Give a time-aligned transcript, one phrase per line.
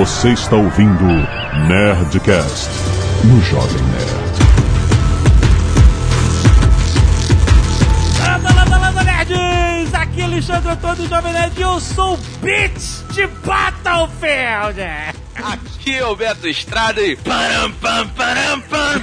[0.00, 1.04] Você está ouvindo
[1.68, 2.70] Nerdcast
[3.22, 4.10] no Jovem Nerd.
[8.18, 9.92] Landa, landa, landa, nerds!
[9.94, 14.80] Aqui é Alexandre Antônio Jovem Nerd e eu sou o Bitch de Battlefield!
[15.34, 17.16] Aqui é o Beto Estrada e.
[17.16, 18.99] Param, pam, param, pam.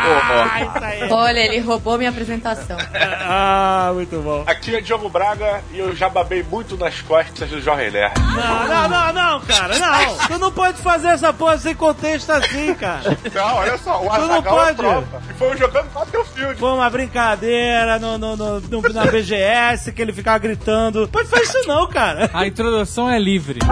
[0.00, 1.08] Ah!
[1.10, 2.76] Olha, ele roubou minha apresentação.
[3.30, 4.42] Ah, muito bom!
[4.46, 8.14] Aqui é Diogo Braga e eu já babei muito nas costas do Jovem Nerd.
[8.18, 10.16] Não, não, não, não, cara, não!
[10.28, 13.16] Tu não pode fazer essa porra sem contexto assim, cara!
[13.34, 15.06] Não, olha só, o Tu não Azaghal é pode.
[15.30, 16.58] E foi jogando Battlefield.
[16.58, 21.06] Foi uma brincadeira no, no, no, no- na BGS que ele ficava gritando.
[21.08, 22.30] Pode fazer isso não, cara!
[22.32, 23.60] A introdução é livre.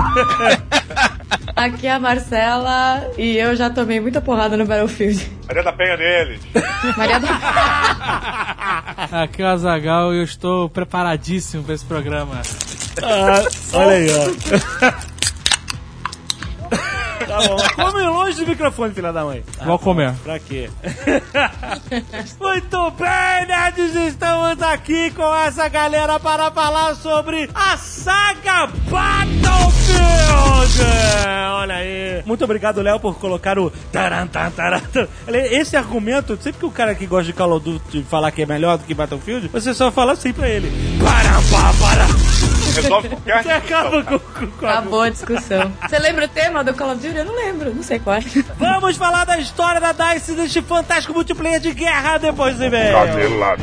[1.56, 5.27] Aqui é a Marcela e eu já tomei muita porrada no Battlefield.
[5.48, 6.41] Maria da Penha deles.
[6.95, 7.29] Maria da...
[9.23, 12.42] Aqui é o Azagal e eu estou preparadíssimo para esse programa.
[13.02, 13.42] Ah,
[13.73, 15.06] olha aí, ó.
[17.36, 19.45] Tá bom, mas come longe do microfone, filha da mãe.
[19.65, 20.15] Vou comer.
[20.24, 20.70] Pra quê?
[22.40, 30.80] Muito bem, nerds, estamos aqui com essa galera para falar sobre a saga Battlefield!
[31.52, 32.23] Olha aí.
[32.24, 33.70] Muito obrigado, Léo, por colocar o.
[35.51, 38.46] Esse argumento, sempre que o cara que gosta de Call of Duty falar que é
[38.46, 40.73] melhor do que Battlefield, você só fala assim pra ele.
[40.98, 42.55] Para, para, para.
[42.77, 45.73] Resolve qualquer Você acaba com, com, com a Acabou a discussão.
[45.88, 47.16] Você lembra o tema do Call of Duty?
[47.16, 48.21] Eu não lembro, não sei qual é.
[48.59, 52.93] Vamos falar da história da DICE deste fantástico multiplayer de guerra depois do e-mail.
[52.93, 53.63] Canelada.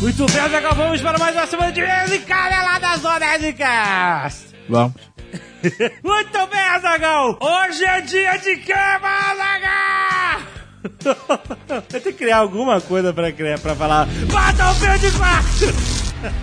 [0.00, 4.54] Muito bem, agora vamos para mais uma semana de caneladas do Nerdcast.
[4.68, 5.07] Vamos.
[6.04, 7.38] Muito bem, Azagal!
[7.40, 10.40] Hoje é dia de Azagal!
[11.68, 15.66] Eu tenho que criar alguma coisa pra, criar, pra falar Battlefield 4!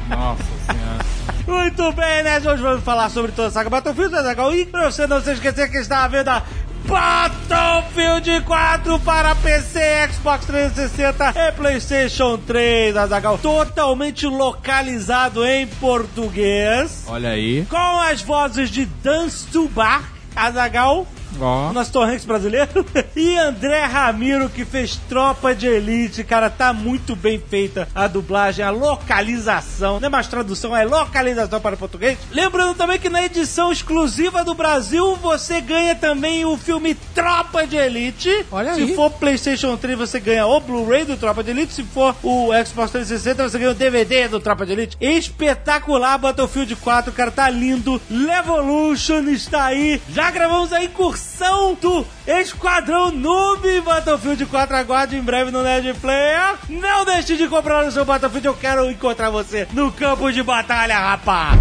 [0.09, 1.05] Nossa senhora.
[1.47, 2.39] Muito bem, né?
[2.39, 4.53] Hoje vamos falar sobre toda a saga Battlefield, Azagal.
[4.53, 6.43] E pra você não se esquecer que está à venda
[6.87, 9.79] Battlefield 4 para PC,
[10.11, 13.37] Xbox 360 e PlayStation 3, Azagal.
[13.39, 17.05] Totalmente localizado em português.
[17.07, 17.65] Olha aí.
[17.69, 20.03] Com as vozes de Dan Stubar,
[20.35, 21.07] Azagal,
[21.41, 21.69] Ó.
[21.69, 22.85] o nosso Hanks brasileiro,
[23.15, 26.23] e André Ramiro, que fez Tropa de Elite.
[26.23, 29.99] Cara, tá muito bem feita a dublagem, a localização.
[29.99, 32.17] Não é mais tradução, é localização para o português.
[32.31, 37.75] Lembrando também que na edição exclusiva do Brasil, você ganha também o filme Tropa de
[37.75, 38.45] Elite.
[38.51, 38.95] Olha Se aí.
[38.95, 41.73] for PlayStation 3, você ganha o Blu-ray do Tropa de Elite.
[41.73, 44.97] Se for o Xbox 360, você ganha o DVD do Tropa de Elite.
[44.99, 48.01] Espetacular Battlefield 4, cara, tá lindo.
[48.09, 50.01] Levolution está aí.
[50.09, 50.83] Já gravamos a
[51.25, 54.75] incursão do Esquadrão Noob Battlefield 4.
[54.75, 56.55] Aguarde em breve no Nerd Player.
[56.69, 58.47] Não deixe de comprar o seu Battlefield.
[58.47, 61.59] Eu quero encontrar você no campo de batalha, rapaz.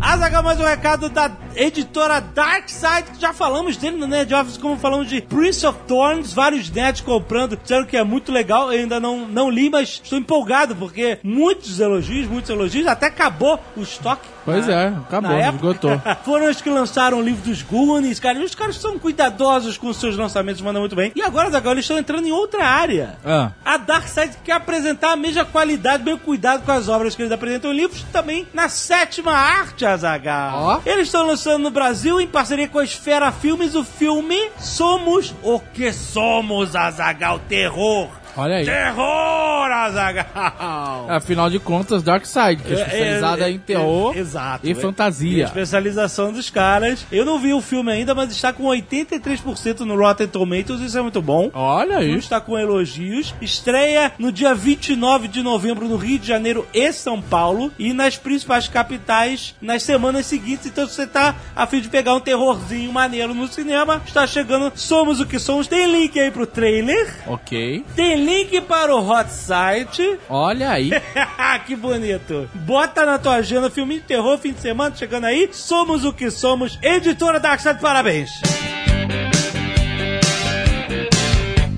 [0.00, 4.76] Azaga, mais um recado da editora Darkside, que já falamos dele no Nerd Office, como
[4.76, 8.98] falamos de Prince of Thorns, vários nerds comprando, disseram que é muito legal, eu ainda
[9.00, 14.28] não, não li, mas estou empolgado, porque muitos elogios, muitos elogios, até acabou o estoque.
[14.44, 15.54] Pois na- é, acabou, época.
[15.56, 16.02] esgotou.
[16.24, 19.88] Foram os que lançaram o livro dos Goonies, cara, e os caras são cuidadosos com
[19.88, 21.12] os seus lançamentos, mandam muito bem.
[21.14, 23.18] E agora, Azaghal, eles estão entrando em outra área.
[23.24, 23.50] Ah.
[23.64, 27.72] A Darkseid quer apresentar a mesma qualidade, bem cuidado com as obras que eles apresentam
[27.72, 30.58] em livros, também na sétima arte, Azagal.
[30.62, 30.80] Ó.
[30.86, 35.58] Eles estão lançando no Brasil, em parceria com a Esfera Filmes, o filme Somos o
[35.58, 37.40] que Somos, Azagal.
[37.48, 38.19] Terror.
[38.36, 38.64] Olha aí.
[38.64, 41.06] Terror, Azagal.
[41.08, 44.74] Afinal de contas, Dark Side, que é especializada em terror é, exato, e é.
[44.74, 45.44] fantasia.
[45.44, 47.06] Especialização dos caras.
[47.10, 51.02] Eu não vi o filme ainda, mas está com 83% no Rotten Tomatoes, isso é
[51.02, 51.50] muito bom.
[51.52, 52.16] Olha aí.
[52.16, 53.34] está com elogios.
[53.40, 57.72] Estreia no dia 29 de novembro no Rio de Janeiro e São Paulo.
[57.78, 60.66] E nas principais capitais nas semanas seguintes.
[60.66, 64.72] Então, se você tá a fim de pegar um terrorzinho maneiro no cinema, está chegando
[64.74, 65.66] Somos o que Somos.
[65.66, 67.14] Tem link aí pro trailer.
[67.26, 67.84] Ok.
[67.94, 70.18] Tem link para o hot site.
[70.28, 70.90] Olha aí.
[71.66, 72.48] que bonito.
[72.54, 75.48] Bota na tua agenda filme de terror, fim de semana, chegando aí.
[75.52, 76.78] Somos o que somos.
[76.82, 78.30] Editora Darkside, parabéns.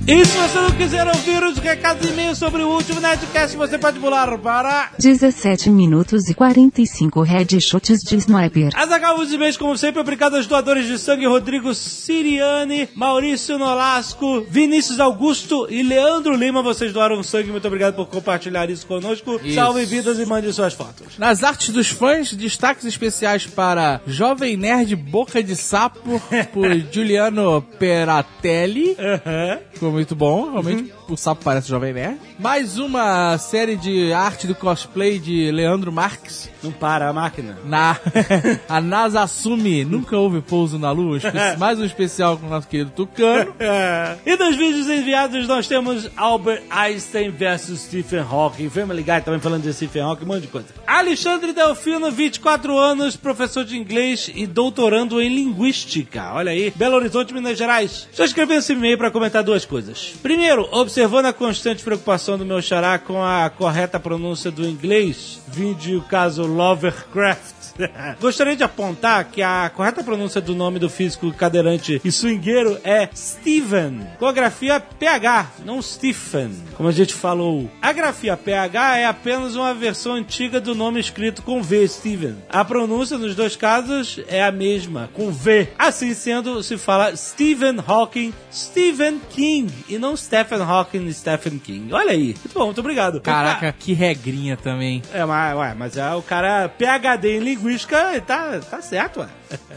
[0.05, 3.79] E se você não quiser ouvir os recados e e-mails sobre o último Nerdcast, você
[3.79, 4.91] pode pular para...
[4.99, 8.71] 17 minutos e 45 headshots de sniper.
[8.75, 14.99] Azaghal os e-mails, como sempre, obrigado aos doadores de sangue Rodrigo Siriane, Maurício Nolasco, Vinícius
[14.99, 16.63] Augusto e Leandro Lima.
[16.63, 19.41] Vocês doaram sangue, muito obrigado por compartilhar isso conosco.
[19.45, 19.55] Isso.
[19.55, 21.17] Salve vidas e mande suas fotos.
[21.17, 26.21] Nas artes dos fãs, destaques especiais para Jovem Nerd Boca de Sapo,
[26.53, 29.59] por Giuliano Peratelli, Aham.
[29.79, 32.19] como muito bom, realmente o sapo parece jovem nerd.
[32.39, 36.51] Mais uma série de arte do cosplay de Leandro Marques.
[36.63, 37.59] Não para a máquina.
[37.65, 37.97] Na,
[38.69, 41.17] a NASA assume nunca houve pouso na Lua.
[41.19, 43.53] Espe- Mais um especial com o nosso querido Tucano.
[43.63, 44.17] É.
[44.27, 48.69] E dos vídeos enviados nós temos Albert Einstein versus Stephen Hawking.
[48.71, 50.67] Family Guy também falando de Stephen Hawking, um monte de coisa.
[50.87, 56.33] Alexandre Delfino, 24 anos, professor de inglês e doutorando em linguística.
[56.35, 58.09] Olha aí, Belo Horizonte, Minas Gerais.
[58.13, 60.13] Já escrevi esse e-mail para comentar duas coisas.
[60.23, 60.69] Primeiro,
[61.03, 66.03] observando a constante preocupação do meu xará com a correta pronúncia do inglês, vide o
[66.03, 67.62] caso Lovercraft.
[68.21, 73.09] Gostaria de apontar que a correta pronúncia do nome do físico cadeirante e swingueiro é
[73.15, 77.71] Steven, com a grafia PH, não Stephen, como a gente falou.
[77.81, 82.37] A grafia PH é apenas uma versão antiga do nome escrito com V, Steven.
[82.49, 85.69] A pronúncia nos dois casos é a mesma, com V.
[85.79, 91.93] Assim sendo, se fala Stephen Hawking, Stephen King, e não Stephen Hawking, Stephen King.
[91.93, 92.35] Olha aí.
[92.43, 93.21] Muito bom, muito obrigado.
[93.21, 95.03] Caraca, que regrinha também.
[95.13, 99.29] É, mas, ué, mas é, o cara PHD em linguística tá, tá certo, ué.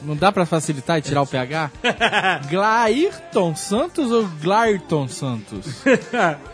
[0.04, 1.72] Não dá pra facilitar e tirar o PH?
[2.50, 5.82] Glairton Santos ou Glairton Santos?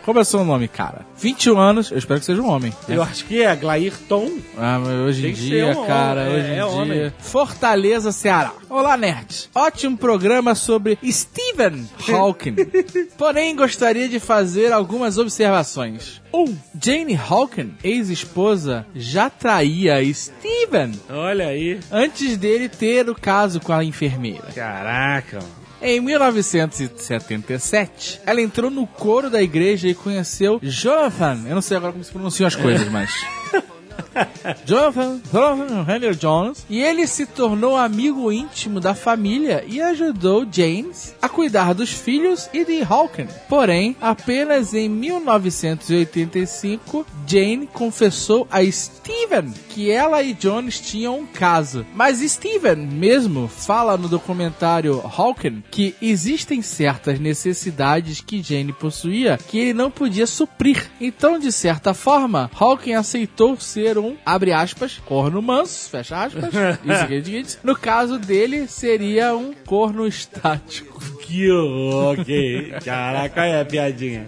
[0.04, 1.06] Como é o seu nome, cara?
[1.18, 2.72] 21 anos, eu espero que seja um homem.
[2.88, 2.96] né?
[2.96, 4.30] Eu acho que é Glairton.
[4.58, 6.66] Ah, mas hoje em dia, um cara, homem, hoje é, em é dia.
[6.66, 7.12] homem.
[7.18, 8.52] Fortaleza, Ceará.
[8.68, 9.48] Olá, nerds.
[9.54, 12.56] Ótimo programa sobre Stephen Hawking.
[13.18, 16.20] Porém, gostaria de fazer algumas observações.
[16.32, 16.38] 1.
[16.40, 21.78] Um, Jane Hawking, ex-esposa, já traía Stephen Olha aí.
[21.90, 24.48] antes dele ter o caso com a enfermeira.
[24.54, 25.62] Caraca, mano.
[25.80, 31.40] Em 1977, ela entrou no coro da igreja e conheceu Jonathan.
[31.46, 33.10] Eu não sei agora como se pronunciam as coisas, mas.
[34.64, 41.14] Jonathan, Jonathan Henry Jones, e ele se tornou amigo íntimo da família e ajudou James
[41.20, 43.28] a cuidar dos filhos e de Hawking.
[43.48, 51.86] Porém, apenas em 1985, Jane confessou a Steven que ela e Jones tinham um caso.
[51.94, 59.58] Mas Steven mesmo fala no documentário Hawking que existem certas necessidades que Jane possuía que
[59.58, 60.90] ele não podia suprir.
[61.00, 66.44] Então, de certa forma, Hawking aceitou ser um, abre aspas, corno manso, fecha aspas,
[67.28, 67.58] isso.
[67.62, 71.00] No caso dele, seria um corno estático.
[71.22, 72.74] Que ok.
[72.84, 74.26] Caraca, é piadinha.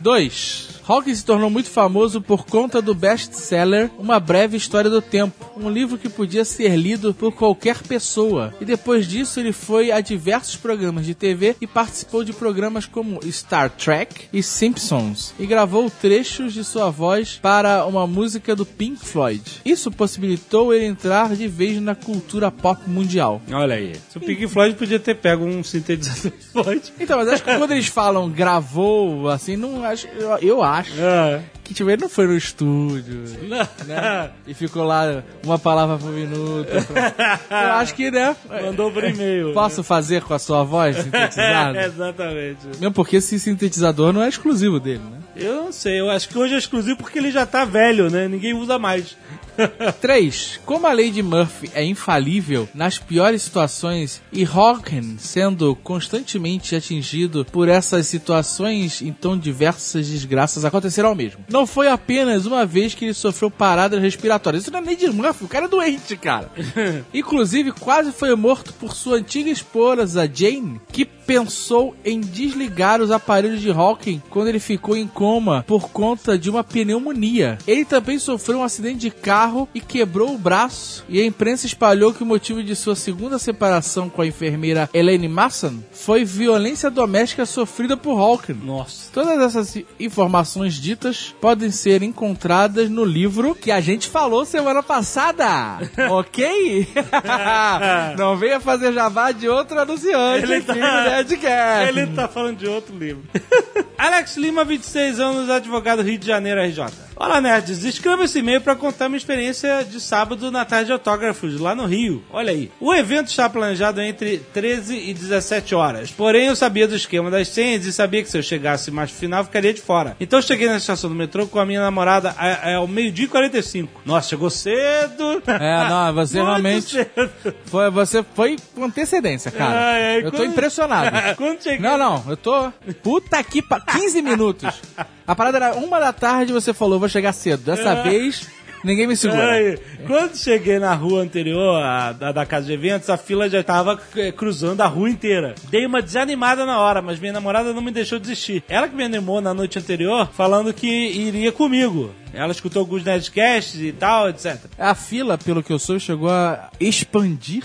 [0.00, 0.81] 2.
[0.86, 5.70] Hawking se tornou muito famoso por conta do best-seller Uma Breve História do Tempo, um
[5.70, 8.52] livro que podia ser lido por qualquer pessoa.
[8.60, 13.20] E depois disso ele foi a diversos programas de TV e participou de programas como
[13.30, 19.04] Star Trek e Simpsons e gravou trechos de sua voz para uma música do Pink
[19.04, 19.60] Floyd.
[19.64, 23.40] Isso possibilitou ele entrar de vez na cultura pop mundial.
[23.52, 23.94] Olha aí.
[24.10, 26.92] Se o Pink Floyd podia ter pego um sintetizador Floyd.
[26.98, 31.40] Então, mas acho que quando eles falam gravou, assim, não acho, eu, eu acho Ah.
[31.64, 33.24] que tipo, ele não foi no estúdio,
[33.86, 34.30] né?
[34.46, 36.68] E ficou lá uma palavra por minuto.
[36.68, 38.34] Eu acho que, né?
[38.62, 39.52] Mandou por e-mail.
[39.52, 41.78] Posso fazer com a sua voz sintetizada?
[41.80, 42.58] É, exatamente.
[42.80, 45.18] Mesmo porque esse sintetizador não é exclusivo dele, né?
[45.34, 48.28] Eu não sei, eu acho que hoje é exclusivo porque ele já tá velho, né?
[48.28, 49.16] Ninguém usa mais.
[50.00, 50.60] 3.
[50.64, 57.44] Como a lei de Murphy é infalível nas piores situações e Hawking sendo constantemente atingido
[57.44, 61.44] por essas situações, então diversas desgraças aconteceram ao mesmo.
[61.48, 64.62] Não foi apenas uma vez que ele sofreu paradas respiratórias.
[64.62, 66.50] Isso não é lei de Murphy, o cara é doente, cara.
[67.12, 73.60] Inclusive, quase foi morto por sua antiga esposa, Jane, que pensou em desligar os aparelhos
[73.60, 77.58] de Hawking quando ele ficou em coma por conta de uma pneumonia.
[77.66, 81.04] Ele também sofreu um acidente de carro e quebrou o braço.
[81.08, 85.28] E a imprensa espalhou que o motivo de sua segunda separação com a enfermeira Elaine
[85.28, 88.60] Masson foi violência doméstica sofrida por Hawking.
[88.64, 89.10] Nossa.
[89.12, 95.78] Todas essas informações ditas podem ser encontradas no livro que a gente falou semana passada.
[96.10, 96.88] ok?
[98.18, 101.88] Não venha fazer jabá de outro anunciante Ele aqui tá- Nerdcast.
[101.88, 103.22] Ele tá falando de outro livro.
[103.98, 107.11] Alex Lima, 26 anos, advogado Rio de Janeiro, RJ.
[107.14, 107.84] Olá, nerds.
[107.84, 111.84] Escreva esse e-mail para contar minha experiência de sábado na tarde de autógrafos lá no
[111.86, 112.24] Rio.
[112.32, 112.70] Olha aí.
[112.80, 116.10] O evento está planejado entre 13 e 17 horas.
[116.10, 119.44] Porém, eu sabia do esquema das senhas e sabia que se eu chegasse mais final,
[119.44, 120.16] ficaria de fora.
[120.18, 122.34] Então, eu cheguei na estação do metrô com a minha namorada
[122.76, 124.02] ao meio-dia e 45.
[124.04, 125.42] Nossa, chegou cedo.
[125.46, 127.30] É, não, você Muito realmente cedo.
[127.66, 129.90] foi, você foi com antecedência, cara.
[129.92, 131.16] Ah, é, eu tô quando- impressionado.
[131.36, 131.78] Quando cheguei...
[131.78, 132.70] Não, não, eu tô.
[133.02, 133.80] Puta que pa...
[133.80, 134.80] 15 minutos.
[135.26, 137.62] A parada era uma da tarde e você falou, vou chegar cedo.
[137.64, 138.02] Dessa É.
[138.02, 138.48] vez,
[138.84, 139.52] Ninguém me segura.
[139.52, 143.62] Aí, quando cheguei na rua anterior, a, da, da casa de eventos, a fila já
[143.62, 145.54] tava eh, cruzando a rua inteira.
[145.70, 148.64] Dei uma desanimada na hora, mas minha namorada não me deixou desistir.
[148.68, 152.12] Ela que me animou na noite anterior, falando que iria comigo.
[152.34, 154.56] Ela escutou alguns Nerdcasts e tal, etc.
[154.76, 157.62] A fila, pelo que eu sou, chegou a expandir,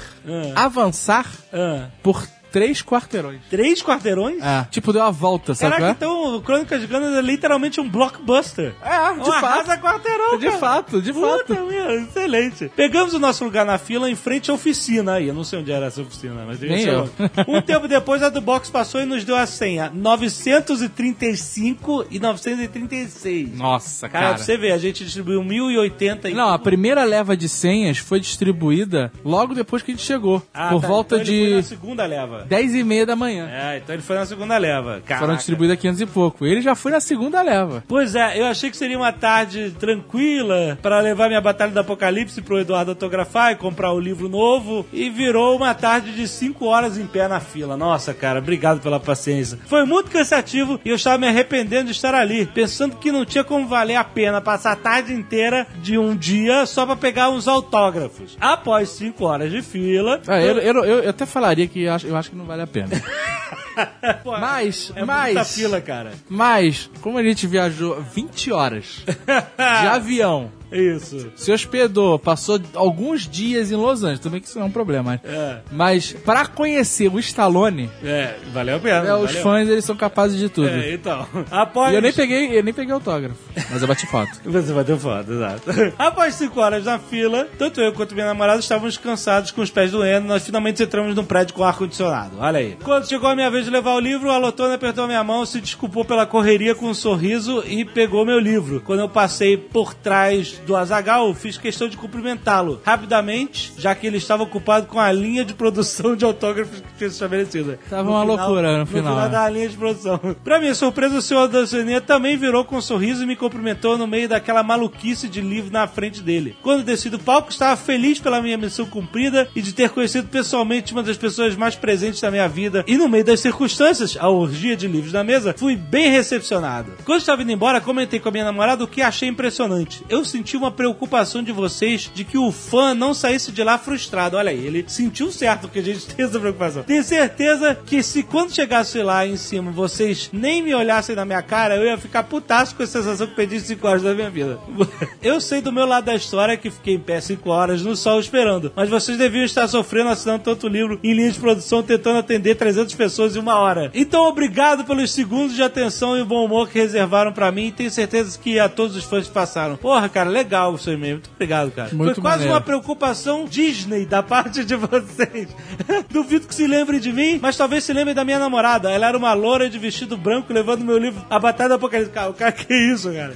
[0.56, 0.66] Ah.
[0.66, 3.40] avançar Ah, por três quarteirões.
[3.50, 4.42] três quarteirões?
[4.42, 5.72] É, tipo, deu uma volta, sabe?
[5.74, 5.92] Caraca, é?
[5.92, 8.74] então o Crônicas de Ganas é literalmente um blockbuster.
[8.84, 9.46] É, de Um fato.
[9.46, 10.58] arrasa quarteirão, De cara.
[10.58, 11.66] fato, de Puta fato.
[11.68, 12.72] merda, excelente.
[12.76, 15.28] Pegamos o nosso lugar na fila em frente à oficina aí.
[15.28, 17.10] Eu não sei onde era essa oficina, mas devia Nem ser eu.
[17.48, 23.58] Um tempo depois, a do box passou e nos deu a senha: 935 e 936.
[23.58, 24.36] Nossa, Cara, cara.
[24.36, 26.34] pra você ver, a gente distribuiu 1080 e.
[26.34, 30.42] Não, a primeira leva de senhas foi distribuída logo depois que a gente chegou.
[30.54, 32.37] Ah, por tá, volta então de na segunda leva.
[32.44, 33.50] 10 e meia da manhã.
[33.52, 35.02] É, então ele foi na segunda leva.
[35.06, 35.26] Caraca.
[35.26, 36.46] Foram distribuídas 500 e pouco.
[36.46, 37.84] Ele já foi na segunda leva.
[37.88, 42.42] Pois é, eu achei que seria uma tarde tranquila para levar minha Batalha do Apocalipse
[42.42, 44.86] pro Eduardo autografar e comprar o livro novo.
[44.94, 47.76] E virou uma tarde de 5 horas em pé na fila.
[47.78, 49.58] Nossa, cara, obrigado pela paciência.
[49.68, 53.44] Foi muito cansativo e eu estava me arrependendo de estar ali, pensando que não tinha
[53.44, 57.48] como valer a pena passar a tarde inteira de um dia só para pegar uns
[57.48, 58.38] autógrafos.
[58.40, 60.22] Após 5 horas de fila.
[60.28, 62.62] Ah, eu, eu, eu- eu até falaria que eu acho, eu acho que não vale
[62.62, 62.90] a pena.
[64.24, 66.12] Pô, Mas, é mas- muita fila, cara.
[66.28, 71.32] Mas, como a gente viajou 20 horas de avião, Isso.
[71.36, 75.20] se hospedou, passou alguns dias em Los Angeles, também que isso não é um problema.
[75.24, 79.08] É, mas pra conhecer o Stallone, é valeu a pena.
[79.08, 79.44] é, os valeu.
[79.44, 80.70] fãs eles são capazes de tudo.
[80.70, 81.28] É, então.
[81.52, 81.94] Após...
[81.94, 83.38] E eu nem peguei, eu nem peguei autógrafo,
[83.70, 84.32] mas eu bati foto.
[84.46, 85.72] Você bateu foto, exato.
[85.98, 89.92] Após cinco horas na fila, tanto eu quanto minha namorada estávamos cansados com os pés
[89.92, 90.28] doendo.
[90.28, 92.38] Nós finalmente entramos num prédio com ar-condicionado.
[92.40, 92.78] Olha aí.
[92.84, 95.62] Quando chegou a minha vez de levar o livro, a Lotona apertou minha mão, se
[95.62, 98.82] desculpou pela correria com um sorriso e pegou meu livro.
[98.82, 104.18] Quando eu passei por trás do Azagal, fiz questão de cumprimentá-lo rapidamente, já que ele
[104.18, 107.80] estava ocupado com a linha de produção de autógrafos que tinha estabelecida.
[107.90, 109.30] Tava No uma loucura no final, final é.
[109.30, 110.20] da linha de produção.
[110.44, 113.98] Pra minha surpresa, o senhor da Oceania também virou com um sorriso e me cumprimentou
[113.98, 116.56] no meio daquela maluquice de livro na frente dele.
[116.62, 120.94] Quando desci do palco, estava feliz pela minha missão cumprida e de ter conhecido pessoalmente
[120.94, 122.84] uma das pessoas mais presentes da minha vida.
[122.88, 126.94] E no meio das circunstâncias, a orgia de livros na mesa, fui bem recepcionado.
[127.04, 130.04] Quando estava indo embora, comentei com a minha namorada o que achei impressionante.
[130.08, 134.38] Eu senti uma preocupação de vocês de que o fã não saísse de lá frustrado.
[134.38, 136.84] Olha aí, ele sentiu certo que a gente tem essa preocupação.
[136.84, 141.42] Tenho certeza que se quando chegasse lá em cima vocês nem me olhassem na minha
[141.42, 144.60] cara, eu ia ficar putaço com a sensação que perdi 5 horas da minha vida.
[145.22, 148.20] Eu sei do meu lado da história que fiquei em pé 5 horas no sol
[148.20, 152.56] esperando, mas vocês deviam estar sofrendo assinando tanto livro em linha de produção tentando atender
[152.56, 153.92] 300 pessoas em uma hora.
[153.94, 157.90] Então, obrigado pelos segundos de atenção e bom humor que reservaram pra mim e tenho
[157.90, 159.78] certeza que a todos os fãs passaram.
[159.78, 161.16] Porra, cara, legal você mesmo.
[161.16, 161.90] Muito obrigado, cara.
[161.94, 162.54] Muito Foi quase maneiro.
[162.54, 165.50] uma preocupação Disney da parte de vocês.
[166.10, 168.92] Duvido que se lembrem de mim, mas talvez se lembrem da minha namorada.
[168.92, 172.14] Ela era uma loura de vestido branco levando meu livro A Batalha do Apocalipse.
[172.14, 173.34] Cara, o cara, que isso, cara?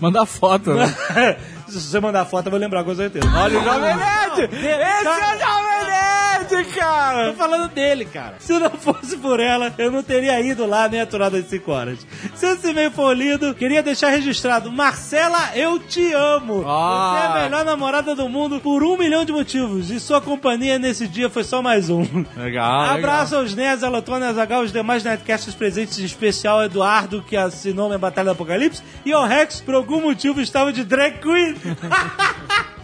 [0.00, 0.94] Manda foto, né?
[1.78, 3.26] se você mandar foto, eu vou lembrar com certeza.
[3.34, 4.54] Olha o Jovem Nerd!
[4.54, 7.30] Esse é o Jovem Nerd, cara!
[7.30, 8.36] Tô falando dele, cara.
[8.38, 12.06] Se não fosse por ela, eu não teria ido lá nem aturado as 5 horas.
[12.34, 14.72] Se esse e-mail for lido, queria deixar registrado.
[14.72, 16.64] Marcela, eu te amo.
[16.66, 17.12] Ah.
[17.12, 19.90] Você é a melhor namorada do mundo por um milhão de motivos.
[19.90, 22.04] E sua companhia nesse dia foi só mais um.
[22.36, 27.22] Legal, Abraço aos nerds, a Lotona, a Zagal, os demais Nerdcasts presentes, em especial Eduardo,
[27.22, 31.18] que assinou minha Batalha do Apocalipse, e ao Rex, por algum motivo, estava de drag
[31.18, 31.54] queen.
[31.62, 31.94] ハハハ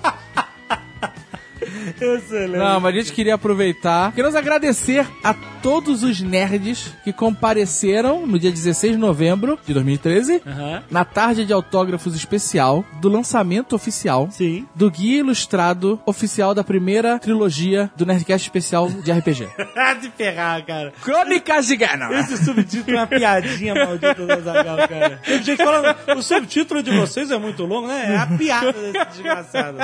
[0.03, 0.13] ハ!
[2.01, 2.59] Excelente.
[2.59, 4.13] Não, mas a gente queria aproveitar.
[4.13, 10.43] Queremos agradecer a todos os nerds que compareceram no dia 16 de novembro de 2013,
[10.47, 10.83] Aham.
[10.91, 14.67] na tarde de autógrafos especial do lançamento oficial Sim.
[14.75, 19.49] do guia ilustrado oficial da primeira trilogia do Nerdcast especial de RPG.
[20.01, 20.93] de ferrar, cara.
[21.03, 22.13] Crônicas de Ganon.
[22.13, 25.21] Esse subtítulo é uma piadinha maldita do Zagal, cara.
[25.25, 28.15] Tem gente falando, o subtítulo de vocês é muito longo, né?
[28.15, 29.79] É a piada desse desgraçado.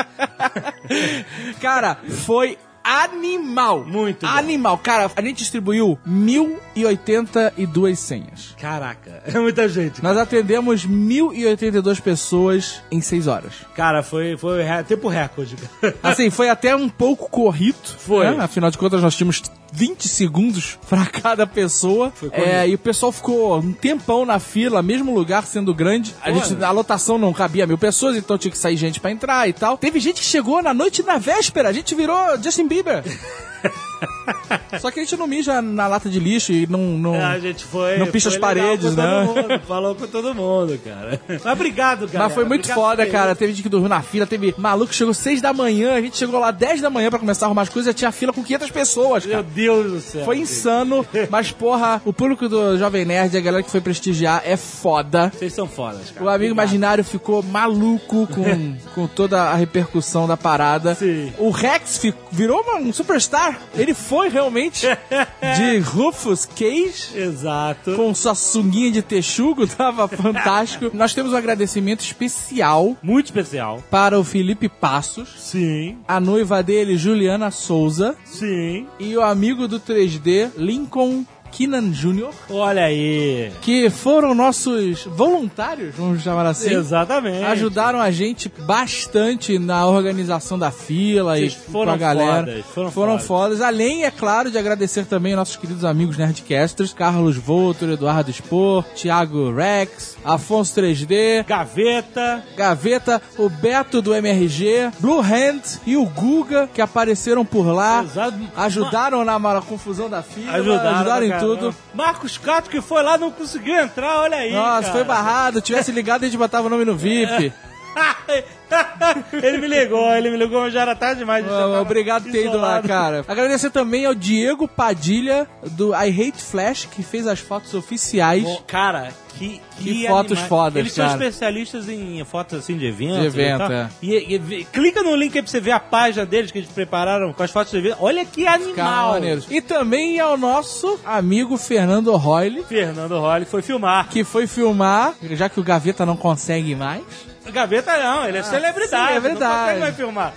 [1.61, 3.84] Cara, foi animal.
[3.84, 4.32] Muito bom.
[4.32, 4.78] Animal.
[4.78, 8.54] Cara, a gente distribuiu 1082 senhas.
[8.61, 10.02] Caraca, é muita gente.
[10.02, 13.52] Nós atendemos 1082 pessoas em 6 horas.
[13.75, 15.56] Cara, foi, foi tempo recorde.
[16.02, 17.78] Assim, foi até um pouco corrido.
[17.99, 18.28] Foi.
[18.30, 18.42] né?
[18.42, 22.12] Afinal de contas, nós tínhamos 20 segundos pra cada pessoa.
[22.32, 26.14] É, e o pessoal ficou um tempão na fila, mesmo lugar sendo grande.
[26.22, 29.48] A, gente, a lotação não cabia mil pessoas, então tinha que sair gente pra entrar
[29.48, 29.76] e tal.
[29.76, 31.68] Teve gente que chegou na noite na véspera.
[31.68, 33.02] A gente virou Justin Bieber.
[34.80, 36.80] Só que a gente não mija na lata de lixo e não.
[36.80, 37.14] não...
[37.14, 37.98] A gente foi.
[37.98, 39.24] Não picha as paredes, né?
[39.24, 41.20] mundo, falou com todo mundo, cara.
[41.28, 42.24] Mas obrigado, cara.
[42.24, 43.34] Mas foi muito foda, cara.
[43.34, 46.16] Teve gente que dormiu na fila, teve maluco que chegou 6 da manhã, a gente
[46.16, 48.42] chegou lá 10 da manhã pra começar a arrumar as coisas e tinha fila com
[48.42, 49.46] 500 pessoas, Meu cara.
[49.62, 50.25] Deus do céu.
[50.25, 54.57] Foi insano, mas porra, o público do Jovem Nerd, a galera que foi prestigiar é
[54.57, 55.31] foda.
[55.35, 56.25] Vocês são fodas, cara.
[56.26, 60.95] O amigo imaginário ficou maluco com, com toda a repercussão da parada.
[60.95, 61.33] Sim.
[61.38, 63.61] O Rex fi- virou uma- um superstar.
[63.75, 64.87] Ele foi realmente
[65.57, 67.16] de Rufus Cage.
[67.16, 67.95] Exato.
[67.95, 70.90] Com sua sunguinha de texugo, tava fantástico.
[70.95, 73.83] Nós temos um agradecimento especial Muito especial.
[73.90, 78.87] para o Felipe Passos, Sim, a noiva dele, Juliana Souza, sim.
[78.99, 83.52] e o amigo do 3D, Lincoln Keenan Jr., Olha aí.
[83.61, 86.73] que foram nossos voluntários, vamos chamar assim.
[86.75, 87.44] Exatamente.
[87.44, 92.47] Ajudaram a gente bastante na organização da fila Vocês e foram com a galera.
[92.47, 93.26] fodas, foram fodas.
[93.26, 93.61] fodas.
[93.61, 99.52] Além, é claro, de agradecer também nossos queridos amigos Nerdcasters, Carlos Voltor, Eduardo Spor, Thiago
[99.54, 102.42] Rex, Afonso 3D, Gaveta.
[102.56, 108.02] Gaveta, o Beto do MRG, Blue Hand e o Guga, que apareceram por lá.
[108.02, 108.38] Exato.
[108.56, 111.56] Ajudaram na confusão da fila, Ajudaram, ajudaram em tudo.
[111.56, 111.76] caramba.
[111.94, 114.52] Marcos Cato que foi lá não conseguiu entrar, olha aí.
[114.52, 114.92] Nossa, cara.
[114.92, 115.61] foi barrado.
[115.61, 117.52] Tivesse ligado, a gente botava o nome no VIP.
[119.32, 121.44] ele me ligou, ele me ligou, mas já era tarde demais.
[121.46, 123.25] tava Obrigado por ter ido lá, cara.
[123.28, 128.42] Agradecer também ao Diego Padilha, do I Hate Flash, que fez as fotos oficiais.
[128.42, 131.18] Bom, cara, que, Que fotos anima- fodas, Eles são cara.
[131.18, 133.18] especialistas em fotos assim de eventos.
[133.20, 133.72] De evento, e, tal.
[133.72, 133.88] é.
[134.02, 137.32] E- e clica no link aí pra você ver a página deles que eles prepararam
[137.32, 137.96] com as fotos de evento.
[138.00, 139.16] Olha que animal.
[139.50, 144.08] E também ao nosso amigo Fernando Royle, Fernando Rolli foi filmar.
[144.08, 147.02] que foi filmar, já que o Gaveta não consegue mais.
[147.50, 149.08] Gaveta não, ele é celebridade.
[149.08, 149.72] celebridade.
[149.72, 150.32] Não mais filmar.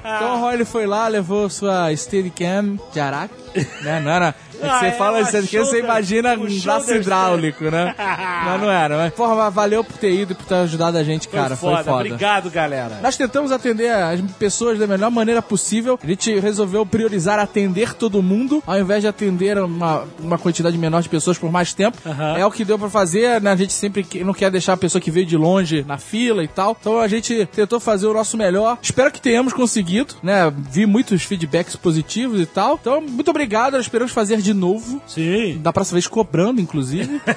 [0.00, 3.34] Então o Royle foi lá, levou sua Steadicam de Araque,
[3.82, 4.00] né?
[4.00, 4.34] Não era...
[4.62, 7.94] é Ah, você é fala uma Steadicam, você shoulder- imagina um braço hidráulico, né?
[8.44, 8.96] Mas não era.
[8.96, 11.56] Mas, porra, valeu por ter ido e por ter ajudado a gente, cara.
[11.56, 11.94] foi, foda.
[11.94, 12.98] Obrigado, galera.
[13.02, 15.98] Nós tentamos atender as pessoas da melhor maneira possível.
[16.02, 21.02] A gente resolveu priorizar atender todo mundo, ao invés de atender uma, uma quantidade menor
[21.02, 21.98] de pessoas por mais tempo.
[22.06, 22.36] Aham.
[22.36, 23.50] É o que deu pra fazer, né?
[23.52, 26.48] A gente sempre não quer deixar a pessoa que veio de longe na fila e
[26.48, 26.76] tal.
[26.80, 28.78] Então a gente tentou fazer o nosso melhor.
[28.82, 30.52] Espero que tenhamos conseguido, né?
[30.70, 32.78] Vi muitos feedbacks positivos e tal.
[32.80, 33.76] Então, muito obrigado.
[33.78, 35.00] Esperamos fazer de novo.
[35.06, 35.58] Sim.
[35.60, 37.20] Da próxima vez cobrando, inclusive.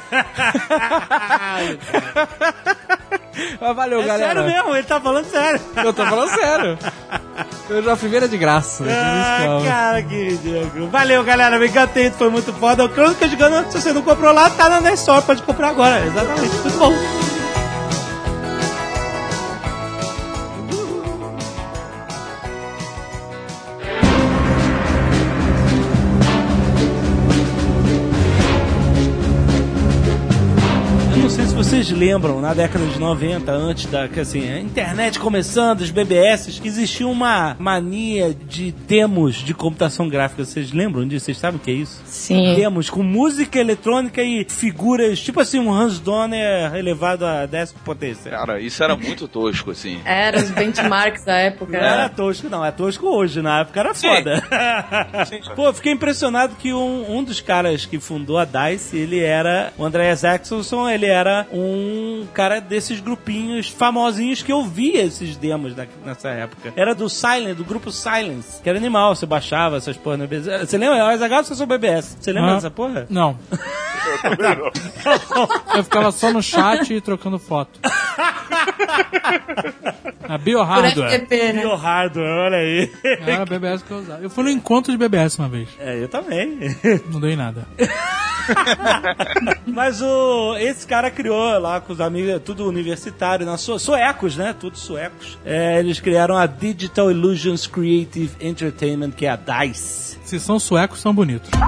[3.60, 4.34] Mas valeu, É galera.
[4.42, 5.62] sério mesmo, ele tá falando sério.
[5.78, 6.78] Eu tô falando sério.
[7.70, 8.84] Eu já primeira de graça.
[8.88, 10.90] Ah, cara, que ridículo.
[10.90, 11.58] Valeu, galera.
[11.88, 12.84] Ter ido, foi muito foda.
[12.86, 16.06] O Crônica de Gana, se você não comprou lá, tá na Nestore, pode comprar agora.
[16.06, 16.94] Exatamente, muito bom.
[31.82, 37.08] Vocês lembram, na década de 90, antes da assim, a internet começando, os BBS, existia
[37.08, 40.46] uma mania de demos de computação gráfica.
[40.46, 41.26] Vocês lembram disso?
[41.26, 42.00] Vocês sabem o que é isso?
[42.06, 42.54] Sim.
[42.54, 48.30] Demos com música eletrônica e figuras, tipo assim, um Hans Donner elevado a décima potência.
[48.30, 50.00] Cara, isso era muito tosco, assim.
[50.06, 51.80] Era os benchmarks da época.
[51.80, 52.64] Não era tosco, não.
[52.64, 53.42] É tosco hoje.
[53.42, 54.44] Na época era foda.
[55.56, 59.74] Pô, eu fiquei impressionado que um, um dos caras que fundou a DICE, ele era
[59.80, 61.71] o Andreas Axelson, ele era um
[62.34, 66.74] cara desses grupinhos famosinhos que eu via esses demos da- nessa época.
[66.76, 69.16] Era do Silence, do grupo Silence, que era animal.
[69.16, 70.68] Você baixava essas porra no BBS.
[70.70, 70.98] Você lembra?
[71.12, 72.18] Eu Zagal, você sou BBS.
[72.20, 72.56] Você lembra Ah.
[72.56, 73.06] dessa porra?
[73.10, 73.38] Não.
[73.52, 74.72] Eu também não.
[75.76, 77.80] Eu ficava só no chat e trocando foto.
[80.28, 81.10] A Biohardware.
[81.20, 81.62] FTP, né?
[81.62, 82.92] Bio Hardware, olha aí.
[83.04, 84.24] Era a BBS que eu usava.
[84.24, 85.70] Eu fui no encontro de BBS uma vez.
[85.80, 86.58] É, eu também.
[87.12, 87.68] Não dei nada.
[89.68, 94.56] Mas o, esse cara criou lá com os amigos, tudo universitário, na sua, suecos, né?
[94.58, 95.38] Tudo suecos.
[95.46, 100.20] É, eles criaram a Digital Illusions Creative Entertainment, que é a DICE.
[100.24, 101.50] Se são suecos, são bonitos.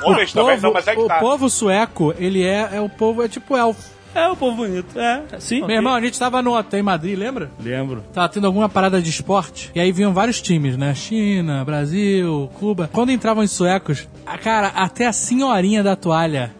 [0.00, 0.26] Também
[0.58, 1.18] Povo- não, é que o tá.
[1.18, 3.99] povo sueco, ele é, é o povo, é tipo elfo.
[4.14, 5.22] É o povo bonito, é.
[5.38, 5.60] Sim.
[5.66, 7.50] Meu irmão, a gente tava no hotel em Madrid, lembra?
[7.60, 8.04] Lembro.
[8.12, 10.94] Tava tendo alguma parada de esporte, e aí vinham vários times, né?
[10.94, 12.90] China, Brasil, Cuba.
[12.92, 16.52] Quando entravam os suecos, a cara, até a senhorinha da toalha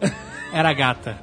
[0.53, 1.17] era gata.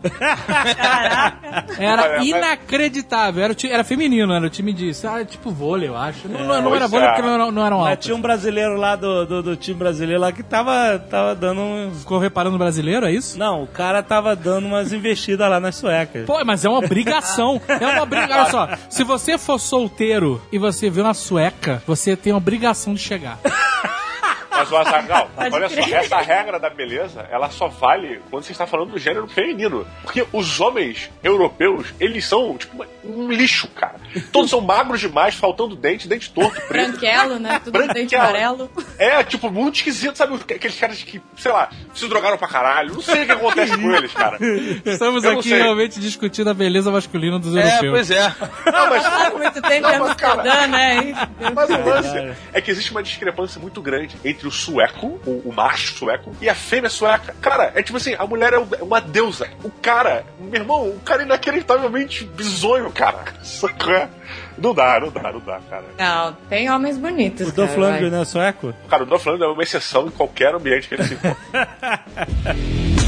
[1.78, 3.42] Era Olha, mas- inacreditável.
[3.44, 4.90] Era, o era feminino, era o time de.
[5.06, 6.28] Ah, tipo vôlei, eu acho.
[6.28, 7.10] Não, não, não era vôlei é.
[7.10, 10.20] porque não, eram- não eram Mas tinha um brasileiro lá do, do, do time brasileiro
[10.20, 12.00] lá que tava, tava dando uns.
[12.00, 13.38] Ficou reparando no brasileiro, é isso?
[13.38, 16.24] Não, o cara tava dando umas investidas lá nas suecas.
[16.26, 17.60] Pô, mas é uma obrigação.
[17.68, 18.60] É uma obrigação.
[18.60, 22.94] Olha só, se você for solteiro e você vê uma sueca, você tem a obrigação
[22.94, 23.38] de chegar.
[24.58, 25.94] Mas o Azagal, olha só, crer.
[25.94, 29.86] essa regra da beleza, ela só vale quando você está falando do gênero feminino.
[30.02, 33.96] Porque os homens europeus, eles são, tipo, um lixo, cara.
[34.32, 36.90] Todos são magros demais, faltando dente, dente torto, preto.
[36.92, 37.60] Branquelo, né?
[37.62, 38.22] Tudo dente Branquelo.
[38.22, 38.70] amarelo.
[38.98, 40.34] É, tipo, muito esquisito, sabe?
[40.34, 42.94] Aqueles caras que, sei lá, se drogaram pra caralho.
[42.94, 44.38] Não sei o que acontece com eles, cara.
[44.84, 47.90] Estamos Eu aqui realmente discutindo a beleza masculina dos É, europeus.
[47.92, 48.34] pois é.
[48.72, 51.14] Não, mas, Ah, muito tempo Não, mas, cara- Amsterdã, né?
[51.54, 55.52] mas o lance é que existe uma discrepância muito grande entre o sueco, o, o
[55.54, 57.34] macho sueco, e a fêmea sueca.
[57.40, 59.48] Cara, é tipo assim, a mulher é uma deusa.
[59.62, 63.24] O cara, meu irmão, o cara é inacreditavelmente bizonho, cara.
[63.42, 63.94] Sacou?
[63.94, 64.08] É?
[64.58, 65.84] Não dá, não dá, não dá, cara.
[65.98, 67.48] Não, tem homens bonitos.
[67.48, 67.76] O Dolph.
[67.76, 68.74] Lundgren não é sueco?
[68.88, 71.36] Cara, o Dolph Lundgren é uma exceção em qualquer ambiente que ele se encontra.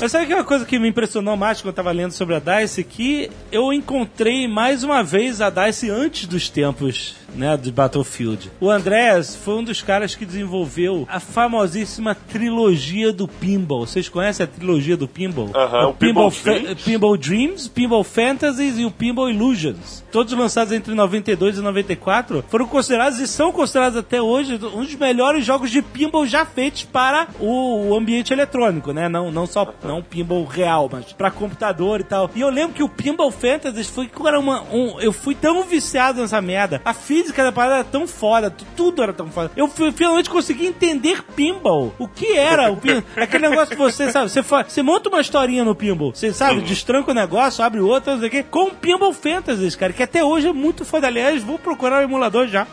[0.00, 2.38] Mas sabe que uma coisa que me impressionou mais quando eu tava lendo sobre a
[2.38, 2.82] DICE?
[2.82, 8.50] Que eu encontrei mais uma vez a DICE antes dos tempos né, de Battlefield.
[8.60, 13.86] O Andreas foi um dos caras que desenvolveu a famosíssima trilogia do Pinball.
[13.86, 15.50] Vocês conhecem a trilogia do Pinball?
[15.54, 16.82] Aham, o Pinball Dreams.
[16.84, 20.04] Pinball Dreams, Pinball Fantasies e o Pinball Illusions.
[20.10, 24.94] Todos lançados entre 92 e 94, foram considerados e são considerados até hoje um dos
[24.96, 29.08] melhores jogos de pinball já feitos para o, o ambiente eletrônico, né?
[29.08, 32.30] Não, não só não pinball real, mas para computador e tal.
[32.34, 36.20] E eu lembro que o Pinball Fantasies foi cara, uma, um, eu fui tão viciado
[36.20, 36.80] nessa merda.
[36.84, 39.50] A física da parada era tão foda, tu- tudo era tão foda.
[39.56, 41.92] Eu finalmente consegui entender pinball.
[41.98, 43.02] O que era o pinball?
[43.16, 47.10] Aquele negócio que você sabe, você, você monta uma historinha no pinball, você sabe, destranca
[47.10, 50.48] o negócio, abre outro, não sei o quê, com Pinball Fantasies, cara, que até hoje
[50.48, 51.06] é muito foda.
[51.06, 52.66] Aliás, vou procurar o emulador já.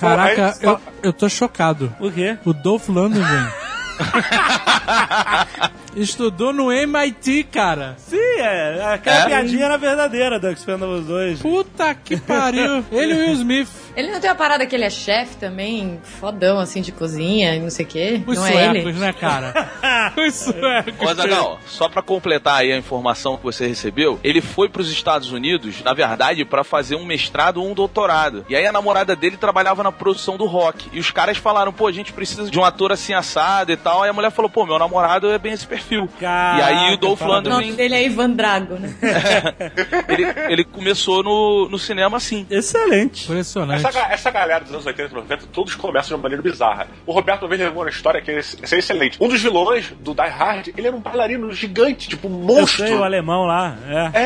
[0.00, 1.94] Caraca, eu, eu tô chocado.
[2.00, 2.36] o quê?
[2.44, 3.46] O Dolph Lundgren
[5.96, 7.94] estudou no MIT, cara.
[7.98, 9.26] Sim, é, aquela É?
[9.26, 11.40] piadinha era verdadeira do Expendables 2.
[11.40, 12.84] Puta que pariu.
[12.92, 13.68] Ele e o Will Smith.
[13.96, 17.60] Ele não tem uma parada que ele é chefe também, fodão, assim, de cozinha e
[17.60, 18.22] não sei o quê?
[18.26, 18.92] Os não é suecos, ele?
[18.92, 19.70] né, cara?
[20.16, 20.94] Os suecos.
[21.00, 25.32] Ô, Azaghal, só pra completar aí a informação que você recebeu, ele foi pros Estados
[25.32, 28.44] Unidos, na verdade, pra fazer um mestrado ou um doutorado.
[28.48, 30.88] E aí a namorada dele trabalhava na produção do rock.
[30.92, 34.02] E os caras falaram, pô, a gente precisa de um ator assim assado e tal.
[34.02, 36.08] Aí a mulher falou, pô, meu namorado é bem esse perfil.
[36.20, 38.94] Caraca, e aí o Dolph fala- O nome Lundgren, dele é Ivan Drago, né?
[40.08, 42.46] ele, ele começou no, no cinema assim.
[42.50, 43.24] Excelente.
[43.24, 43.85] Impressionante.
[43.88, 46.86] Essa, essa galera dos anos 80 e 90, todos começam de uma maneira bizarra.
[47.06, 49.16] O Roberto uma vez levou uma história que é é excelente.
[49.20, 52.86] Um dos vilões do Die Hard, ele era um bailarino gigante, tipo um Eu monstro.
[52.86, 53.76] sei, o alemão lá.
[54.12, 54.20] É.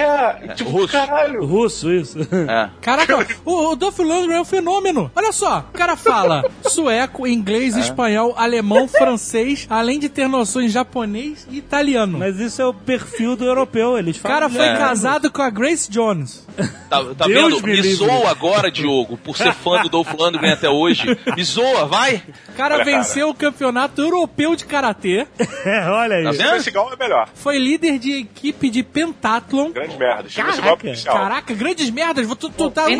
[0.50, 0.92] É, tipo, russo.
[0.92, 1.44] caralho.
[1.44, 2.18] Russo, isso.
[2.20, 2.70] É.
[2.80, 5.10] Caraca, o, o Dolph Lundgren é um fenômeno.
[5.14, 11.46] Olha só, o cara fala sueco, inglês, espanhol, alemão, francês, além de ter noções japonês
[11.50, 12.18] e italiano.
[12.18, 13.98] Mas isso é o perfil do europeu.
[13.98, 14.38] Eles o falam.
[14.38, 14.76] cara foi É.
[14.76, 16.46] casado com a Grace Jones.
[16.88, 17.66] Tá, tá Deus vendo?
[17.66, 21.16] me Me zoa agora, Diogo, por ser fã do Dolph Lundgren até hoje.
[21.36, 22.22] Me zoa, vai.
[22.48, 25.26] O cara Olha, venceu o campeonato europeu de karatê,
[25.64, 26.24] É, olha aí.
[26.24, 26.56] Tá vendo?
[26.56, 27.28] Esse igual é melhor.
[27.34, 29.70] foi líder de equipe de pentathlon.
[29.70, 30.28] Grande merda.
[30.28, 32.26] Chega esse Caraca, grandes merdas.
[32.26, 32.96] Tu, tu Pô, tá Você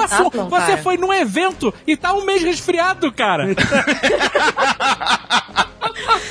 [0.49, 0.77] cara.
[0.79, 3.49] foi num evento e tá um mês resfriado, cara.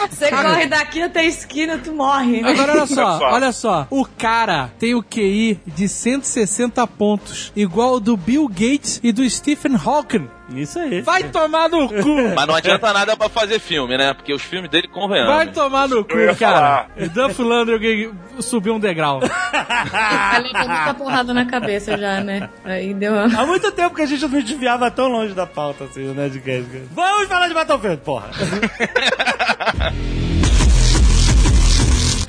[0.09, 2.41] Você corre daqui até a esquina, tu morre.
[2.43, 3.31] Agora olha só, Olha só.
[3.31, 3.87] olha só.
[3.89, 9.27] O cara tem o QI de 160 pontos, igual ao do Bill Gates e do
[9.29, 10.27] Stephen Hawking.
[10.55, 11.01] Isso aí.
[11.01, 12.33] Vai tomar no cu!
[12.35, 14.13] Mas não adianta nada pra fazer filme, né?
[14.13, 15.35] Porque os filmes dele convenhamos.
[15.35, 16.87] Vai tomar no cu, cara.
[17.13, 19.19] Duff Lundgren subiu um degrau.
[19.21, 22.49] Ali deu muita porrada na cabeça já, né?
[22.63, 23.41] Aí deu uma...
[23.41, 26.69] Há muito tempo que a gente não desviava tão longe da pauta assim, o Nerdcast.
[26.69, 26.83] cara.
[26.91, 28.29] Vamos falar de Battlefield, porra.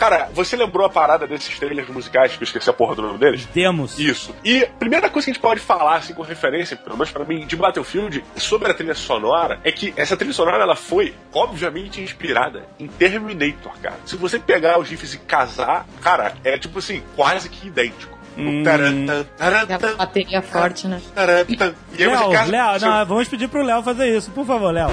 [0.00, 3.18] Cara, você lembrou a parada desses trailers musicais que eu esqueci a porra do nome
[3.18, 3.46] deles?
[3.52, 3.98] Demos.
[3.98, 4.34] Isso.
[4.42, 7.22] E a primeira coisa que a gente pode falar, assim, com referência, pelo menos pra
[7.22, 12.00] mim, de Battlefield, sobre a trilha sonora, é que essa trilha sonora, ela foi, obviamente,
[12.00, 13.96] inspirada em Terminator, cara.
[14.06, 18.18] Se você pegar os riffs e casar, cara, é tipo assim, quase que idêntico.
[18.38, 21.02] O tarantã, Aquela tarantã, bateria forte, né?
[21.14, 21.74] tarantã.
[21.98, 22.50] E aí Léo, você casa...
[22.50, 24.88] Léo, não, vamos pedir pro Léo fazer isso, por favor, Léo.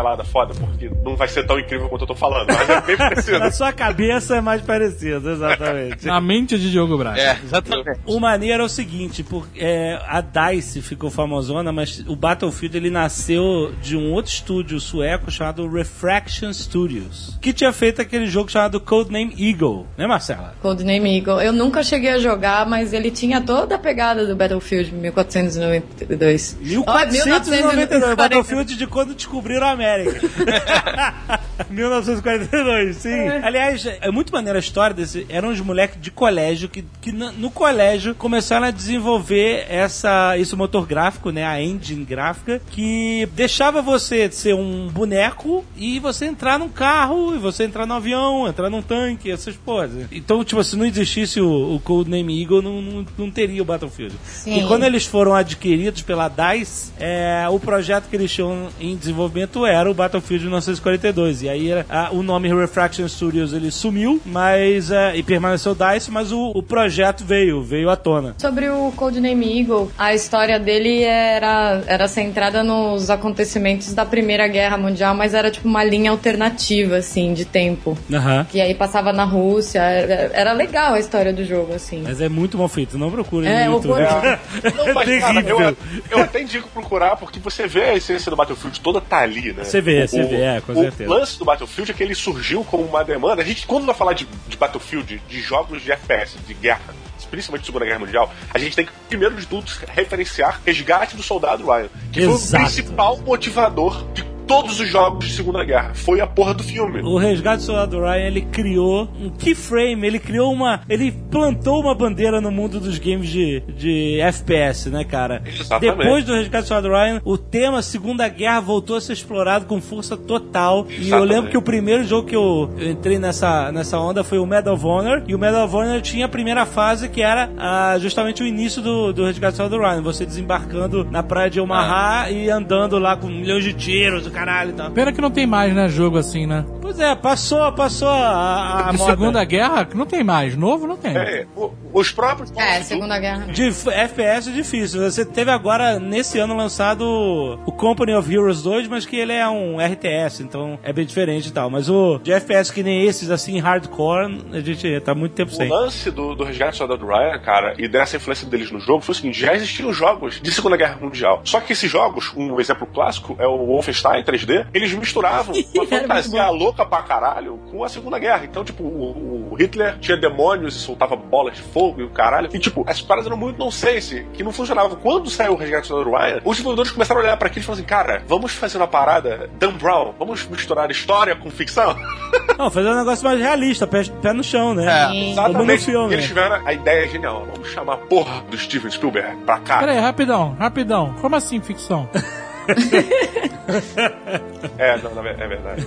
[0.00, 2.96] Cadelada foda, porque não vai ser tão incrível quanto eu tô falando, mas é bem
[2.96, 3.38] parecido.
[3.38, 6.06] Na sua cabeça é mais parecido, exatamente.
[6.06, 7.20] Na mente de Diogo Braga.
[7.20, 8.00] É, exatamente.
[8.06, 12.90] O maneiro é o seguinte, porque é, a DICE ficou famosona, mas o Battlefield ele
[12.90, 18.80] nasceu de um outro estúdio sueco chamado Refraction Studios, que tinha feito aquele jogo chamado
[18.80, 20.54] Codename Eagle, né Marcela?
[20.62, 21.40] Codename Eagle.
[21.40, 26.58] Eu nunca cheguei a jogar, mas ele tinha toda a pegada do Battlefield 1492.
[26.86, 29.90] Ó, 1492, Battlefield de quando descobriram a América.
[30.04, 31.40] Peraí.
[31.68, 33.28] 1942, sim.
[33.42, 35.26] Aliás, é muito maneira a história desse.
[35.28, 40.54] Eram uns moleques de colégio que, que no, no colégio começaram a desenvolver essa, esse
[40.56, 41.44] motor gráfico, né?
[41.44, 47.38] A engine gráfica, que deixava você ser um boneco e você entrar num carro, e
[47.38, 50.06] você entrar no avião, entrar num tanque, essas coisas.
[50.10, 54.14] Então, tipo, se não existisse o, o Codename Eagle, não, não, não teria o Battlefield.
[54.24, 54.58] Sim.
[54.58, 59.64] E quando eles foram adquiridos pela DICE, é, o projeto que eles tinham em desenvolvimento
[59.66, 61.42] era o Battlefield 1942.
[61.42, 66.10] E aí era, a- o nome Refraction Studios ele sumiu, mas é, e permaneceu DICE,
[66.10, 68.34] mas o, o projeto veio, veio à tona.
[68.38, 74.76] Sobre o Codename Eagle, a história dele era, era centrada nos acontecimentos da Primeira Guerra
[74.76, 77.96] Mundial, mas era tipo uma linha alternativa, assim, de tempo.
[78.12, 78.46] Aham.
[78.50, 79.80] Que aí passava na Rússia.
[79.80, 82.02] Era, era legal a história do jogo, assim.
[82.02, 84.00] Mas é muito mal feito, não procure É, no YouTube.
[84.76, 85.60] Não, mas, cara, terrível.
[85.60, 85.76] eu,
[86.10, 89.64] eu até indico procurar, porque você vê a essência do Battlefield toda tá ali, né?
[89.70, 91.10] Você vê, O- você o- vê, é, com o certeza.
[91.10, 93.42] lance do Battlefield é que ele surgiu como uma demanda.
[93.42, 96.94] A gente, quando vai falar de, de Battlefield, de jogos de FPS, de guerra,
[97.30, 101.22] principalmente de Segunda Guerra Mundial, a gente tem que, primeiro de tudo, referenciar Resgate do
[101.22, 102.62] Soldado Ryan, que foi Exato.
[102.64, 105.92] o principal motivador de todos os jogos de Segunda Guerra.
[105.94, 107.00] Foi a porra do filme.
[107.02, 110.80] O Resgate do Soldado Ryan, ele criou um keyframe, ele criou uma.
[110.88, 115.40] Ele plantou uma bandeira no mundo dos games de, de FPS, né, cara?
[115.46, 115.98] Exatamente.
[115.98, 119.80] Depois do Resgate do Soldado Ryan, o tema Segunda Guerra voltou a ser explorado com
[119.80, 120.86] força total.
[120.88, 121.28] E eu Exatamente.
[121.32, 124.74] lembro que o primeiro jogo que eu, eu entrei nessa, nessa onda foi o Medal
[124.74, 125.22] of Honor.
[125.28, 128.82] E o Medal of Honor tinha a primeira fase que era ah, justamente o início
[128.82, 130.02] do, do Resgate do Soldado Ryan.
[130.02, 132.30] Você desembarcando na praia de Omaha Ah.
[132.30, 134.90] e andando lá com milhões de tiros, o caralho e tal.
[134.90, 136.64] Pena que não tem mais, né, jogo assim, né?
[136.80, 139.10] Pois é, passou, passou a, a De moda.
[139.12, 140.56] Segunda Guerra, não tem mais.
[140.56, 141.16] Novo, não tem.
[141.16, 142.52] É, o- os próprios.
[142.56, 143.46] É, Segunda Guerra.
[143.52, 145.00] De FPS é difícil.
[145.02, 149.48] Você teve agora, nesse ano, lançado o Company of Heroes 2, mas que ele é
[149.48, 151.68] um RTS, então é bem diferente e tal.
[151.70, 155.54] Mas o de FPS que nem esses, assim, hardcore, a gente tá muito tempo O
[155.54, 155.68] sem.
[155.68, 159.12] lance do, do Resgate do Soldado Ryan, cara, e dessa influência deles no jogo foi
[159.12, 161.40] o seguinte: já existiam jogos de Segunda Guerra Mundial.
[161.44, 166.46] Só que esses jogos, um exemplo clássico é o Wolfenstein 3D, eles misturavam uma fantasia
[166.46, 168.44] muito louca pra caralho com a Segunda Guerra.
[168.44, 172.48] Então, tipo, o, o Hitler tinha demônios e soltava bolas de fogo e o caralho.
[172.52, 174.96] E, tipo, essas paradas eram muito nonsense, que não funcionavam.
[174.96, 177.80] Quando saiu o Resgate do Ryan, os desenvolvedores começaram a olhar pra aquilo e falaram
[177.80, 181.96] assim: cara, vamos fazer uma parada Dan Brown, vamos misturar história com ficção?
[182.58, 184.86] Não, fazer um negócio mais realista, pé, pé no chão, né?
[184.86, 186.14] É, no filme.
[186.14, 187.46] Eles tiveram a ideia genial.
[187.50, 189.78] Vamos chamar a porra do Steven Spielberg pra cá.
[189.78, 191.14] Pera aí, rapidão, rapidão.
[191.20, 192.08] Como assim ficção?
[194.78, 195.86] É, não, não, é verdade.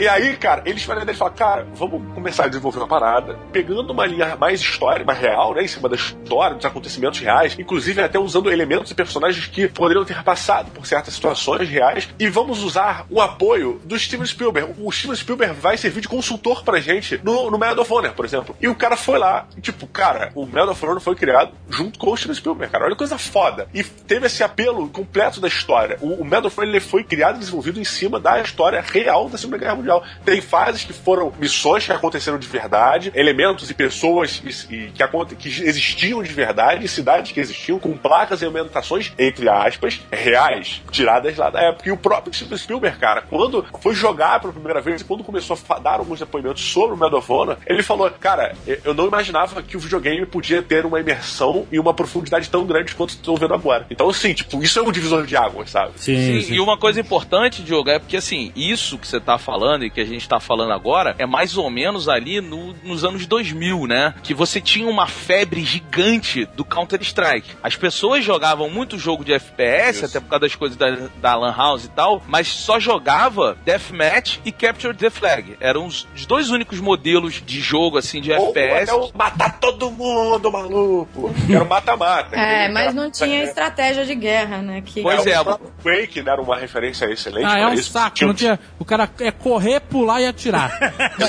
[0.00, 2.88] e aí, cara, eles tiveram a ideia de falar, cara, vamos começar a desenvolver uma
[2.88, 7.20] parada, pegando uma linha mais história, mais real, né, em cima da história, dos acontecimentos
[7.20, 12.08] reais, inclusive até usando elementos e personagens que poderiam ter passado por certas situações reais,
[12.18, 14.74] e vamos usar o apoio do Steven Spielberg.
[14.78, 18.24] O Steven Spielberg vai servir de consultor pra gente no, no Medal of Honor, por
[18.24, 18.56] exemplo.
[18.60, 21.98] E o cara foi lá, e, tipo, cara, o Medal of Honor foi criado junto
[21.98, 22.84] com o Steven Spielberg, cara.
[22.84, 23.68] Olha que coisa foda.
[23.74, 25.98] E teve esse apelo completo da história.
[26.04, 29.28] O, o Medal of Honor ele foi criado e desenvolvido em cima da história real
[29.30, 30.04] da Segunda Guerra Mundial.
[30.22, 35.36] Tem fases que foram missões que aconteceram de verdade, elementos e pessoas e, e que,
[35.36, 41.36] que existiam de verdade, cidades que existiam, com placas e ambientações, entre aspas, reais, tiradas
[41.38, 41.88] lá da época.
[41.88, 45.58] E o próprio Steven Spielberg, cara, quando foi jogar pela primeira vez e quando começou
[45.70, 49.62] a dar alguns depoimentos sobre o Medal of Honor, ele falou: Cara, eu não imaginava
[49.62, 53.54] que o videogame podia ter uma imersão e uma profundidade tão grande quanto estou vendo
[53.54, 53.86] agora.
[53.90, 55.83] Então, assim, tipo, isso é um divisor de águas, sabe?
[55.96, 59.84] Sim, Sim, e uma coisa importante, Diogo, é porque assim, isso que você tá falando
[59.84, 63.26] e que a gente tá falando agora é mais ou menos ali no- nos anos
[63.26, 64.14] 2000, né?
[64.22, 67.50] Que você tinha uma febre gigante do Counter-Strike.
[67.62, 70.06] As pessoas jogavam muito jogo de FPS, Isso.
[70.06, 74.38] até por causa das coisas da, da Lan House e tal, mas só jogava Deathmatch
[74.44, 75.56] e Capture the Flag.
[75.60, 78.90] Eram os, os dois únicos modelos de jogo, assim, de Ou FPS.
[78.90, 81.32] até o matar todo mundo, maluco.
[81.48, 82.36] Era o mata-mata.
[82.36, 84.82] É, mas não tinha estratégia de guerra, né?
[84.84, 85.02] Que...
[85.02, 87.90] Pois é, o próprio Quake né, era uma referência excelente Ah, é um isso.
[87.92, 88.24] saco.
[88.24, 88.58] Não tinha...
[88.78, 90.78] O cara é correr, pular e atirar.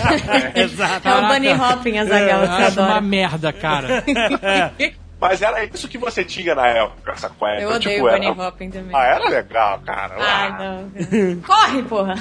[0.55, 1.08] Exato.
[1.08, 4.03] É o Bunny Hopping, Azaghal, Eu você acho uma merda, cara.
[5.19, 7.62] Mas era isso que você tinha na época, essa cueca.
[7.62, 8.47] Eu odeio tipo, o Bunny era...
[8.47, 8.95] Hopping também.
[8.95, 10.15] Ah, era legal, cara.
[10.19, 10.58] Ai, Ah.
[10.60, 11.41] não.
[11.41, 12.15] Corre, porra!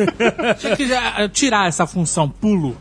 [0.58, 2.76] Se eu quiser eh, tirar essa função pulo,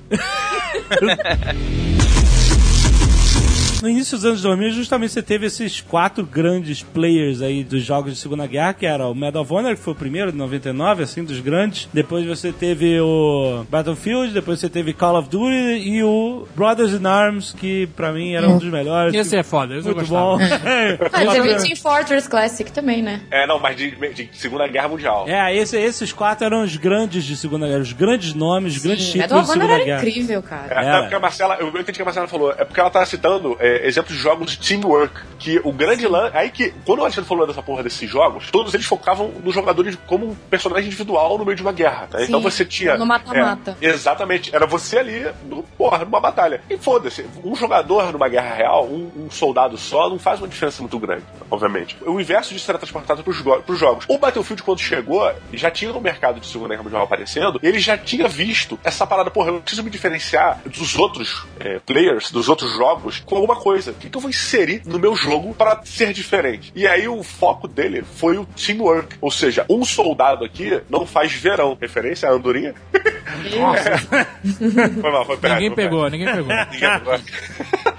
[3.87, 8.13] No início dos anos 2000, justamente você teve esses quatro grandes players aí dos jogos
[8.13, 11.03] de Segunda Guerra, que era o Medal of Honor, que foi o primeiro, de 99,
[11.03, 11.87] assim, dos grandes.
[11.93, 17.05] Depois você teve o Battlefield, depois você teve Call of Duty e o Brothers in
[17.07, 19.13] Arms, que pra mim era um dos melhores.
[19.15, 20.37] Esse é foda, esse eu Muito gostava.
[20.37, 20.37] bom.
[21.17, 23.21] Ah, teve o Team Fortress Classic também, né?
[23.31, 25.25] É, não, mas de, de Segunda Guerra Mundial.
[25.29, 29.05] É, esse- esses quatro eram os grandes de Segunda Guerra, os grandes nomes, os grandes
[29.05, 30.09] Sim, títulos Medal de of Honor Segunda era Guerra.
[30.09, 30.73] incrível, cara.
[30.75, 33.05] É, até porque a Marcela, eu entendi que a Marcela falou, é porque ela tá
[33.05, 37.01] citando é, exemplos de jogos de teamwork, que o grande lance, aí que, quando o
[37.03, 41.37] Alexandre falou dessa porra desses jogos, todos eles focavam nos jogadores como um personagem individual
[41.37, 42.19] no meio de uma guerra, tá?
[42.19, 42.97] Sim, Então você tinha...
[42.97, 43.77] no mata-mata.
[43.81, 46.61] é, exatamente, era você ali, no, porra, numa batalha.
[46.69, 50.81] E foda-se, um jogador numa guerra real, um, um soldado só, não faz uma diferença
[50.81, 51.97] muito grande, obviamente.
[52.05, 54.05] O inverso disso era transportado pros, pros jogos.
[54.07, 57.97] O Battlefield, quando chegou, já tinha no mercado de Segunda Guerra Mundial aparecendo, ele já
[57.97, 62.71] tinha visto essa parada, porra, eu preciso me diferenciar dos outros é, players, dos outros
[62.73, 63.91] jogos, com alguma coisa.
[63.91, 66.71] O que, que eu vou inserir no meu jogo para ser diferente?
[66.75, 69.17] E aí o foco dele foi o teamwork.
[69.21, 71.77] Ou seja, um soldado aqui não faz verão.
[71.79, 72.73] Referência à andorinha?
[75.01, 76.47] foi mal, foi perto, Ninguém pegou, ninguém pegou.
[76.71, 77.19] Ninguém pegou.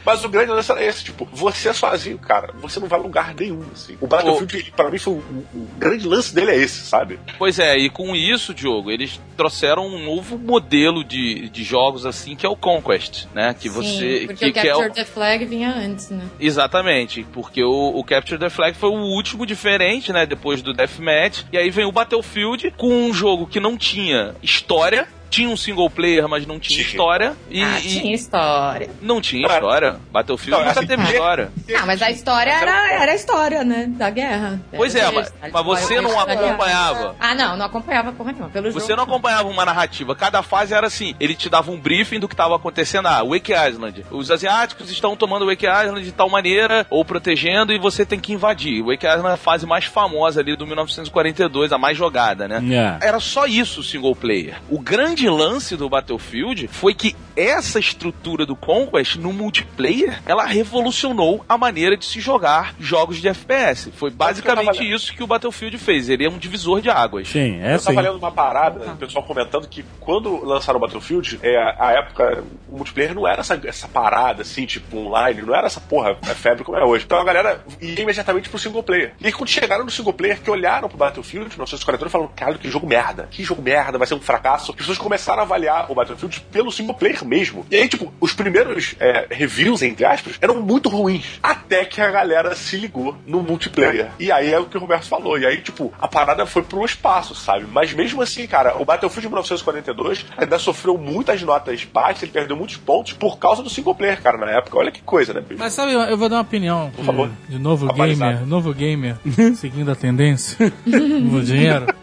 [0.08, 3.34] Mas o grande lance era esse, tipo, você sozinho, cara, você não vai a lugar
[3.34, 3.94] nenhum, assim.
[4.00, 7.20] O Battlefield, pra mim, foi o, o grande lance dele é esse, sabe?
[7.36, 12.34] Pois é, e com isso, Diogo, eles trouxeram um novo modelo de, de jogos assim,
[12.34, 13.54] que é o Conquest, né?
[13.54, 14.20] Que você.
[14.20, 14.94] Sim, porque que, o que é Capture o...
[14.94, 16.24] the Flag vinha antes, né?
[16.40, 20.24] Exatamente, porque o, o Capture the Flag foi o último diferente, né?
[20.24, 21.44] Depois do Deathmatch.
[21.52, 25.06] E aí vem o Battlefield com um jogo que não tinha história.
[25.30, 26.88] Tinha um single player, mas não tinha Tinha.
[26.88, 27.36] história.
[27.50, 28.90] E, ah, e tinha história.
[29.02, 29.96] não tinha Não, história.
[30.10, 31.52] Battlefield não, nunca assim, teve história.
[31.78, 33.86] Ah, mas a história era, era a história, né?
[33.88, 34.60] Da guerra.
[34.74, 37.14] Pois é, mas- mas você não acompanhava.
[37.20, 38.50] Ah, não, não acompanhava porra nenhuma.
[38.50, 38.96] Pelo Você jogo.
[38.96, 40.14] não acompanhava uma narrativa.
[40.14, 41.14] Cada fase era assim.
[41.20, 43.06] Ele te dava um briefing do que estava acontecendo.
[43.06, 44.04] Ah, Wake Island.
[44.10, 48.32] Os asiáticos estão tomando Wake Island de tal maneira, ou protegendo, e você tem que
[48.32, 48.82] invadir.
[48.82, 52.62] Wake Island é a fase mais famosa ali do 1942, a mais jogada, né?
[53.02, 53.06] É.
[53.08, 54.56] Era só isso o single player.
[54.68, 61.44] O grande lance do Battlefield foi que essa estrutura do Conquest no multiplayer, ela revolucionou
[61.48, 63.90] a maneira de se jogar jogos de FPS.
[63.92, 66.08] Foi basicamente tava- isso que o Battlefield fez.
[66.08, 67.28] Ele é um divisor de águas.
[67.28, 67.86] Sim, é eu sim.
[67.86, 72.44] tava lendo uma parada, o pessoal comentando que quando lançaram o Battlefield, é, a época,
[72.68, 76.34] o multiplayer não era essa, essa parada, assim, tipo, online, não era essa porra é
[76.34, 77.04] febre como é hoje.
[77.04, 79.14] Então a galera ia imediatamente pro single player.
[79.20, 82.68] E aí quando chegaram no single player, que olharam pro Battlefield, 1942, falaram, cara, que
[82.70, 84.72] jogo merda, que jogo merda, vai ser um fracasso.
[84.72, 87.64] As pessoas começaram a avaliar o Battlefield pelo single player mesmo.
[87.70, 91.40] E aí, tipo, os primeiros é, reviews, entre aspas, eram muito ruins.
[91.42, 94.10] Até que a galera se ligou no multiplayer.
[94.20, 95.38] E aí é o que o Roberto falou.
[95.38, 97.66] E aí, tipo, a parada foi pro espaço, sabe?
[97.72, 102.54] Mas mesmo assim, cara, o Battlefield de 1942 ainda sofreu muitas notas baixas, ele perdeu
[102.54, 104.76] muitos pontos por causa do single player, cara, na época.
[104.76, 105.58] Olha que coisa, né, bicho?
[105.58, 107.30] Mas sabe, eu vou dar uma opinião Por favor.
[107.48, 108.32] de, novo Atualizado.
[108.32, 109.16] gamer, novo gamer,
[109.56, 111.86] seguindo a tendência, novo dinheiro.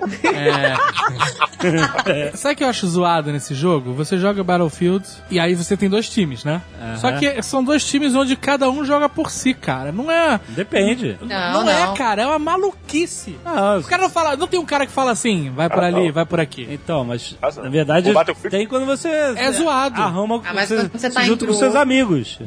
[1.66, 2.36] É...
[2.36, 3.94] Sabe o que eu acho zoado nesse jogo?
[3.94, 6.62] Você joga Battlefield e aí você tem dois times, né?
[6.98, 9.92] Só que são dois times onde cada um joga por si, cara.
[9.92, 10.40] Não é.
[10.50, 11.18] Depende.
[11.22, 11.28] Não,
[11.64, 11.94] Não, é, não.
[11.94, 13.38] cara, é uma maluquice.
[13.44, 15.88] Não, O cara não fala, não tem um cara que fala assim, vai por Ah,
[15.88, 16.14] ali, não.
[16.14, 16.68] vai por aqui.
[16.72, 18.12] Então, mas na verdade
[18.50, 20.02] tem quando você É zoado.
[20.02, 22.40] arruma Ah, mas você, você tá em com seus amigos.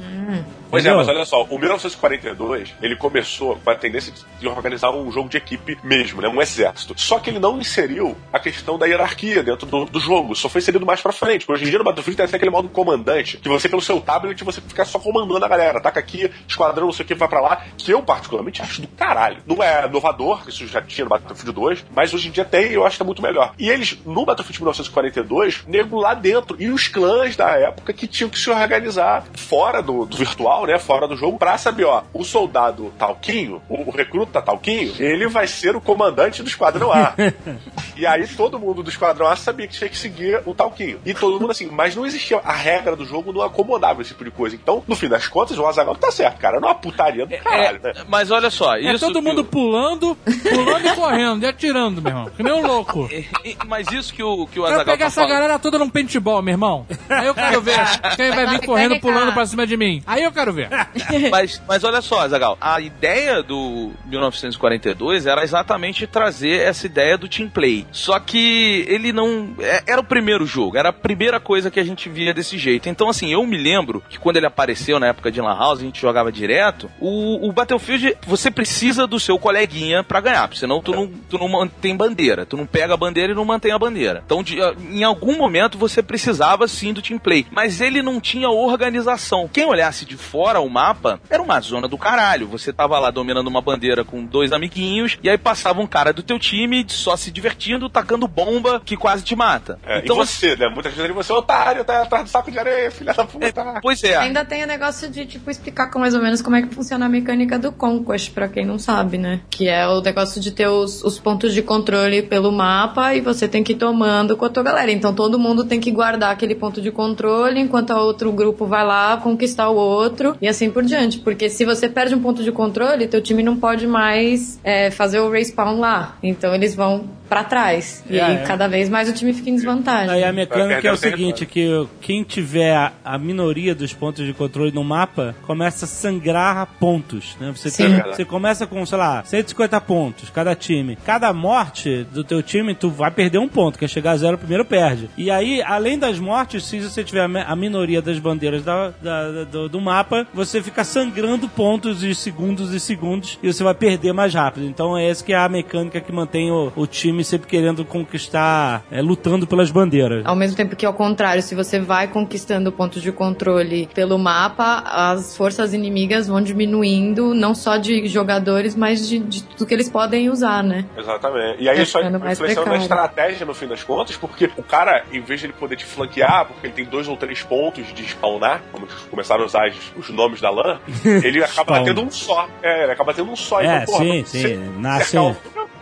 [0.70, 1.06] Pois é, Entendeu?
[1.06, 5.36] mas olha só, o 1942, ele começou com a tendência de organizar um jogo de
[5.36, 6.28] equipe mesmo, né?
[6.28, 6.94] Um exército.
[6.96, 10.34] Só que ele não inseriu a questão da hierarquia dentro do, do jogo.
[10.34, 11.46] Só foi inserido mais pra frente.
[11.46, 14.00] Porque hoje em dia no Battlefield tem até aquele modo comandante, que você, pelo seu
[14.00, 15.78] tablet, você fica só comandando a galera.
[15.78, 17.64] Ataca aqui, esquadrão, não sei o que, vai pra lá.
[17.76, 19.38] Que eu, particularmente, acho do caralho.
[19.46, 22.74] Não é inovador, isso já tinha no Battlefield 2, mas hoje em dia tem e
[22.74, 23.54] eu acho que é muito melhor.
[23.58, 26.56] E eles, no Battlefield 1942, nego lá dentro.
[26.60, 30.78] E os clãs da época que tinham que se organizar fora do, do virtual, né?
[30.78, 35.46] Fora do jogo, pra saber, ó, o soldado Talquinho, o, o recruta Talquinho, ele vai
[35.46, 37.14] ser o comandante do Esquadrão A.
[37.96, 41.00] e aí todo mundo do Esquadrão A sabia que tinha que seguir o Talquinho.
[41.04, 42.38] E todo mundo assim, mas não existia.
[42.44, 44.54] A regra do jogo não acomodava esse tipo de coisa.
[44.56, 46.60] Então, no fim das contas, o Azaghal tá certo, cara.
[46.60, 47.92] Não é uma putaria do caralho, né?
[47.96, 52.00] É, mas olha só, É isso todo mundo o- pulando, pulando e correndo, e atirando,
[52.02, 52.30] meu irmão.
[52.36, 53.08] Que nem um louco.
[53.10, 55.30] E- e- Mas isso que o, que o Azaghal pegar tá essa falando...
[55.30, 56.86] galera toda num paintball, meu irmão.
[57.08, 57.78] Aí eu quero ver
[58.16, 60.02] quem vai vir correndo, pulando pra cima de mim.
[60.06, 60.68] Aí eu quero ver.
[61.30, 67.28] Mas, mas olha só, Zagal, a ideia do 1942 era exatamente trazer essa ideia do
[67.28, 67.86] team play.
[67.92, 69.54] Só que ele não.
[69.60, 72.88] é- Era o primeiro jogo, era a primeira coisa que a gente via desse jeito.
[72.88, 75.84] Então, assim, eu me lembro que quando ele apareceu na época de Lan House, a
[75.84, 76.90] gente jogava direto.
[77.00, 81.48] O, o Battlefield, você precisa do seu coleguinha pra ganhar, senão tu não, tu não
[81.48, 82.44] mantém bandeira.
[82.46, 84.22] Tu não pega a bandeira e não mantém a bandeira.
[84.24, 84.58] Então, de-
[84.90, 87.46] em algum momento, você precisava sim do team play.
[87.50, 89.48] Mas ele não tinha organização.
[89.52, 92.46] Quem olhasse de fora o mapa, era uma zona do caralho.
[92.48, 96.22] Você tava lá dominando uma bandeira com dois amiguinhos, e aí passava um cara do
[96.22, 99.78] teu time só se divertindo, tacando bomba que quase te mata.
[99.86, 100.68] É, então e você, né?
[100.68, 103.80] Muitas vezes você é otário, tá atrás do saco de areia, filha da puta.
[103.82, 104.16] Pois é.
[104.16, 107.06] Ainda tem o negócio de, tipo, explicar com mais ou menos como é que funciona
[107.06, 109.40] a mecânica do Conquest, pra quem não sabe, né?
[109.50, 113.48] Que é o negócio de ter os, os pontos de controle pelo mapa e você
[113.48, 114.90] tem que ir tomando com a tua galera.
[114.90, 118.84] Então todo mundo tem que guardar aquele ponto de controle enquanto o outro grupo vai
[118.84, 121.18] lá conquistar o outro e assim por diante.
[121.18, 125.20] Porque se você perde um ponto de controle, teu time não pode mais é, fazer
[125.20, 126.16] o respawn lá.
[126.22, 128.02] Então eles vão pra trás.
[128.08, 128.38] E É, aí é.
[128.44, 130.08] cada vez mais o time fica em desvantagem.
[130.10, 132.74] Aí a mecânica é o seguinte, que quem tiver
[133.04, 137.52] a, minoria dos pontos de controle no mapa, começa a sangrar pontos, né?
[137.54, 140.96] Você, tem- você começa com, sei lá, 150 pontos cada time.
[141.04, 144.64] Cada morte do teu time, tu vai perder um ponto, quer chegar a zero primeiro
[144.64, 145.10] perde.
[145.16, 149.44] E aí, além das mortes, se você tiver a minoria das bandeiras da- da- da-
[149.44, 154.12] do, do mapa, você fica sangrando pontos e segundos e segundos e você vai perder
[154.12, 154.66] mais rápido.
[154.66, 158.84] Então é essa que é a mecânica que mantém o, o time sempre querendo conquistar,
[158.90, 160.24] é, lutando pelas bandeiras.
[160.26, 164.82] Ao mesmo tempo que, ao contrário, se você vai conquistando pontos de controle pelo mapa,
[164.86, 169.88] as forças inimigas vão diminuindo, não só de jogadores, mas de, de tudo que eles
[169.88, 170.84] podem usar, né?
[170.96, 171.62] Exatamente.
[171.62, 172.76] E aí Tá isso influenciando na precário.
[172.82, 176.46] estratégia no fim das contas, porque o cara, em vez de ele poder te flanquear,
[176.46, 180.07] porque ele tem dois ou três pontos de spawnar, como eles começaram a usar os-
[180.08, 182.48] os nomes da LAN, ele acaba tendo um só.
[182.62, 183.60] É, ele acaba tendo um só.
[183.60, 185.36] É, então, porra, sim, sim, nasce- um-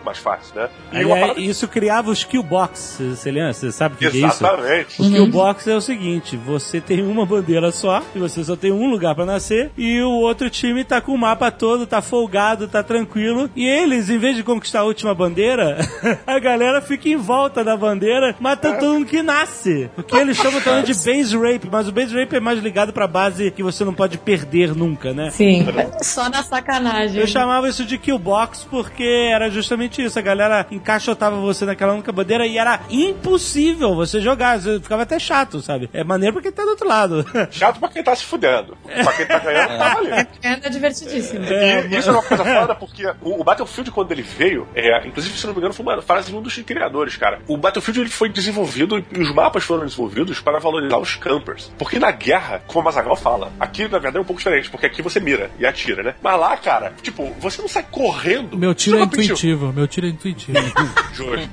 [0.07, 0.69] mais fácil, né?
[0.93, 3.53] E é- parada- isso criava os kill box, você lembra?
[3.53, 4.43] Você sabe o que, que é isso?
[4.43, 5.01] Exatamente.
[5.01, 8.71] O kill box é o seguinte: você tem uma bandeira só, e você só tem
[8.71, 12.67] um lugar pra nascer, e o outro time tá com o mapa todo, tá folgado,
[12.67, 15.77] tá tranquilo, e eles, em vez de conquistar a última bandeira,
[16.25, 19.89] a galera fica em volta da bandeira, matando todo mundo que nasce.
[19.97, 22.93] O que eles chamam também de base rape, mas o base rape é mais ligado
[22.93, 25.29] pra base que você não pode perder nunca, né?
[25.31, 25.65] Sim.
[26.01, 27.19] Só na sacanagem.
[27.19, 29.03] Eu chamava isso de kill box porque
[29.33, 30.17] era justamente isso.
[30.17, 34.59] A galera encaixotava você naquela única bandeira e era impossível você jogar.
[34.59, 35.89] Você ficava até chato, sabe?
[35.93, 37.25] É maneiro porque tá do outro lado.
[37.51, 38.77] Chato pra quem tá se fudendo.
[38.83, 40.27] Pra quem tá ganhando, tá valendo.
[40.41, 41.45] É divertidíssimo.
[41.45, 45.37] E isso é uma coisa foda porque o, o Battlefield, quando ele veio, é, inclusive,
[45.37, 47.39] se não me engano, foi uma frase de um dos criadores, cara.
[47.47, 51.71] O Battlefield ele foi desenvolvido e os mapas foram desenvolvidos para valorizar os campers.
[51.77, 54.85] Porque na guerra, como o Mazagal fala, aqui na verdade é um pouco diferente, porque
[54.85, 56.15] aqui você mira e atira, né?
[56.21, 58.57] Mas lá, cara, tipo, você não sai correndo.
[58.57, 60.57] Meu tiro é intuitivo, meu tiro é intuitivo.
[61.13, 61.49] Justo.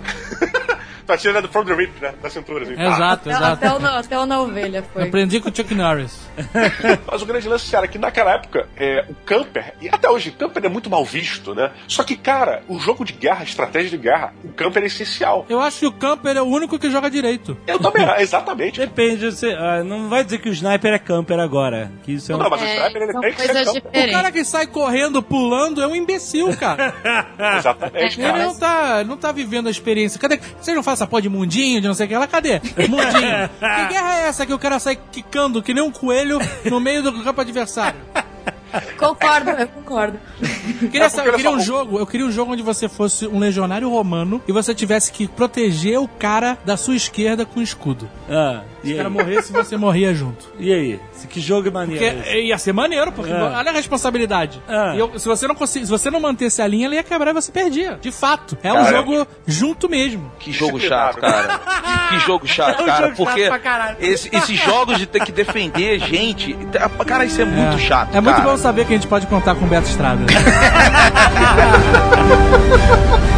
[1.06, 2.12] Tá tirando from the rip, né?
[2.22, 2.72] Da cintura, assim.
[2.72, 3.52] exato, Até, exato.
[3.66, 5.02] até, o, na- até o na ovelha foi.
[5.04, 6.18] Aprendi com o Chuck Norris.
[7.10, 10.30] Mas o grande lance, cara, é que naquela época, é, o camper, e até hoje,
[10.30, 11.70] o camper é muito mal visto, né?
[11.88, 15.44] Só que, cara, o jogo de guerra, a estratégia de guerra, o camper é essencial.
[15.48, 17.56] Eu acho que o Camper é o único que joga direito.
[17.66, 18.80] Eu também, exatamente.
[18.80, 21.90] Depende, você, ah, não vai dizer que o sniper é camper agora.
[22.02, 22.38] Que isso é um...
[22.38, 24.08] Não, mas o É, sniper, ele tem que ser camper.
[24.08, 26.94] O cara que sai correndo, pulando, é um imbecil, cara.
[27.58, 28.44] Exatamente, Ele cara.
[28.44, 30.18] não tá, não tá vivendo a experiência.
[30.18, 30.38] Cadê?
[30.60, 32.26] Vocês não fazem essa porra de mundinho, de não sei o que lá?
[32.26, 32.60] Cadê?
[32.88, 33.50] Mundinho.
[33.60, 37.02] que guerra é essa que o cara sai quicando que nem um coelho no meio
[37.02, 38.00] do campo adversário?
[38.98, 40.18] Concordo, eu concordo.
[40.82, 43.38] Eu queria, saber- eu queria um jogo, eu queria um jogo onde você fosse um
[43.38, 48.08] legionário romano e você tivesse que proteger o cara da sua esquerda com escudo.
[48.28, 50.46] Ah, Se e o cara morresse, você morria junto.
[50.58, 51.00] E aí?
[51.28, 52.46] Que jogo maneiro Porque é esse?
[52.48, 53.34] ia ser maneiro, porque É.
[53.42, 54.62] olha a responsabilidade.
[54.68, 55.00] É.
[55.00, 57.50] Eu- se, você não se você não mantesse a linha, ele ia quebrar e você
[57.50, 57.98] perdia.
[58.00, 58.56] De fato.
[58.62, 60.30] É um Cara, jogo junto mesmo.
[60.38, 61.58] Que jogo chato, cara.
[62.10, 63.04] Que, que jogo chato, É um cara.
[63.06, 63.50] jogo Porque
[64.00, 66.56] esse- esses jogos de ter que defender gente.
[67.06, 68.14] Cara, isso é muito chato.
[68.14, 68.48] É muito cara.
[68.50, 70.22] bom saber que a gente pode contar com o Beto Estrada.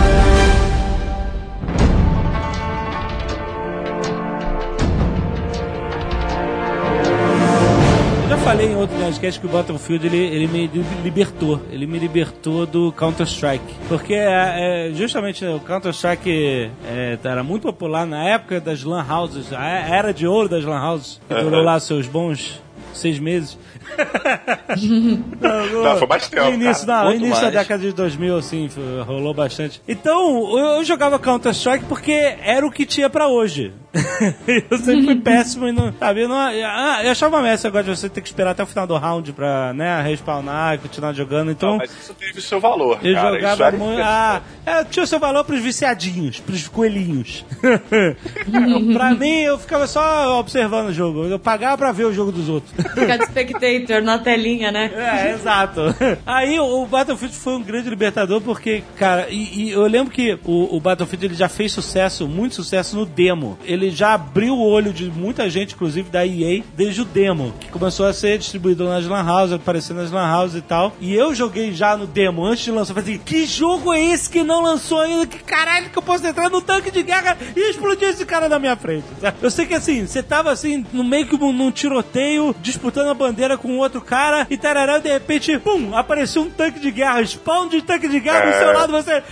[9.16, 10.70] Nerdcast que o Battlefield ele, ele me
[11.02, 11.60] libertou.
[11.70, 13.74] Ele me libertou do Counter-Strike.
[13.88, 19.52] Porque é, é, justamente o Counter-Strike é, era muito popular na época das Lan Houses,
[19.52, 22.60] a era de ouro das Lan Houses, que durou lá seus bons
[22.97, 23.59] seis meses.
[25.40, 27.05] não, Não, foi mais tempo, No início, cara.
[27.05, 27.55] não, no início da mais.
[27.55, 28.68] década de 2000, assim,
[29.07, 29.80] rolou bastante.
[29.86, 33.72] Então, eu, eu jogava Counter-Strike porque era o que tinha pra hoje.
[34.70, 35.92] eu sempre fui péssimo e não.
[35.99, 38.62] Sabe, eu, não, ah, eu achava uma merda negócio de você ter que esperar até
[38.62, 41.51] o final do round pra, né, respawnar e continuar jogando.
[41.51, 41.70] Então.
[41.70, 43.34] Não, mas isso teve o seu valor, Eu cara.
[43.36, 44.03] Jogava muito.
[44.03, 47.44] Ah, é, tinha o seu valor pros viciadinhos, pros coelhinhos.
[48.92, 51.24] pra mim, eu ficava só observando o jogo.
[51.24, 52.72] Eu pagava pra ver o jogo dos outros.
[52.95, 54.91] Fica de spectator na telinha, né?
[54.95, 55.95] É, exato.
[56.24, 60.76] Aí o Battlefield foi um grande libertador porque, cara, e, e eu lembro que o,
[60.76, 63.59] o Battlefield ele já fez sucesso, muito sucesso no demo.
[63.64, 67.68] Ele já abriu o olho de muita gente, inclusive da EA, desde o demo, que
[67.68, 70.95] começou a ser distribuído nas Lan House, aparecendo nas Lan House e tal.
[71.01, 74.28] E eu joguei já no demo, antes de lançar, falei assim, que jogo é esse
[74.28, 75.26] que não lançou ainda?
[75.26, 78.59] Que caralho que eu posso entrar no tanque de guerra e explodir esse cara na
[78.59, 79.05] minha frente?
[79.43, 83.57] Eu sei que assim, você tava assim, no meio que num, tiroteio, disputando a bandeira
[83.57, 87.81] com outro cara, e tarará, de repente, pum, apareceu um tanque de guerra, spawn de
[87.83, 89.22] tanque de guerra do seu lado, você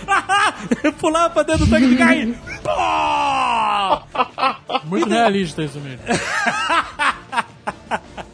[0.99, 2.35] pulava pra dentro do tanque de guerra e.
[2.63, 2.71] Pô!
[4.85, 6.01] Muito realista isso mesmo.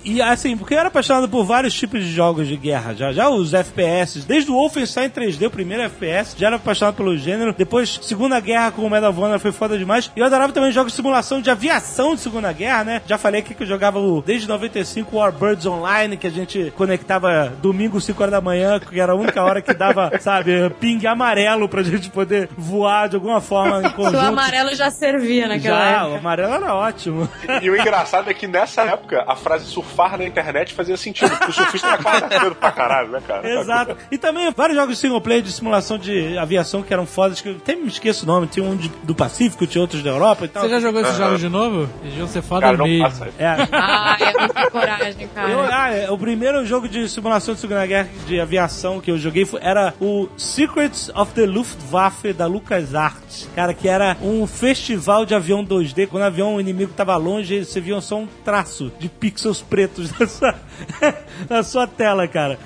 [0.03, 2.93] E assim, porque eu era apaixonado por vários tipos de jogos de guerra.
[2.93, 7.15] Já, já os FPS, desde o Wolfenstein 3D, o primeiro FPS, já era apaixonado pelo
[7.17, 7.53] gênero.
[7.57, 10.11] Depois, Segunda Guerra com o Medal of Honor foi foda demais.
[10.15, 13.01] E eu adorava também jogos de simulação de aviação de Segunda Guerra, né?
[13.05, 16.73] Já falei aqui que eu jogava o, desde 95 o Warbirds Online, que a gente
[16.75, 21.05] conectava domingo, 5 horas da manhã, que era a única hora que dava, sabe, ping
[21.05, 24.17] amarelo pra gente poder voar de alguma forma em O conjunto.
[24.19, 26.17] amarelo já servia naquela Já, o época.
[26.19, 27.29] amarelo era ótimo.
[27.61, 31.51] E o engraçado é que nessa época a frase surfar na internet fazia sentido, porque
[31.51, 33.49] o surfista era quadrado pra caralho, né, cara?
[33.61, 33.97] Exato.
[34.11, 37.49] E também vários jogos de single player de simulação de aviação que eram fodas, que
[37.49, 38.47] eu até me esqueço o nome.
[38.47, 40.63] Tinha um de- do Pacífico, tinha outros da Europa e tal.
[40.63, 41.81] Você já jogou esses jogos de novo?
[42.01, 43.03] Eles deviam ser foda Cara, não mesmo.
[43.03, 43.27] passa.
[43.37, 43.45] É.
[43.71, 45.69] Ah, é muita coragem, Eu, cara.
[45.83, 49.45] ah, é, o primeiro jogo de simulação de Segunda Guerra de aviação que eu joguei
[49.45, 53.49] foi- era o Secrets of the Luftwaffe da LucasArts.
[53.55, 56.07] Cara, que era um festival de avião 2D.
[56.07, 59.80] Quando o avião inimigo tava longe, você via só um traço de pixels pretos
[60.19, 60.55] na sua,
[61.49, 62.57] na sua tela, cara.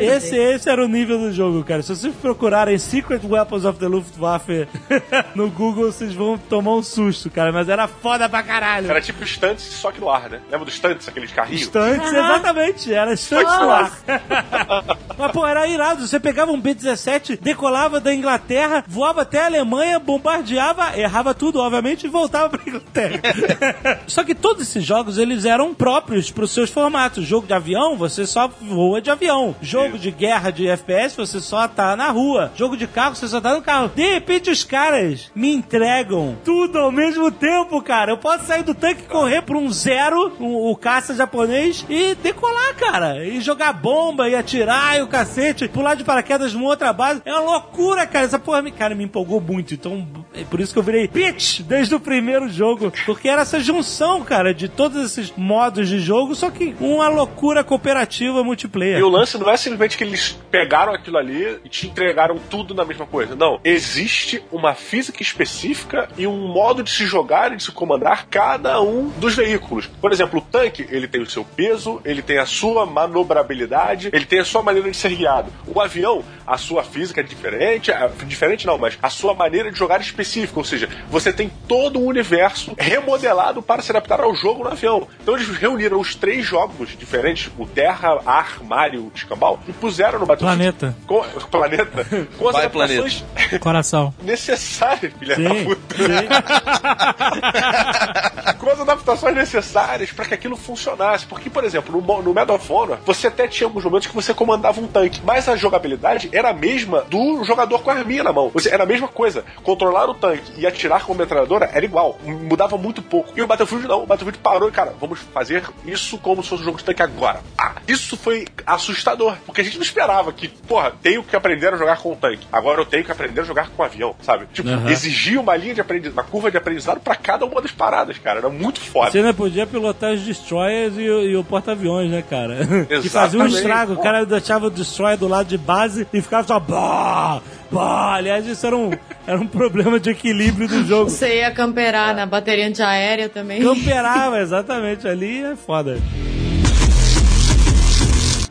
[0.00, 1.82] Esse, esse era o nível do jogo, cara.
[1.82, 4.68] Se vocês procurarem Secret Weapons of the Luftwaffe
[5.34, 7.52] no Google, vocês vão tomar um susto, cara.
[7.52, 8.90] Mas era foda pra caralho.
[8.90, 10.40] Era tipo Stunts, só que no ar, né?
[10.50, 11.62] Lembra dos Stunts, aqueles carrinhos?
[11.62, 12.92] Estantes, exatamente.
[12.92, 13.92] Era estantes no ar.
[15.18, 16.06] Mas, pô, era irado.
[16.06, 22.06] Você pegava um B-17, decolava da Inglaterra, voava até a Alemanha, bombardeava, errava tudo, obviamente,
[22.06, 23.20] e voltava pra Inglaterra.
[24.06, 27.24] Só que todos esses jogos, eles eram próprios pros seus formatos.
[27.24, 29.45] Jogo de avião, você só voa de avião.
[29.60, 32.50] Jogo de guerra de FPS, você só tá na rua.
[32.56, 33.90] Jogo de carro, você só tá no carro.
[33.94, 38.12] De repente, os caras me entregam tudo ao mesmo tempo, cara.
[38.12, 42.74] Eu posso sair do tanque correr pra um zero, um- o caça japonês, e decolar,
[42.76, 43.24] cara.
[43.24, 47.22] E jogar bomba, e atirar, e o cacete, pular de paraquedas numa outra base.
[47.24, 48.24] É uma loucura, cara.
[48.26, 49.74] Essa porra, me, cara, me empolgou muito.
[49.74, 52.92] Então, é por isso que eu virei bitch desde o primeiro jogo.
[53.04, 57.62] Porque era essa junção, cara, de todos esses modos de jogo, só que uma loucura
[57.64, 58.98] cooperativa multiplayer.
[58.98, 62.74] E o lance não é simplesmente que eles pegaram aquilo ali e te entregaram tudo
[62.74, 63.34] na mesma coisa.
[63.34, 63.60] Não.
[63.64, 68.80] Existe uma física específica e um modo de se jogar e de se comandar cada
[68.80, 69.86] um dos veículos.
[70.00, 74.24] Por exemplo, o tanque, ele tem o seu peso, ele tem a sua manobrabilidade, ele
[74.24, 75.50] tem a sua maneira de ser guiado.
[75.66, 79.78] O avião, a sua física é diferente, a- diferente não, mas a sua maneira de
[79.78, 80.58] jogar é específica.
[80.58, 85.08] Ou seja, você tem todo um universo remodelado para se adaptar ao jogo no avião.
[85.22, 89.72] Então eles reuniram os três jogos diferentes, o Terra, Ar, Mar e o Escambau, e
[89.72, 90.72] puseram no Battlefield.
[90.72, 90.96] Planeta.
[91.06, 92.06] Com, planeta.
[92.38, 93.24] Com as Vai, adaptações
[93.60, 94.14] Coração.
[94.22, 95.96] necessárias, filha da Sim, puta.
[95.96, 96.04] sim.
[98.58, 101.26] com as adaptações necessárias para que aquilo funcionasse.
[101.26, 104.32] Porque, por exemplo, no, no Medal of Honor, você até tinha alguns momentos que você
[104.32, 108.32] comandava um tanque, mas a jogabilidade era a mesma do jogador com a arminha na
[108.32, 108.50] mão.
[108.54, 109.44] Ou seja, era a mesma coisa.
[109.62, 112.18] Controlar o tanque e atirar com a metralhadora era igual.
[112.24, 113.32] Mudava muito pouco.
[113.36, 114.04] E o Battlefield não.
[114.04, 117.02] O Battlefield parou e, cara, vamos fazer isso como se fosse um jogo de tanque
[117.02, 117.40] agora.
[117.58, 119.15] Ah, isso foi assustador.
[119.44, 122.46] Porque a gente não esperava que, porra, tenho que aprender a jogar com o tanque.
[122.52, 124.46] Agora eu tenho que aprender a jogar com o avião, sabe?
[124.52, 124.90] Tipo, Aham.
[124.90, 128.38] exigia uma linha de aprendizado, uma curva de aprendizado pra cada uma das paradas, cara.
[128.40, 129.10] Era muito foda.
[129.10, 132.56] Você ainda podia pilotar os destroyers e, o- e o porta-aviões, né, cara?
[132.86, 133.54] Que fazia um Exatamente.
[133.56, 133.92] estrago.
[133.94, 136.58] O cara deixava o destroyer do lado de base e ficava só.
[136.60, 137.40] Bah,
[137.70, 138.14] bah.
[138.14, 138.90] Aliás, isso era um,
[139.26, 141.10] era um problema de equilíbrio do jogo.
[141.10, 143.62] Você ia camperar na bateria antiaérea também.
[143.62, 145.06] Camperava, exatamente.
[145.06, 145.98] Ali é foda.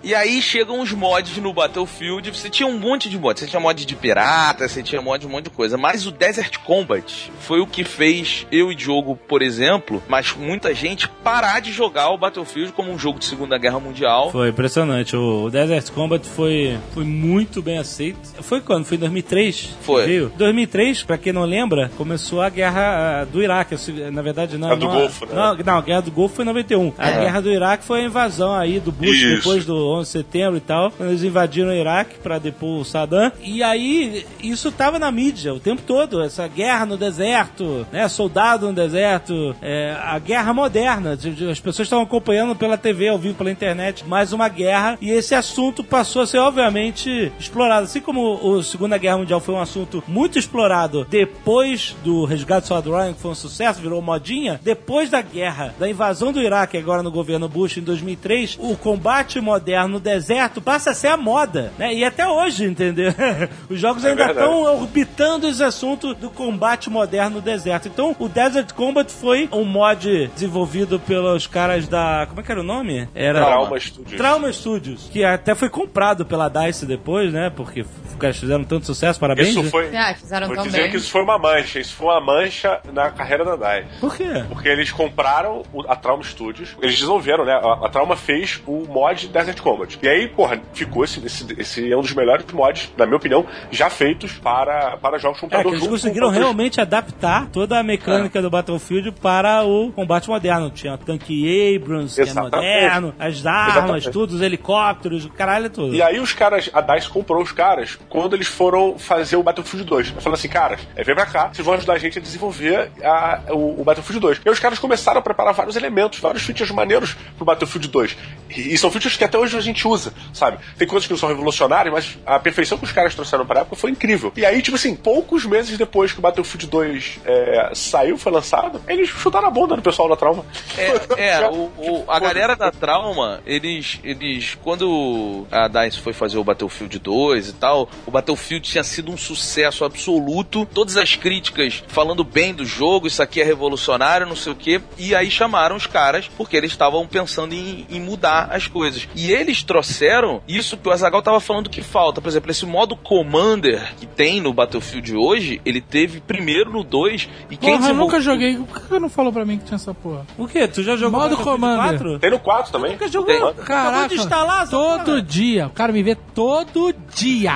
[0.05, 2.29] E aí chegam os mods no Battlefield.
[2.29, 3.41] Você tinha um monte de mods.
[3.41, 5.79] Você tinha mod de pirata, você tinha mod de um monte de coisa.
[5.79, 10.75] Mas o Desert Combat foi o que fez eu e Diogo, por exemplo, mas muita
[10.75, 14.31] gente parar de jogar o Battlefield como um jogo de Segunda Guerra Mundial.
[14.31, 15.15] Foi impressionante.
[15.15, 18.19] O, Desert Combat foi, foi muito bem aceito.
[18.43, 18.85] Foi quando?
[18.85, 19.75] Foi em 2003?
[19.81, 20.01] Foi.
[20.03, 20.31] que Veio?
[20.37, 23.75] 2003, pra quem não lembra, começou a guerra ah, do Iraque.
[24.11, 24.71] Na verdade, não.
[24.71, 25.31] A do não, Golfo, né?
[25.33, 26.93] Não, não, a guerra do Golfo foi em 91.
[26.95, 27.19] A É.
[27.21, 29.37] guerra do Iraque foi a invasão aí do Bush Isso.
[29.37, 32.85] depois do 11 de setembro e tal, quando eles invadiram o Iraque pra depor o
[32.85, 33.31] Saddam.
[33.41, 38.07] E aí, isso tava na mídia o tempo todo, essa guerra no deserto, né?
[38.07, 41.17] Soldado no deserto, é, a guerra moderna.
[41.51, 44.97] As pessoas estavam acompanhando pela TV, ao vivo, pela internet, mais uma guerra.
[45.01, 47.85] E esse assunto passou a ser, obviamente, explorado.
[47.85, 52.67] Assim como a Segunda Guerra Mundial foi um assunto muito explorado depois do Resgate do
[52.67, 56.77] Soldado Ryan, que foi um sucesso, virou modinha, depois da guerra, da invasão do Iraque,
[56.77, 61.17] agora no governo Bush, em 2003, o combate moderno no deserto passa a ser a
[61.17, 61.93] moda, né?
[61.93, 63.13] E até hoje, entendeu?
[63.69, 64.45] Os jogos É ainda verdade.
[64.47, 67.87] estão orbitando esse assunto do combate moderno no deserto.
[67.87, 72.25] Então, o Desert Combat foi um mod desenvolvido pelos caras da...
[72.27, 73.07] Como é que era o nome?
[73.13, 73.43] Era...
[73.45, 74.17] Trauma Studios.
[74.17, 77.49] Trauma Studios, que até foi comprado pela DICE depois, né?
[77.49, 79.49] Porque os caras fizeram tanto sucesso, parabéns.
[79.49, 79.69] Isso né?
[79.69, 79.95] foi.
[79.95, 80.91] Ah, fizeram Vou tão dizer bem.
[80.91, 81.79] que isso foi uma mancha.
[81.79, 83.85] Isso foi uma mancha na carreira da DAI.
[83.99, 84.43] Por quê?
[84.47, 87.53] Porque eles compraram a Trauma Studios, eles desenvolveram, né?
[87.83, 89.74] A Trauma fez o mod Desert Combat.
[90.01, 93.45] E aí, porra, ficou esse, esse, esse é um dos melhores mods, na minha opinião,
[93.71, 95.71] já feitos para, para jogos de É, computador.
[95.71, 100.69] eles junto com conseguiram realmente adaptar toda a mecânica do Battlefield para o combate moderno.
[100.71, 104.11] Tinha o tanque Abrams, que é moderno, as armas, Exatamente.
[104.11, 105.93] tudo, os helicópteros, o caralho todo.
[105.93, 109.85] E aí os caras, a DICE comprou os caras quando eles foram fazer o Battlefield
[109.87, 110.09] 2.
[110.09, 113.41] Falando assim, caras, é, vem pra cá, vocês vão ajudar a gente a desenvolver a-
[113.49, 114.37] o, o Battlefield 2.
[114.37, 118.17] E aí os caras começaram a preparar vários elementos, vários features maneiros pro Battlefield 2.
[118.55, 120.57] E, e são features que até hoje gente usa, sabe?
[120.77, 123.75] Tem coisas que não são revolucionárias, mas a perfeição que os caras trouxeram pra época
[123.75, 124.31] foi incrível.
[124.35, 128.81] E aí, tipo assim, poucos meses depois que o Battlefield 2 é, saiu, foi lançado,
[128.87, 130.45] eles chutaram a bunda do pessoal da Trauma.
[130.77, 130.95] É,
[131.41, 136.43] é o, o- a galera da Trauma, eles, eles, quando a DICE foi fazer o
[136.43, 142.23] Battlefield 2 e tal, o Battlefield tinha sido um sucesso absoluto, todas as críticas falando
[142.23, 145.87] bem do jogo, isso aqui é revolucionário, não sei o que, e aí chamaram os
[145.87, 149.07] caras porque eles estavam pensando em, em mudar as coisas.
[149.15, 152.95] E eles trouxeram isso que o Azagal tava falando que falta, por exemplo, esse modo
[152.95, 157.77] Commander que tem no Battlefield hoje, ele teve primeiro no 2 e quem Porra, eu
[157.79, 158.57] desenvolveu- nunca joguei.
[158.57, 160.25] Por que não falou pra mim que tinha essa porra?
[160.37, 160.67] O quê?
[160.67, 161.77] Tu já jogou Modo Commander.
[161.99, 162.19] 4?
[162.19, 162.91] Tem no 4 também.
[162.91, 163.27] Nunca jogou?
[163.27, 163.37] Tem.
[163.37, 165.21] Acabou Caraca, de instalar todo porra.
[165.21, 165.67] dia.
[165.67, 167.53] O cara me vê todo dia.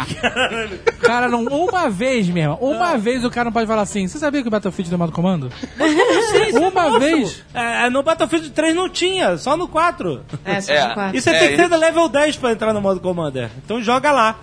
[0.97, 1.43] O cara não.
[1.45, 2.55] Uma vez mesmo.
[2.55, 4.07] Uma vez o cara não pode falar assim.
[4.07, 5.49] Você sabia que o Battlefield tem modo comando?
[5.77, 6.99] Sim, é Uma novo.
[6.99, 7.43] vez.
[7.53, 10.21] É, no Battlefield 3 não tinha, só no 4.
[10.45, 11.11] É, só É.
[11.13, 11.69] E você É, tem que ter isso.
[11.79, 13.49] Level 10 pra entrar no modo Commander.
[13.63, 14.35] Então joga lá.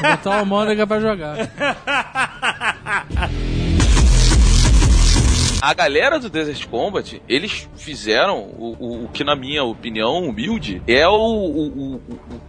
[0.00, 1.36] Botar o Mônica pra jogar.
[5.60, 10.80] A galera do Desert Combat, eles fizeram o, o- o que, na minha opinião, humilde,
[10.86, 12.00] é o, o,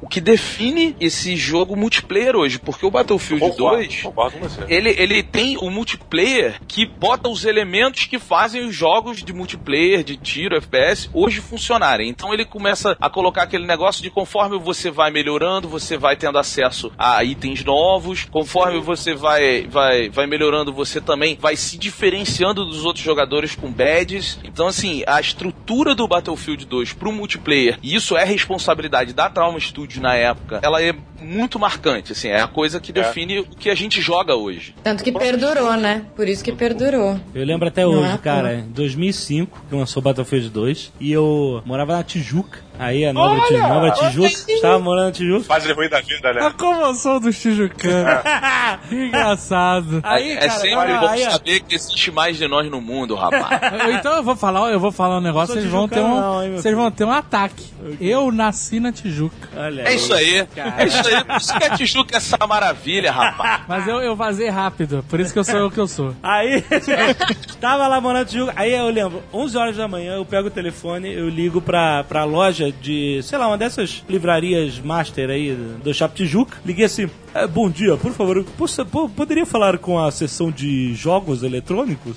[0.08, 2.58] o- que define esse jogo multiplayer hoje.
[2.60, 4.01] Porque o Battlefield Concordo, 2.
[4.01, 4.38] concordo.
[4.68, 10.03] Ele, ele tem o multiplayer que bota os elementos que fazem os jogos de multiplayer,
[10.03, 12.10] de tiro, FPS, hoje funcionarem.
[12.10, 16.38] Então ele começa a colocar aquele negócio de conforme você vai melhorando, você vai tendo
[16.38, 22.66] acesso a itens novos, conforme você vai, vai, vai melhorando, você também vai se diferenciando
[22.66, 24.39] dos outros jogadores com badges.
[24.43, 29.60] Então, assim, a estrutura do Battlefield 2 pro multiplayer, e isso é responsabilidade da Trauma
[29.60, 33.70] Studio na época, ela é muito marcante, assim, é a coisa que define o que
[33.70, 34.76] a gente joga hoje.
[34.84, 36.03] Tanto que perdurou, né?
[36.15, 37.20] Por isso que perdurou.
[37.34, 41.93] Eu lembro até hoje, é, cara, em 2005, que lançou Battlefield 2, e eu morava
[41.97, 42.65] na Tijuca.
[42.80, 45.43] Aí a nova, Ti- nova Tijuca, estava morando na Tijuca.
[45.45, 46.53] Fase ruim da vida, A né?
[46.57, 48.22] comoção dos tijucanos.
[48.88, 49.99] Que engraçado.
[50.03, 53.15] Aí, é cara, sempre não, bom aí, saber que existe mais de nós no mundo,
[53.15, 53.47] rapaz.
[53.97, 56.49] Então eu vou falar, eu vou falar um negócio, vocês vão ter um, não, hein,
[56.51, 56.76] vocês filho?
[56.78, 57.65] vão ter um ataque.
[58.01, 60.45] Eu nasci na Tijuca, Olha É isso aí.
[60.55, 60.84] cara.
[60.84, 61.24] É isso aí.
[61.24, 63.62] Por isso que a Tijuca é essa maravilha, rapaz.
[63.68, 66.16] mas eu, eu vazei rápido, por isso que eu sou o que eu sou.
[66.22, 66.64] Aí,
[67.60, 68.53] tava lá morando na Tijuca.
[68.55, 72.24] Aí eu lembro, 11 horas da manhã, eu pego o telefone, eu ligo pra, pra
[72.24, 75.53] loja de, sei lá, uma dessas livrarias master aí
[75.84, 76.58] do Shop Tijuca.
[76.66, 77.10] Liguei assim,
[77.44, 82.16] "É, bom dia, por favor, posso- po- poderia falar com a seção de jogos eletrônicos?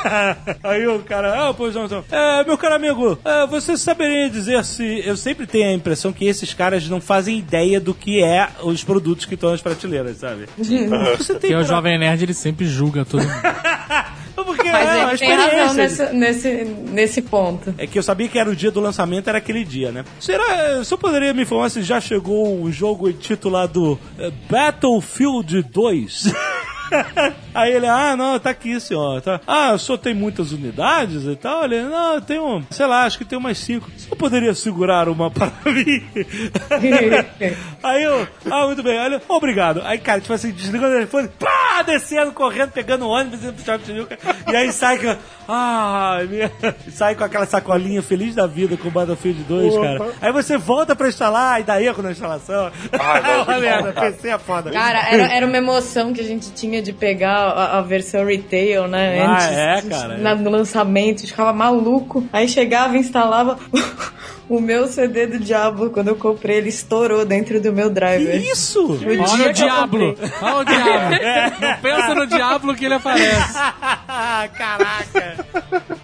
[0.62, 2.04] aí o cara, ah, pois não, então.
[2.10, 5.02] É, meu caro amigo, é, você saberia dizer se...
[5.04, 8.82] Eu sempre tenho a impressão que esses caras não fazem ideia do que é os
[8.84, 10.46] produtos que estão nas prateleiras, sabe?
[10.58, 13.30] Você tem Porque o pra- Jovem Nerd ele sempre julga todo mundo.
[14.46, 16.12] Porque Mas é ele tem razão experiência.
[16.12, 17.74] nesse, nesse, nesse ponto.
[17.76, 20.04] É que eu sabia que era o dia do lançamento, era aquele dia, né?
[20.18, 26.32] Será, você poderia me informar se já chegou um jogo intitulado eh, Battlefield 2?
[27.54, 29.20] Aí ele, ah, não, tá aqui, senhor.
[29.20, 29.40] Tá.
[29.46, 31.64] Ah, o senhor tem muitas unidades e tal?
[31.64, 33.90] Ele, não, eu tenho, sei lá, acho que tem umas cinco.
[33.96, 36.02] Você poderia segurar uma para mim?
[37.82, 39.82] Aí eu, ah, muito bem, olha, obrigado.
[39.84, 43.64] Aí, cara, tipo assim, desligando o telefone, pá, descendo, correndo, pegando o ônibus, indo pro
[43.64, 44.18] Shopping Tijuca.
[44.50, 45.16] E aí sai com,
[45.48, 46.50] ah, minha...
[46.90, 50.12] sai com aquela sacolinha feliz da vida com o Battlefield 2, cara.
[50.20, 52.70] Aí você volta pra instalar e dá erro na instalação.
[52.92, 53.92] Ah, Uma merda.
[53.92, 54.70] PC é foda.
[54.70, 58.86] Cara, era, era uma emoção que a gente tinha de pegar a, a versão retail,
[58.88, 59.20] né?
[59.20, 62.26] Ah, Antes, é, cara, na- no lançamento, ficava maluco.
[62.32, 63.58] Aí chegava e instalava
[64.48, 65.90] o meu CD do Diablo.
[65.90, 68.36] Quando eu comprei, ele estourou dentro do meu Que driver.
[68.42, 68.84] isso?
[68.84, 70.16] O Olha dia o que Diablo.
[70.42, 71.16] Olha o Diablo.
[71.60, 73.54] Não pensa no Diablo que ele aparece.
[74.56, 75.46] Caraca.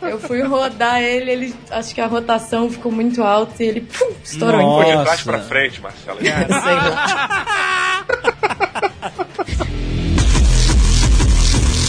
[0.03, 4.13] Eu fui rodar ele, ele acho que a rotação ficou muito alta e ele pum,
[4.23, 4.61] estourou.
[4.63, 4.85] Nossa.
[4.87, 6.19] Foi de trás pra frente, Marcelo.
[6.21, 8.05] Sei lá.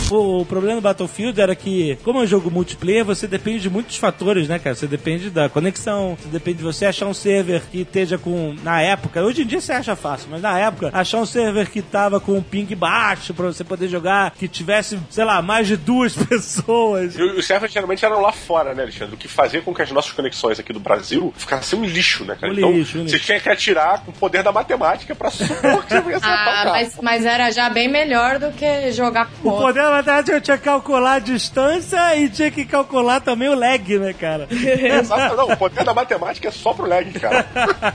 [0.10, 3.98] O problema do Battlefield era que, como é um jogo multiplayer, você depende de muitos
[3.98, 4.74] fatores, né, cara?
[4.76, 8.56] Você depende da conexão, você depende de você achar um server que esteja com.
[8.64, 11.82] Na época, hoje em dia você acha fácil, mas na época, achar um server que
[11.82, 15.76] tava com um ping baixo pra você poder jogar, que tivesse, sei lá, mais de
[15.76, 17.16] duas pessoas.
[17.18, 19.16] E os servers geralmente eram lá fora, né, Alexandre?
[19.16, 22.36] O que fazia com que as nossas conexões aqui do Brasil ficassem um lixo, né,
[22.40, 22.54] cara?
[22.54, 23.26] Um então, lixo, um você lixo.
[23.26, 26.70] tinha que atirar com o poder da matemática pra supor que você ia acertar o
[26.70, 29.68] Ah, mas, mas era já bem melhor do que jogar com O outro.
[29.68, 33.56] poder da matemática eu tinha que calcular a distância e tinha que calcular também o
[33.56, 34.48] lag, né, cara?
[34.52, 37.46] Exato, não, o poder da matemática é só pro lag, cara.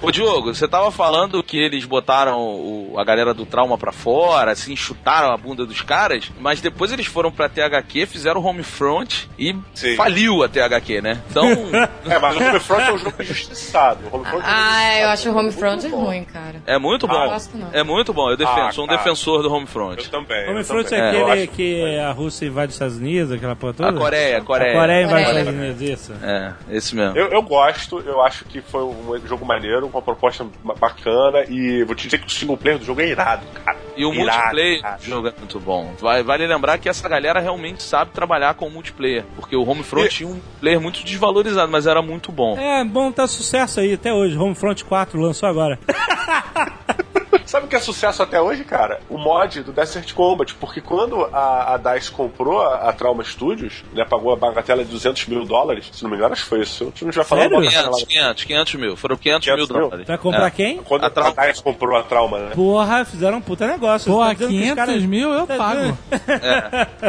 [0.01, 4.53] Ô Diogo, você tava falando que eles botaram o- a galera do trauma pra fora,
[4.53, 9.29] assim, chutaram a bunda dos caras, mas depois eles foram pra THQ, fizeram o Homefront
[9.39, 9.97] e Sim.
[9.97, 11.21] faliu a THQ, né?
[11.31, 11.47] Então,
[12.09, 14.01] É, mas o Homefront é um jogo injustiçado.
[14.13, 15.13] Homefront é Ah, eu injustiçado.
[15.13, 16.63] acho o Homefront Muito ruim, cara.
[16.67, 17.19] é muito bom.
[17.19, 17.69] não gosto, não.
[17.73, 20.11] É muito bom, eu defendo, Ah, sou um defensor do Eu Homefront.
[20.11, 20.45] também.
[20.47, 21.05] eu Homefront também.
[21.05, 23.89] é É, Eu aquele que a Rússia invade os Estados Unidos, aquela porra toda?
[23.91, 24.73] A Coreia, a Coreia.
[24.77, 25.29] A Coreia invade os.
[25.39, 26.13] Estados Unidos, isso.
[26.23, 27.17] É, esse mesmo.
[27.17, 31.45] Eu, eu gosto, eu acho que foi um jogo maneiro, com uma proposta ba- bacana,
[31.49, 33.79] e vou te dizer que o single player do jogo é irado, cara.
[33.97, 34.97] E o Irado, multiplayer cara.
[34.97, 35.93] do jogo é muito bom.
[36.01, 39.25] Vai- vale lembrar que essa galera realmente sabe trabalhar com multiplayer.
[39.37, 42.59] Porque o Homefront E- tinha um player muito desvalorizado, mas era muito bom.
[42.59, 44.37] É, bom, tá sucesso aí até hoje.
[44.39, 45.79] Homefront 4 lançou agora.
[47.47, 49.01] Sabe o que é sucesso até hoje, cara?
[49.09, 53.85] O mod do Desert Combat, porque quando a, a DICE comprou a, a Trauma Studios,
[53.93, 56.61] né, pagou a bagatela de 200 mil dólares, se não me engano, acho que foi
[56.63, 56.93] isso.
[56.97, 57.57] Se não tiver falando, Sério?
[57.57, 58.07] bota essa 500, lá.
[58.07, 58.97] 500, 500 mil.
[58.97, 59.85] Foram 500, 500 mil mil?
[59.89, 60.07] dólares.
[60.07, 60.51] Vai comprar É.
[60.51, 60.79] quem?
[60.79, 62.51] Quando A a, Trauma- DICE comprou a Trauma, né?
[62.55, 64.13] Porra, fizeram um puta negócio.
[64.13, 65.81] Porra, Tá dizendo que os 500 caras- mil eu Tá pago.
[65.81, 65.99] dizendo-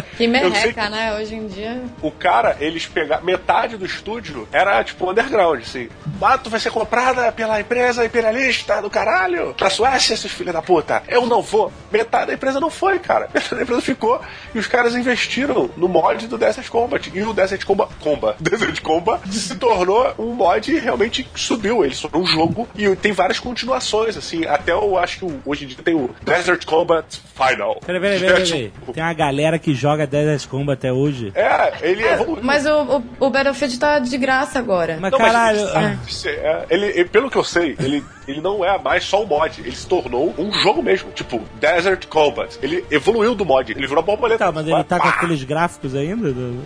[0.17, 1.15] Que merreca, que- né?
[1.19, 1.83] Hoje em dia.
[2.01, 3.23] O cara, eles pegaram.
[3.23, 5.89] Metade do estúdio era tipo underground, assim.
[6.21, 10.61] Ah, tu vai ser comprada pela empresa imperialista do caralho, pra Suécia, esses filhos da
[10.61, 11.03] puta.
[11.07, 11.71] Eu não vou.
[11.91, 13.29] Metade da empresa não foi, cara.
[13.33, 14.21] Metade da empresa ficou.
[14.53, 17.11] E os caras investiram no mod do Desert Combat.
[17.13, 21.83] E o Desert Combat, Comba, Desert Combat se tornou um mod e realmente subiu.
[21.83, 24.45] Ele se tornou um jogo e tem várias continuações, assim.
[24.45, 27.05] Até eu acho que o- hoje em dia tem o Desert Combat
[27.35, 27.79] Final.
[27.85, 28.69] Peraí, peraí, é, peraí, peraí.
[28.71, 31.31] tipo, Tem uma galera que joga Desert Combat até hoje.
[31.35, 32.43] É, ele evoluiu.
[32.43, 34.97] Mas o, o, o Battlefield tá de graça agora.
[34.99, 35.59] Mas Não, mas caralho.
[35.59, 39.03] ele sabe ser- é, ele, ele- pelo que eu sei, ele, ele não é mais
[39.03, 42.57] só um mod, ele se tornou um jogo mesmo, tipo Desert Combat.
[42.61, 44.45] Ele evoluiu do mod, ele virou uma borboleta.
[44.45, 46.31] Tá, mas ele tá com aqueles gráficos ainda?
[46.31, 46.59] do-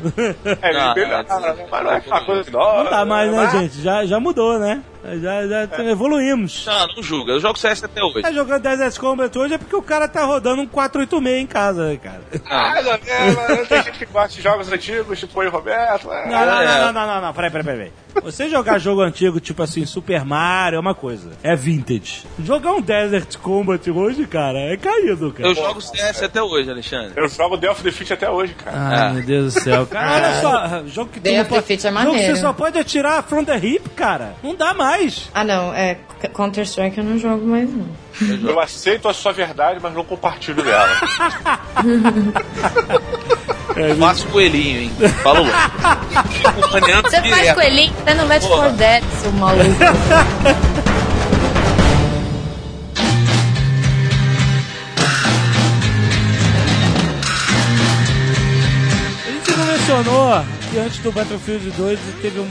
[0.61, 3.05] É, ele Não, ele- é, ah, mas não é aquela coisa assim, não, Não tá
[3.05, 3.81] mais, né, ah, gente?
[3.81, 4.81] Já, já mudou, né?
[5.15, 6.65] Já, já evoluímos.
[6.65, 7.33] Não, não julga.
[7.33, 8.21] Eu jogo CS até hoje.
[8.21, 11.87] Tá jogando Desert Combat hoje é porque o cara tá rodando um 486 em casa,
[11.87, 12.21] né, cara?
[12.45, 16.11] Ah, não, é, tem gente que gosta de jogos antigos, tipo o Roberto.
[16.11, 16.25] é.
[16.29, 16.65] Não, não, É.
[16.65, 17.91] não, não, não, não, não, peraí, peraí, peraí.
[18.23, 21.29] Você jogar jogo antigo, tipo assim, Super Mario, é uma coisa.
[21.43, 22.23] É vintage.
[22.43, 25.47] Jogar um Desert Combat hoje, cara, é caído, cara.
[25.49, 27.13] Eu jogo CS até hoje, Alexandre.
[27.15, 28.75] Eu jogo The of Defeat até hoje, cara.
[28.77, 29.13] Ai, É.
[29.13, 29.85] meu Deus do céu.
[29.85, 31.61] Cara, olha só, jogo que não of pode...
[31.61, 34.33] Defeat é Jogo que você só pode atirar from the hip, cara.
[34.41, 34.96] Não dá mais.
[35.33, 35.73] Ah, não.
[35.73, 35.97] É,
[36.33, 37.85] Counter-Strike eu não jogo mais, não.
[38.49, 40.89] Eu aceito a sua verdade, mas não compartilho dela.
[43.75, 44.91] Eu faço coelhinho, hein?
[45.21, 45.51] Falo logo.
[46.31, 47.55] Fico maneando Você faz direto.
[47.55, 48.69] coelhinho, você não mete Porra.
[48.69, 49.65] for dead, seu maluco.
[59.25, 62.47] A gente não mencionou que antes do Battlefield 2 teve um,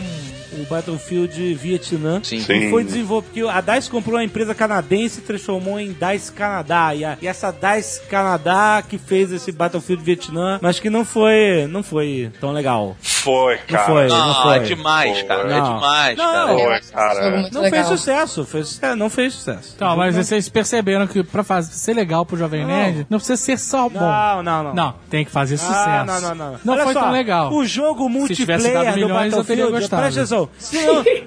[0.61, 2.21] o Battlefield Vietnã.
[2.23, 2.41] Sim.
[2.41, 2.71] Sim.
[2.71, 6.95] Foi desenvolvido, porque a DICE comprou uma empresa canadense e transformou em DICE Canadá.
[6.95, 11.67] E, a- e essa DICE Canadá que fez esse Battlefield Vietnã, mas que não foi,
[11.69, 12.97] não foi tão legal.
[13.01, 13.85] Foi, Não cara.
[13.87, 14.57] foi, Não, não foi.
[14.57, 15.43] é demais, cara.
[15.53, 15.75] É Não.
[15.75, 16.25] demais, Não.
[16.33, 16.47] cara.
[16.53, 17.31] Foi, acho esse cara.
[17.53, 17.71] Não legal.
[17.71, 19.73] fez sucesso, fez sucesso, não fez sucesso.
[19.75, 22.69] Então, mas vocês perceberam que pra fazer, ser legal pro Jovem Não.
[22.69, 23.99] Nerd, não precisa ser só bom.
[23.99, 24.75] Não, não, não.
[24.75, 25.77] Não, tem que fazer sucesso.
[25.77, 26.57] Ah, não, não, não.
[26.65, 27.53] Não Olha foi só, tão legal.
[27.53, 30.03] O jogo tivesse dado multiplayer do milhões, eu teria Battlefield, gostado.
[30.03, 30.46] presta atenção.
[30.59, 30.79] Se,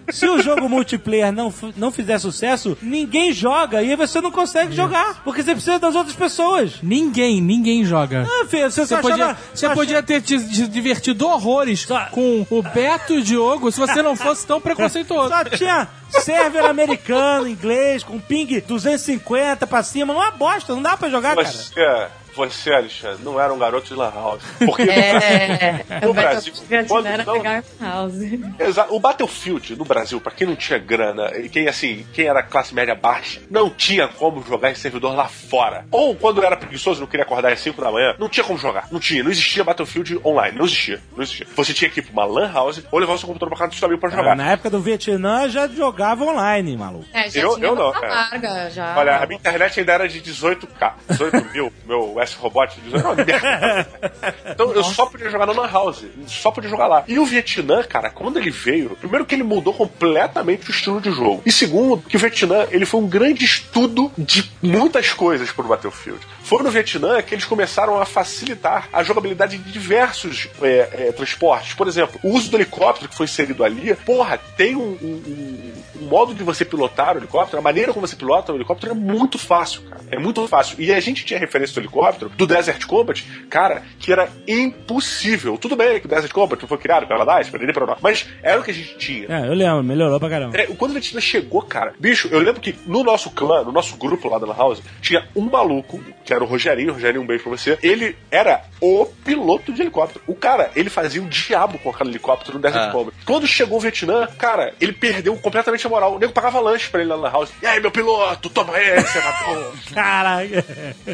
[0.09, 4.76] se o jogo multiplayer não, não fizer sucesso, ninguém joga e aí você não consegue
[4.76, 5.22] jogar.
[5.24, 6.74] Porque você precisa das outras pessoas.
[6.82, 8.26] Ninguém, ninguém joga.
[8.28, 11.82] Ah, filho, você, Você só podia, achava- você só podia ter te, te divertido horrores
[11.82, 15.30] Só- com o Beto e o Diogo se você não fosse tão preconceituoso.
[15.30, 20.13] Só tinha server americano, inglês, com ping 250 pra cima.
[20.13, 21.47] Não é bosta, não dá pra jogar, cara.
[22.39, 24.41] Você, Alexandre, não era um garoto de Lan House.
[24.65, 28.13] Porque É, No o Brasil, Battlefield quando era não- pegar House.
[28.59, 32.41] Exa- O Battlefield no Brasil, pra quem não tinha grana e quem assim, quem era
[32.41, 35.85] classe média baixa, não tinha como jogar em servidor lá fora.
[35.91, 38.87] Ou quando era preguiçoso, não queria acordar às 5 da manhã, não tinha como jogar.
[38.91, 41.47] Não tinha, não existia Battlefield online, não existia, não existia.
[41.55, 43.71] Você tinha que ir pra uma LAN house ou levar o seu computador pra casa
[43.71, 44.35] do seu amigo pra Cara, jogar.
[44.35, 47.05] na época do Vietnã já jogava online, maluco.
[47.13, 48.07] É, já Eu- tinha eu não, cara.
[48.07, 48.97] larga, já.
[48.97, 53.88] Olha, a minha internet ainda era de 18k, 18 mil, meu 18 não, merda.
[54.49, 57.03] Então eu só podia jogar na Lan House, só podia jogar lá.
[57.07, 61.11] E o Vietnã, cara, quando ele veio, primeiro que ele mudou completamente o estilo de
[61.11, 61.41] jogo.
[61.45, 66.19] E segundo, que o Vietnã, ele foi um grande estudo de muitas coisas pro Battlefield.
[66.49, 71.75] Foi no Vietnã que eles começaram a facilitar a jogabilidade de diversos é, é, transportes.
[71.75, 75.79] Por exemplo, o uso do helicóptero que foi inserido ali, porra, tem um, um- um-
[76.09, 79.37] modo de você pilotar o helicóptero, a maneira como você pilota o helicóptero é muito
[79.37, 80.01] fácil, cara.
[80.09, 80.75] É muito fácil.
[80.79, 85.57] E a gente tinha referência do helicóptero, do Desert Combat, cara, que era impossível.
[85.57, 88.63] Tudo bem que o Desert Combat foi criado pela DICE, pela para mas era o
[88.63, 89.27] que a gente tinha.
[89.29, 90.57] É, eu lembro, melhorou pra caramba.
[90.57, 93.95] É, quando a Vietnã chegou, cara, bicho, eu lembro que no nosso clã, no nosso
[93.97, 97.43] grupo lá da Lan House, tinha um maluco, que era o Rogerinho, Rogerinho, um beijo
[97.43, 97.77] pra você.
[97.81, 100.21] Ele era o piloto de helicóptero.
[100.27, 102.91] O cara, ele fazia o diabo com aquele helicóptero no Desert Ah.
[102.91, 103.15] Combat.
[103.25, 106.15] Quando chegou o Vietnã, cara, ele perdeu completamente a moral.
[106.15, 107.49] O nego pagava lanche pra ele lá na House.
[107.61, 109.73] E aí, meu piloto, toma esse, senador.
[109.93, 110.63] Caralho.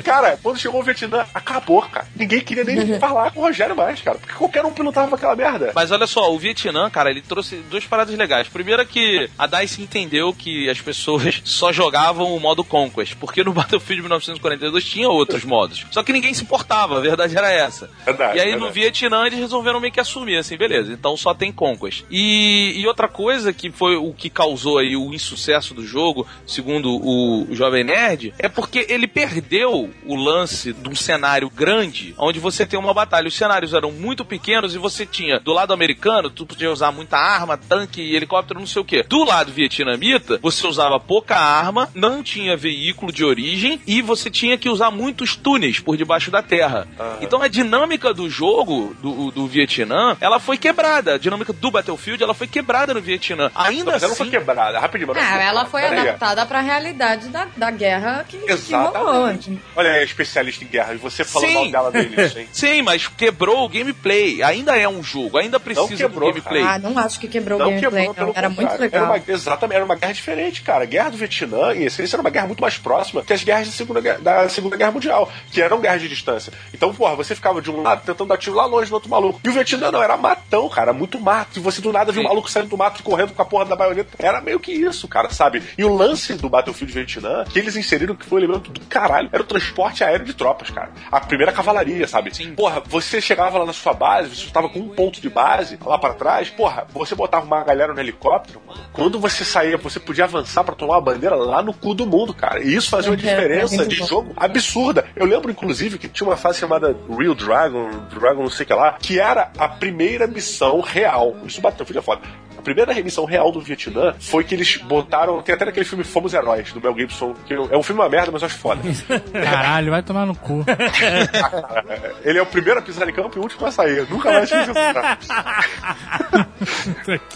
[0.03, 2.07] Cara, quando chegou o Vietnã, acabou, cara.
[2.15, 4.17] Ninguém queria nem falar com o Rogério mais, cara.
[4.17, 5.71] Porque qualquer um pilotava aquela merda.
[5.75, 8.47] Mas olha só, o Vietnã, cara, ele trouxe duas paradas legais.
[8.47, 13.43] Primeiro é que a DICE entendeu que as pessoas só jogavam o modo Conquest, porque
[13.43, 15.85] no Battlefield 1942 tinha outros modos.
[15.91, 17.89] Só que ninguém se importava, a verdade era essa.
[18.05, 18.79] Verdade, e aí no verdade.
[18.79, 22.03] Vietnã eles resolveram meio que assumir, assim, beleza, então só tem Conquest.
[22.09, 26.95] E, e outra coisa que foi o que causou aí o insucesso do jogo, segundo
[26.95, 32.65] o, Jovem Nerd, é porque ele perdeu o lance de um cenário grande, onde você
[32.65, 33.27] tem uma batalha.
[33.27, 37.17] Os cenários eram muito pequenos e você tinha, do lado americano, tu podia usar muita
[37.17, 39.03] arma, tanque, helicóptero, não sei o que.
[39.03, 44.57] Do lado vietnamita, você usava pouca arma, não tinha veículo de origem e você tinha
[44.57, 46.87] que usar muitos túneis por debaixo da terra.
[47.21, 51.13] Então a dinâmica do jogo do, do Vietnã, ela foi quebrada.
[51.13, 53.51] A dinâmica do Battlefield, ela foi quebrada no Vietnã.
[53.53, 55.99] Ainda Mas ela não assim, foi quebrada, rapidinho, não Ah, ela foi Pera aí.
[56.09, 59.29] adaptada pra realidade da, da guerra que, que rolou.
[59.29, 59.61] Exatamente.
[59.75, 61.71] Olha, é especialista em guerra, e você falou Sim.
[61.71, 62.47] mal dela início, hein?
[62.51, 64.41] Sim, mas quebrou o gameplay.
[64.41, 66.63] Ainda é um jogo, ainda precisa quebrou, do gameplay.
[66.63, 69.03] Ah, não acho que quebrou o Não gameplay, quebrou, Era muito legal.
[69.03, 70.83] Era uma, exatamente, era uma guerra diferente, cara.
[70.83, 73.67] A guerra do Vietnã, em essência, era uma guerra muito mais próxima que as guerras
[73.67, 76.51] da Segunda, Guerra- da segunda Guerra Mundial, que eram guerras de distância.
[76.73, 79.39] Então, porra, você ficava de um lado tentando dar tiro lá longe do outro maluco.
[79.43, 81.57] E o Vietnã não, era matão, cara, muito mato.
[81.57, 83.65] E você do nada viu um maluco saindo do mato e correndo com a porra
[83.65, 84.11] da baioneta.
[84.17, 85.61] Era meio que isso, cara, sabe?
[85.77, 89.29] E o lance do Battlefield Vietnã, que eles inseriram que foi o elemento do caralho,
[89.31, 90.91] era o transporte aéreo de tropas, cara.
[91.11, 92.33] A primeira cavalaria, sabe?
[92.35, 92.55] Sim.
[92.55, 95.97] Porra, você chegava lá na sua base, você estava com um ponto de base lá
[95.97, 98.79] pra trás, porra, você botava uma galera no helicóptero, mano.
[98.93, 102.33] Quando você saía, você podia avançar pra tomar uma bandeira lá no cu do mundo,
[102.33, 102.61] cara.
[102.63, 104.84] E isso fazia uma É, diferença é muito de jogo absurda.
[105.15, 108.73] Eu lembro, inclusive, que tinha uma fase chamada Real Dragon, Dragon não sei o que
[108.73, 111.35] lá, que era a primeira missão real.
[111.45, 112.21] Isso Battlefield é foda.
[112.57, 115.39] A primeira missão real do Vietnã foi que eles botaram.
[115.41, 118.31] Tem até naquele filme Fomos Heróis, do Mel Gibson, que é um filme uma merda,
[118.31, 118.81] mas eu acho foda.
[119.31, 120.65] Caralho, vai tomar no cu.
[122.23, 124.07] Ele é o primeiro a pisar em campo e o último a sair.
[124.09, 124.73] Nunca mais tive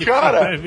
[0.06, 0.60] Cara,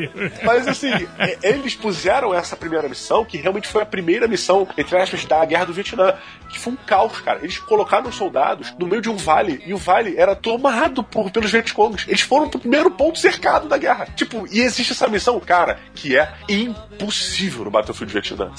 [0.45, 4.97] mas assim, é- eles puseram essa primeira missão, que realmente foi a primeira missão, entre
[4.97, 6.15] aspas, da Guerra do Vietnã,
[6.49, 7.41] que foi um caos, cara.
[7.43, 11.31] Eles colocaram os soldados no meio de um vale, e o vale era tomado por,
[11.31, 12.07] pelos Vietcongs.
[12.09, 14.07] Eles foram pro primeiro ponto cercado da guerra.
[14.17, 18.53] Tipo, e existe essa missão, cara, que é impossível no Battlefield Vietnã.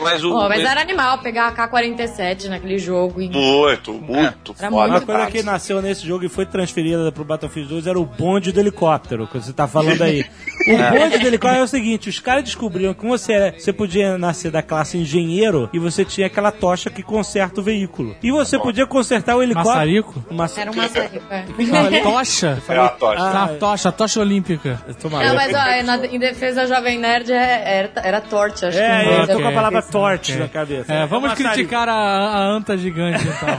[0.00, 0.30] Mas o.
[0.30, 3.20] Pô, mas era animal pegar a K-47 naquele jogo.
[3.20, 3.28] E...
[3.28, 4.90] Muito, muito Era foda.
[4.90, 8.52] Uma coisa que nasceu nesse jogo e foi transferida pro Battlefield 2 era o bonde
[8.52, 10.24] do helicóptero, que você tá falando aí.
[10.68, 14.50] O bonde do helicóptero é o seguinte: os caras descobriram que você, você podia nascer
[14.50, 18.14] da classe engenheiro e você tinha aquela tocha que conserta o veículo.
[18.22, 19.76] E você podia consertar o helicóptero.
[19.76, 20.24] Maçarico?
[20.60, 21.44] Era um maçarico, é.
[22.02, 22.62] Não, tocha?
[22.68, 23.22] É a tocha.
[23.22, 24.80] Ah, a tocha, a tocha olímpica.
[24.86, 28.64] eu tô Não, mas ó, na- em defesa da Jovem Nerd é- era, era torte,
[28.66, 29.08] acho É, que.
[29.10, 30.42] eu não tô com a palavra torte Ok.
[30.42, 30.92] na cabeça.
[30.92, 31.54] É, vamos maçarico.
[31.54, 33.48] criticar a, a anta gigante então.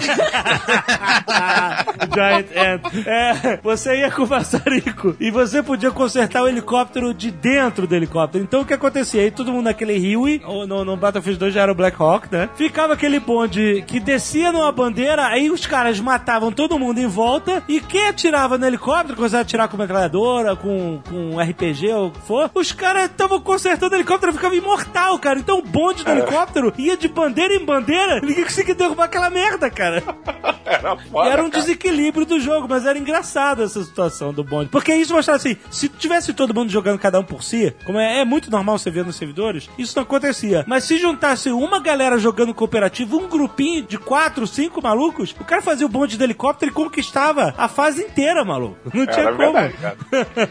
[2.13, 3.07] Giant Ant.
[3.07, 7.95] É, você ia com o maçarico e você podia consertar o helicóptero de dentro do
[7.95, 8.43] helicóptero.
[8.43, 9.21] Então o que acontecia?
[9.21, 12.27] Aí todo mundo naquele Huey, ou no, no Battlefield 2 já era o Black Hawk,
[12.31, 12.49] né?
[12.55, 17.63] Ficava aquele bonde que descia numa bandeira, aí os caras matavam todo mundo em volta
[17.67, 22.11] e quem atirava no helicóptero, começava a atirar com metralhadora, com, com RPG ou o
[22.11, 25.39] que for, os caras estavam consertando o helicóptero e ficava imortal, cara.
[25.39, 29.69] Então o bonde do helicóptero ia de bandeira em bandeira, ninguém conseguia derrubar aquela merda,
[29.69, 30.03] cara.
[30.65, 31.63] Era foda, Era um cara.
[31.63, 34.69] desequilíbrio do jogo, mas era engraçado essa situação do bonde.
[34.69, 38.19] Porque isso mostrava assim, se tivesse todo mundo jogando cada um por si, como é,
[38.19, 40.63] é muito normal você ver nos servidores, isso não acontecia.
[40.67, 45.61] Mas se juntasse uma galera jogando cooperativo, um grupinho de quatro, cinco malucos, o cara
[45.61, 48.77] fazia o bonde do helicóptero e conquistava a fase inteira, maluco.
[48.93, 49.53] Não tinha Era como.
[49.53, 49.97] verdade.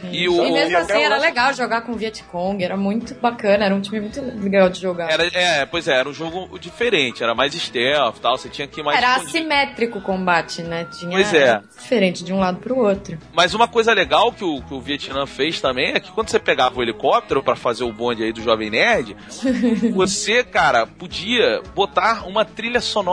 [0.12, 3.64] E o, E mesmo E assim o era legal jogar com Vietcong, era muito bacana,
[3.64, 5.10] era um time muito legal de jogar.
[5.10, 8.66] Era, é, pois é, era um jogo diferente, era mais stealth e tal, você tinha
[8.66, 9.36] que ir mais Era escondido.
[9.38, 10.86] assimétrico o combate, né?
[10.98, 11.60] Tinha Pois é.
[11.78, 13.18] diferente de um lado pro outro.
[13.32, 16.38] Mas uma coisa legal que o, que o Vietnã fez também é que quando você
[16.38, 19.16] pegava o helicóptero pra fazer o bonde aí do Jovem Nerd,
[19.92, 23.07] você, cara, podia botar uma trilha sonora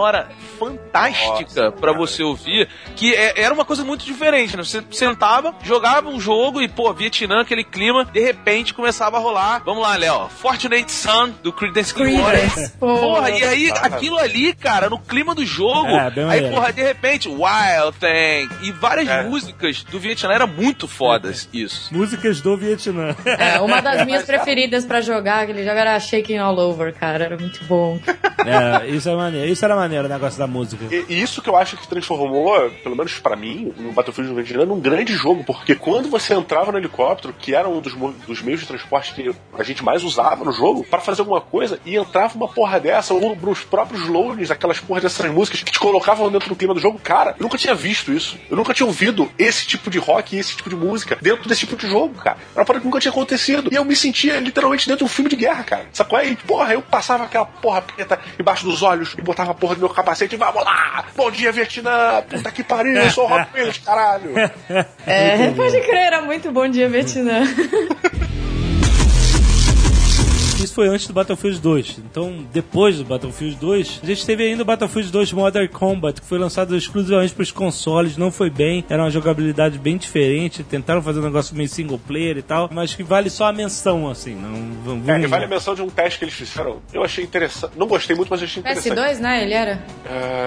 [0.59, 1.97] fantástica Nossa, pra cara.
[1.97, 4.63] você ouvir, que é- era uma coisa muito diferente, né?
[4.63, 9.61] Você sentava, jogava um jogo e, pô, Vietnã, aquele clima, de repente começava a rolar.
[9.65, 10.29] Vamos lá, Léo.
[10.29, 12.71] Fortunate Son, do Creedence Clearwater.
[12.79, 16.49] Porra, e aí, aquilo ali, cara, no clima do jogo, É, aí, maneiro.
[16.55, 19.23] porra, de repente, Wild Thing, e várias É.
[19.23, 21.93] músicas do Vietnã, era muito fodas isso.
[21.93, 23.15] Músicas do Vietnã.
[23.25, 27.37] É, uma das minhas preferidas pra jogar, aquele jogo era Shaking All Over, cara, era
[27.37, 27.99] muito bom.
[28.45, 29.51] é, isso é maneiro.
[29.51, 30.85] Isso era maneiro, o negócio da música.
[30.93, 34.79] E, isso que eu acho que transformou, pelo menos pra mim, o Battlefield 2049 num
[34.79, 37.93] grande jogo, porque quando você entrava no helicóptero, que era um dos,
[38.25, 41.79] dos meios de transporte que a gente mais usava no jogo, pra fazer alguma coisa,
[41.85, 45.79] e entrava uma porra dessa, ou nos próprios loadings, aquelas porras dessas músicas que te
[45.79, 48.37] colocavam dentro do clima do jogo, cara, eu nunca tinha visto isso.
[48.49, 51.61] Eu nunca tinha ouvido esse tipo de rock e esse tipo de música dentro desse
[51.61, 52.37] tipo de jogo, cara.
[52.55, 53.69] Era uma que nunca tinha acontecido.
[53.71, 55.85] E eu me sentia literalmente dentro de um filme de guerra, cara.
[55.91, 56.21] Sacou?
[56.21, 59.79] E, porra, eu passava aquela porra preta embaixo dos olhos e botava a porra do
[59.79, 61.05] meu capacete e vamos lá!
[61.15, 62.23] Bom dia, Vietnã!
[62.27, 64.33] Puta que pariu, eu sou o Rock Williams, caralho!
[65.05, 67.43] É, pode crer, era muito bom dia Vietnã.
[70.65, 71.99] Isso foi antes do Battlefield 2.
[71.99, 76.25] Então, depois do Battlefield 2, a gente teve ainda o Battlefield 2 Modern Combat, que
[76.27, 81.01] foi lançado exclusivamente para os consoles, não foi bem, era uma jogabilidade bem diferente, tentaram
[81.03, 84.33] fazer um negócio meio single player e tal, mas que vale só a menção, assim.
[84.33, 86.81] Não, vamos, É, e vale a menção de um teste que eles fizeram.
[86.91, 87.73] Eu achei interessante.
[87.77, 88.95] Não gostei muito, mas achei interessante.
[88.97, 89.43] PS2, né?
[89.43, 89.83] Ele era.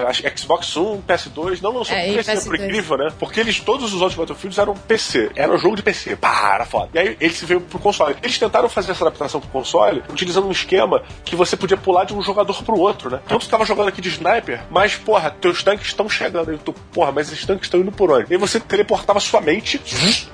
[0.07, 2.65] Acho que Xbox One, PS2, não lançou É, PC, por PS2.
[2.65, 3.07] incrível, né?
[3.17, 5.31] Porque eles, todos os outros Battlefields eram PC.
[5.35, 6.15] Era um jogo de PC.
[6.17, 6.89] Pá, era foda.
[6.93, 8.15] E aí ele se veio pro console.
[8.21, 12.13] Eles tentaram fazer essa adaptação pro console utilizando um esquema que você podia pular de
[12.13, 13.19] um jogador pro outro, né?
[13.25, 16.51] Então tu tava jogando aqui de sniper, mas, porra, teus tanques estão chegando.
[16.51, 18.31] Aí tu, porra, mas esses tanques estão indo por onde?
[18.31, 19.79] E aí você teleportava sua mente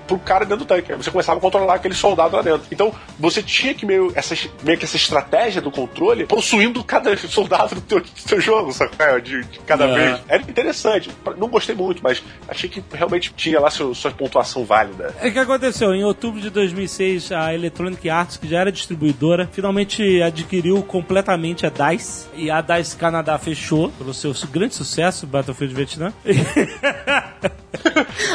[0.08, 0.92] pro cara dentro do tanque.
[0.92, 2.68] Aí você começava a controlar aquele soldado lá dentro.
[2.72, 7.76] Então, você tinha que meio, essa, meio que essa estratégia do controle possuindo cada soldado
[7.76, 8.92] do teu, do teu jogo, sabe?
[9.00, 9.94] É, De, de cada É.
[9.96, 10.22] vez.
[10.28, 11.10] Era interessante.
[11.38, 15.14] Não gostei muito, mas achei que realmente tinha lá seu, sua pontuação válida.
[15.22, 20.22] É que aconteceu, em outubro de 2006, a Electronic Arts, que já era distribuidora, finalmente
[20.22, 22.28] adquiriu completamente a DICE.
[22.36, 26.14] E a DICE Canadá fechou, pelo seu grande sucesso, Battlefield Vietnã.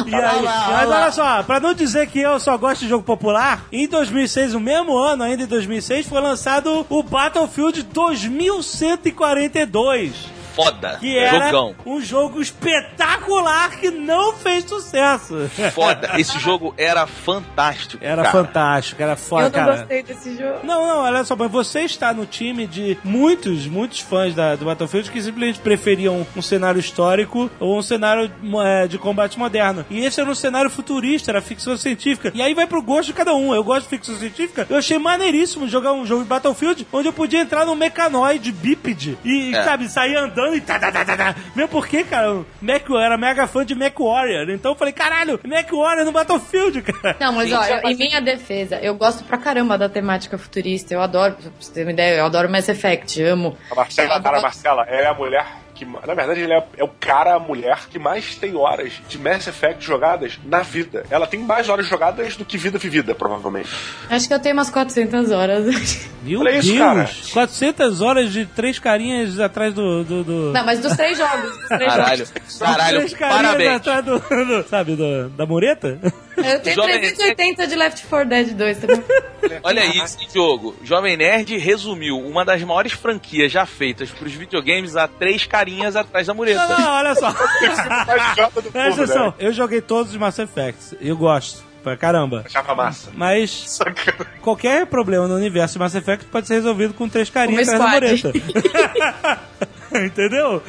[0.07, 3.67] E aí, mas olha só, pra não dizer que eu só gosto de jogo popular,
[3.73, 10.40] em 2006, o mesmo ano ainda em 2006, foi lançado o Battlefield 2142.
[10.55, 10.97] Foda.
[11.01, 11.75] Que era Jogão.
[11.87, 15.49] um jogo espetacular que não fez sucesso.
[15.73, 16.11] Foda.
[16.19, 18.03] Esse jogo era fantástico.
[18.05, 18.33] Era cara.
[18.33, 19.77] fantástico, era foda, eu não cara.
[19.79, 20.59] gostei desse jogo.
[20.65, 24.65] Não, não, olha só, mas você está no time de muitos, muitos fãs da, do
[24.65, 28.31] Battlefield que simplesmente preferiam um cenário histórico ou um cenário
[28.65, 29.85] é, de combate moderno.
[29.91, 32.31] E esse era um cenário futurista, era ficção científica.
[32.35, 33.55] E aí vai pro gosto de cada um.
[33.55, 34.67] Eu gosto de ficção científica.
[34.69, 39.19] Eu achei maneiríssimo jogar um jogo de Battlefield onde eu podia entrar num mecanoide bípede
[39.25, 39.63] e, É.
[39.65, 41.35] sabe, sair andando e tá, tá, tá, tá, tá.
[41.55, 44.51] Mesmo porque, cara, o Mac, eu era mega fã de Mac Warrior.
[44.51, 47.17] Então eu falei, caralho, Mac Warrior no Battlefield, cara.
[47.21, 50.95] Não, mas ó, eu- em minha defesa, eu gosto pra caramba da temática futurista.
[50.95, 53.57] Eu adoro, pra você ter uma ideia, eu adoro Mass Effect, amo.
[53.71, 55.47] A Marcela, cara, a Marcela é a mulher
[55.81, 59.19] que, na verdade, ele é, é o cara, a mulher que mais tem horas de
[59.19, 61.05] Mass Effect jogadas na vida.
[61.11, 63.69] Ela tem mais horas jogadas do que vida vivida, provavelmente.
[64.09, 66.09] Acho que eu tenho umas 400 horas.
[66.23, 66.79] Meu Olha isso, Deus!
[66.79, 67.11] cara.
[67.33, 70.05] 400 horas de três carinhas atrás do.
[70.05, 70.53] do, do...
[70.53, 71.57] Não, mas dos três jogos.
[71.57, 72.59] Dos três Caralho, jogos.
[72.59, 73.77] caralho, três carinhas parabéns.
[73.77, 75.99] atrás do, do- Sabe, do- da mureta?
[76.45, 79.03] Eu tenho Jovem- 380 de Left 4 Dead 2 também.
[79.63, 80.77] Olha isso, jogo.
[80.83, 86.27] Jovem Nerd resumiu uma das maiores franquias já feitas pros videogames a três carinhas atrás
[86.27, 86.67] da Não, mureta.
[86.69, 87.33] não, olha só.
[88.73, 89.35] Presta atenção, né?
[89.39, 90.95] eu joguei todos os Mass Effects.
[91.01, 91.69] Eu gosto.
[91.83, 92.43] Pra caramba.
[92.45, 93.11] Achava massa.
[93.15, 94.27] Mas Sacana.
[94.43, 98.29] qualquer problema no universo de Mass Effect pode ser resolvido com três carinhas atrás da
[98.29, 98.33] mureta.
[100.05, 100.63] Entendeu?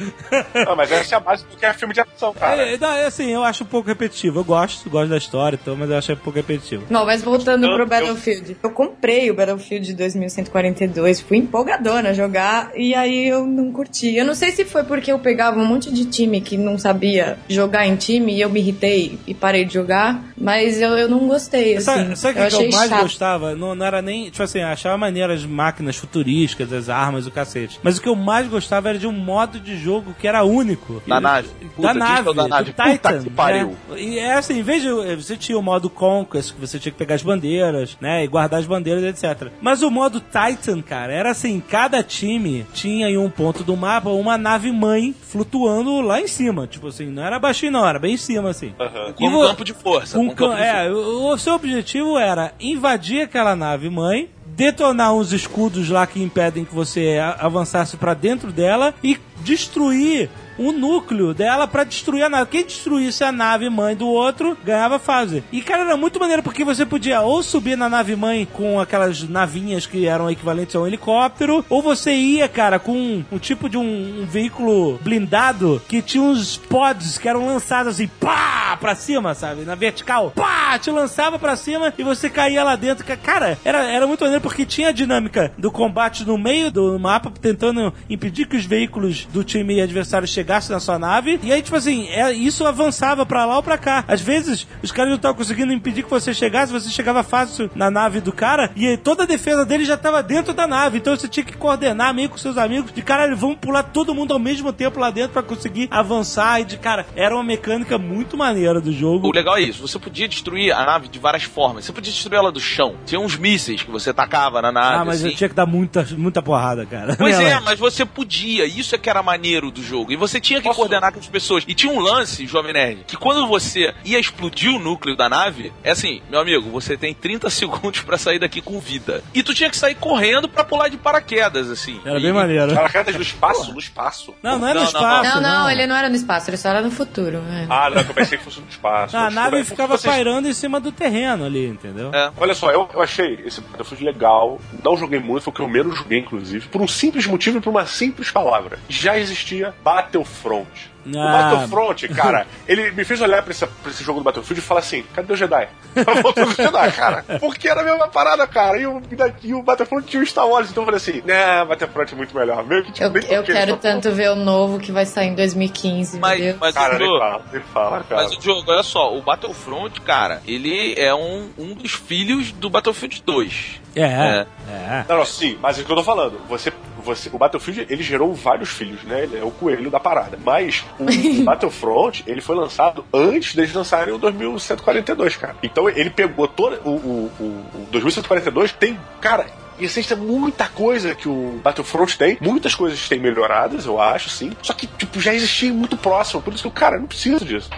[0.66, 2.62] Não, mas essa é a base do que é filme de ação, cara.
[2.62, 4.40] É, não, é assim, eu acho um pouco repetitivo.
[4.40, 6.84] Eu gosto, gosto da história, então, mas eu acho um pouco repetitivo.
[6.90, 8.56] Não, mas voltando Eu- pro eu- Battlefield.
[8.62, 14.14] Eu comprei o Battlefield 2142, fui empolgadona a jogar e aí eu não curti.
[14.16, 17.38] Eu não sei se foi porque eu pegava um monte de time que não sabia
[17.48, 21.26] jogar em time e eu me irritei e parei de jogar, mas eu, eu não
[21.28, 21.84] gostei, assim.
[21.84, 23.02] Sabe, sabe o eu que, que eu mais chato.
[23.02, 23.54] gostava?
[23.54, 27.30] Não, não era nem, tipo assim, eu achava maneiro as máquinas futurísticas, as armas, o
[27.30, 27.78] cacete.
[27.82, 31.02] Mas o que eu mais gostava era de um modo de jogo que era único.
[31.06, 31.48] Da E- nave.
[31.76, 32.64] Puta, da nave, da nave.
[32.72, 33.22] do Puta Titan.
[33.22, 33.76] que pariu.
[33.88, 34.00] né?
[34.00, 36.98] E é assim, em vez de você tinha o modo Conquest, que você tinha que
[36.98, 39.48] pegar as bandeiras, né, e guardar as bandeiras, etc.
[39.60, 44.10] Mas o modo Titan, cara, era assim, cada time tinha em um ponto do mapa
[44.10, 48.14] uma nave mãe flutuando lá em cima, tipo assim, não era baixinho não, era bem
[48.14, 48.74] em cima assim.
[49.16, 50.18] Com um campo de força.
[50.18, 54.28] um com um campo de é, o, o seu objetivo era invadir aquela nave mãe,
[54.56, 60.72] detonar uns escudos lá que impedem que você avançasse pra dentro dela e destruir o
[60.72, 62.50] núcleo dela pra destruir a nave.
[62.50, 65.42] Quem destruísse a nave mãe do outro ganhava fase.
[65.52, 69.22] E cara, era muito maneiro porque você podia ou subir na nave mãe com aquelas
[69.28, 73.68] navinhas que eram equivalentes a um helicóptero, ou você ia, cara, com um, um tipo
[73.68, 78.94] de um, um veículo blindado que tinha uns pods que eram lançados assim, pá, pra
[78.94, 79.62] cima, sabe?
[79.62, 83.04] Na vertical, pá, te lançava pra cima e você caía lá dentro.
[83.04, 86.98] Ca- Cara, era, era muito maneiro porque tinha a dinâmica do combate no meio do
[86.98, 91.38] mapa, tentando impedir que os veículos do time adversário chegassem na sua nave.
[91.42, 94.04] E aí, tipo assim, é, isso avançava pra lá ou pra cá.
[94.06, 97.90] Às vezes, os caras não estavam conseguindo impedir que você chegasse, você chegava fácil na
[97.90, 100.98] nave do cara e aí toda a defesa dele já tava dentro da nave.
[100.98, 104.32] Então você tinha que coordenar meio com seus amigos de caralho, vamos pular todo mundo
[104.32, 106.60] ao mesmo tempo lá dentro pra conseguir avançar.
[106.60, 109.28] E de cara, era uma mecânica muito maneira do jogo.
[109.28, 111.84] O legal é isso, você podia destruir a nave de várias formas.
[111.84, 112.94] Você podia destruir ela do chão.
[113.06, 114.96] Tinha uns mísseis que você tacava na nave.
[114.96, 115.30] Ah, mas assim.
[115.30, 117.16] eu tinha que dar muita, muita porrada, cara.
[117.16, 118.66] Pois é, mas você podia.
[118.66, 120.12] Isso é que era maneiro do jogo.
[120.12, 121.64] E você tinha que Posso- coordenar com as pessoas.
[121.66, 125.72] E tinha um lance, Jovem Nerd, que quando você ia explodir o núcleo da nave,
[125.82, 129.22] é assim, meu amigo, você tem 30 segundos pra sair daqui com vida.
[129.34, 132.00] E tu tinha que sair correndo pra pular de paraquedas, assim.
[132.04, 132.74] Era E- bem maneiro.
[132.74, 133.72] Paraquedas do espaço?
[133.72, 134.34] No espaço.
[134.42, 135.40] Não, não era no Não, não, espaço.
[135.40, 137.38] Não, não, ele não era no espaço, ele só era no futuro.
[137.50, 137.66] é.
[137.68, 139.16] Ah, não, eu pensei que fosse no espaço.
[139.22, 142.10] A Acho nave que- ficava vocês- pairando em cima do terreno ali, entendeu?
[142.14, 142.30] É.
[142.36, 145.68] Olha só, eu, eu achei esse Battlefield legal, não joguei muito, foi o que eu
[145.68, 148.78] menos joguei, inclusive, por um simples motivo e por uma simples palavra.
[148.88, 149.74] Já existia
[150.22, 150.92] Battlefront.
[151.04, 151.32] O Ah.
[151.50, 154.80] Battlefront, cara, ele me fez olhar pra esse, pra esse jogo do Battlefield e falar
[154.80, 155.68] assim: cadê o Jedi?
[156.22, 157.24] Voltou o Jedi, cara.
[157.40, 158.78] Porque era a mesma parada, cara.
[158.78, 159.02] E o,
[159.42, 162.36] e o Battlefront tinha o Star Wars, então eu falei assim: né, Battlefront é muito
[162.36, 162.64] melhor.
[162.64, 165.34] Meio que tipo, Eu, nem eu quero tanto ver o novo que vai sair em
[165.34, 168.22] 2015, Mas, mas, Cara, o jogo, fala, nem fala, cara.
[168.22, 172.70] mas o jogo, olha só, o Battlefront, cara, ele é um, um dos filhos do
[172.70, 173.80] Battlefield 2.
[173.96, 174.46] É, É.
[174.70, 175.04] é.
[175.08, 176.40] Não, não, sim, mas é o que eu tô falando.
[176.48, 176.72] Você,
[177.02, 179.24] você, o Battlefield, ele gerou vários filhos, né?
[179.24, 180.38] Ele é o coelho da parada.
[180.44, 181.04] Mas o,
[181.44, 185.56] Battlefront, ele foi lançado antes deles lançarem o 2142, cara.
[185.62, 187.44] Então ele pegou todo o, o, o,
[187.82, 189.46] o 2142 tem, cara,
[189.78, 192.38] existe muita coisa que o Battlefront tem.
[192.40, 194.52] Muitas coisas têm melhoradas, eu acho, sim.
[194.62, 196.42] Só que, tipo, já existia muito próximo.
[196.42, 197.70] Por isso que o cara não precisa disso.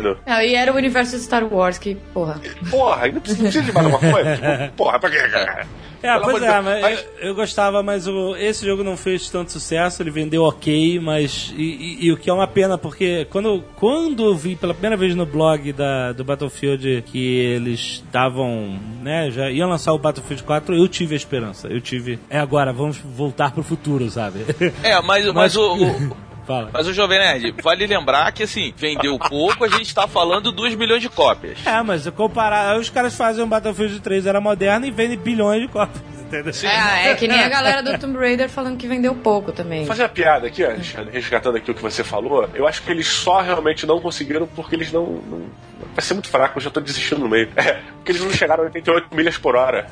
[0.00, 0.16] Entendeu?
[0.42, 2.40] E era o universo de Star Wars, que, porra.
[2.70, 4.36] Porra, não precisa, não precisa de mais alguma coisa.
[4.36, 5.66] Tipo, porra, pra quê, cara?
[6.02, 6.64] É, Pelo pois é, Deus.
[6.64, 10.44] mas, Mas- Eu, eu gostava, mas o, esse jogo não fez tanto sucesso, ele vendeu
[10.44, 11.52] ok, mas.
[11.54, 14.96] E, e- e o que é uma pena, porque quando, quando eu vi pela primeira
[14.96, 20.42] vez no blog da, do Battlefield que eles estavam, né, já iam lançar o Battlefield
[20.42, 21.68] 4, eu tive a esperança.
[21.68, 22.18] Eu tive.
[22.30, 24.40] É agora, vamos voltar pro futuro, sabe?
[24.82, 26.16] É, mas, mas, Mas- o, o-
[26.50, 26.70] Fala.
[26.72, 30.74] mas o Jovem Nerd, vale lembrar que assim, vendeu pouco, a gente tá falando 2
[30.74, 31.64] milhões de cópias.
[31.64, 32.76] É, mas comparar.
[32.76, 36.19] Os caras fazem um Battlefield 3 era moderno e vendem bilhões de cópias.
[36.36, 36.52] Entendeu?
[36.70, 39.80] É, é que nem a galera do Tomb Raider falando que vendeu pouco também.
[39.80, 42.48] Vou fazer uma piada aqui, Alexandre, resgatando aqui o que você falou.
[42.54, 45.04] Eu acho que eles só realmente não conseguiram porque eles não.
[45.06, 47.48] não- vai ser muito fraco, eu já tô desistindo no meio.
[47.56, 49.86] É, porque eles não chegaram a 88 milhas por hora.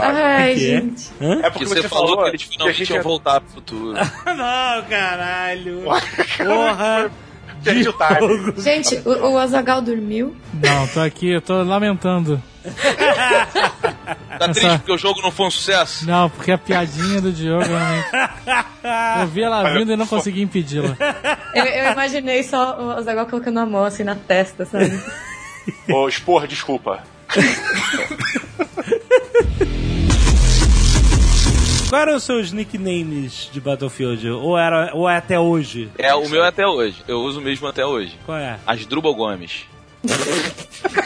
[0.00, 0.80] Ai, Que é?
[0.80, 1.10] gente.
[1.20, 3.50] É Que porque você, falou, que eles que a finalmente gente iam ia- voltar pro
[3.50, 3.92] futuro.
[4.26, 5.82] Não, caralho.
[6.38, 7.10] Porra.
[7.62, 8.62] Perde o time.
[8.62, 10.36] Gente, o, o Azagal dormiu?
[10.54, 12.42] Não, tô aqui, eu tô lamentando.
[14.38, 16.06] Tá triste porque o jogo não foi um sucesso?
[16.06, 18.08] Não, porque a piadinha do Diogo realmente.
[19.20, 20.96] Eu vi ela vindo e não consegui impedi-la.
[21.54, 25.00] Eu, eu imaginei só o Azagal colocando a mão assim na testa, sabe?
[25.88, 27.04] Ô, Spor, desculpa.
[31.92, 34.26] Quais eram os seus nicknames de Battlefield?
[34.30, 35.90] Ou, era, ou é até hoje?
[35.98, 37.04] É, o meu é até hoje.
[37.06, 38.18] Eu uso o mesmo até hoje.
[38.24, 38.58] Qual é?
[38.66, 39.66] Asdrubal Gomes.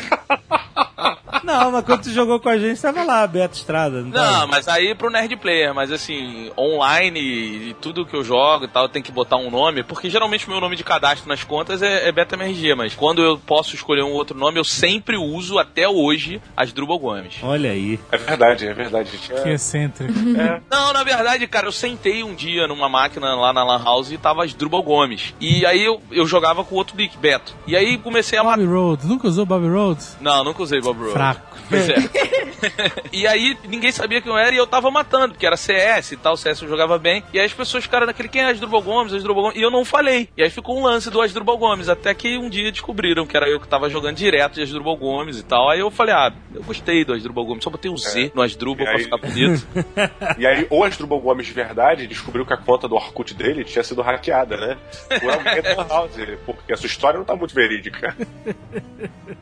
[1.46, 4.02] Não, mas quando tu jogou com a gente, tava lá, Beto Estrada.
[4.02, 4.46] Não, Não, tava?
[4.48, 8.88] mas aí pro Nerd Player, mas assim, online e tudo que eu jogo e tal,
[8.88, 12.08] tem que botar um nome, porque geralmente o meu nome de cadastro nas contas é,
[12.08, 16.40] é BetaMRG, mas quando eu posso escolher um outro nome, eu sempre uso até hoje
[16.56, 17.36] Asdrubal Gomes.
[17.42, 17.98] Olha aí.
[18.10, 19.28] É verdade, é verdade, gente.
[19.28, 20.12] Que É, excêntrico.
[20.70, 24.18] Não, na verdade, cara, eu sentei um dia numa máquina lá na Lan House e
[24.18, 25.34] tava Asdrubal Gomes.
[25.40, 27.54] E aí eu, eu jogava com outro nick, Beto.
[27.66, 28.42] E aí comecei a.
[28.42, 29.06] Bobby Road.
[29.06, 30.02] Nunca usou Bobby Road?
[30.20, 31.12] Não, nunca usei Bob Road.
[31.12, 31.35] Fraco.
[31.68, 31.94] Pois é.
[33.12, 36.16] e aí ninguém sabia quem eu era e eu tava matando, porque era CS e
[36.16, 37.22] tal, CS eu jogava bem.
[37.32, 39.58] E aí as pessoas ficaram naquele, quem é Asdrubal Gomes, Asdrubal Gomes?
[39.58, 40.28] E eu não falei.
[40.36, 43.48] E aí ficou um lance do Asdrubal Gomes, até que um dia descobriram que era
[43.48, 45.68] eu que tava jogando direto de Asdrubal Gomes e tal.
[45.70, 48.82] Aí eu falei, ah, eu gostei do Asdrubal Gomes, só botei um Z no Asdrubal
[48.86, 49.66] E pra aí- ficar bonito.
[50.38, 53.82] E aí, o Asdrubal Gomes de verdade descobriu que a conta do Orkut dele tinha
[53.82, 54.76] sido hackeada, né?
[55.20, 56.12] Por alguém da Lan House,
[56.44, 58.14] porque a sua história não tá muito verídica.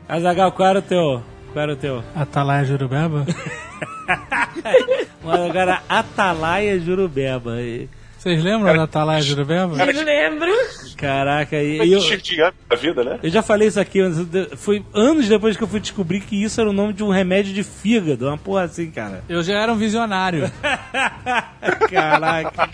[0.07, 1.23] Azagal, qual era o teu?
[1.55, 2.03] Qual era o teu?
[2.13, 3.25] Atalaia Jurubeba?
[5.23, 7.51] Agora, Atalaia Jurubeba.
[8.25, 9.77] Vocês lembram da Atalaia Jurubeba?
[9.85, 10.49] Eu lembro.
[10.97, 11.99] Caraca, e, e eu,
[12.67, 13.19] da vida, né?
[13.21, 13.99] eu já falei isso aqui,
[14.55, 17.53] foi anos depois que eu fui descobrir que isso era o nome de um remédio
[17.53, 19.23] de fígado, uma porra assim, cara.
[19.29, 20.51] Eu já era um visionário.
[21.91, 22.69] Caraca.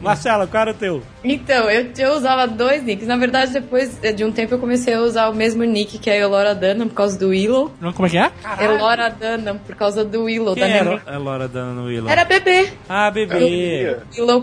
[0.00, 1.02] Marcela, qual era o teu?
[1.22, 3.06] Então, eu, eu usava dois nicks.
[3.06, 6.18] Na verdade, depois de um tempo eu comecei a usar o mesmo nick, que é
[6.20, 7.72] Elora Dunham, por causa do Willow.
[7.80, 8.30] Não, Como é que é?
[8.60, 10.54] Elora Dunham, por causa do Willow.
[10.54, 12.10] Quem da era minha- a Laura dando Willow?
[12.10, 12.68] Era bebê.
[12.88, 13.96] Ah, bebê.
[14.16, 14.42] Willow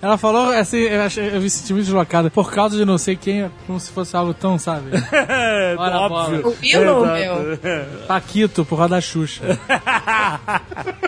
[0.00, 2.30] Ela falou assim, eu, achei, eu me senti muito deslocada.
[2.30, 4.90] Por causa de não sei quem, como se fosse algo tão, sabe?
[5.78, 6.48] Ora, É, Óbvio.
[6.48, 8.06] O Willow, Exato.
[8.06, 9.42] Paquito, por causa da Xuxa.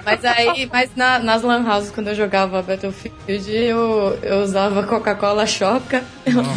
[0.05, 3.15] Mas aí, mas na- nas lan houses, quando eu jogava Battlefield,
[3.55, 6.03] eu, eu usava Coca-Cola Choca.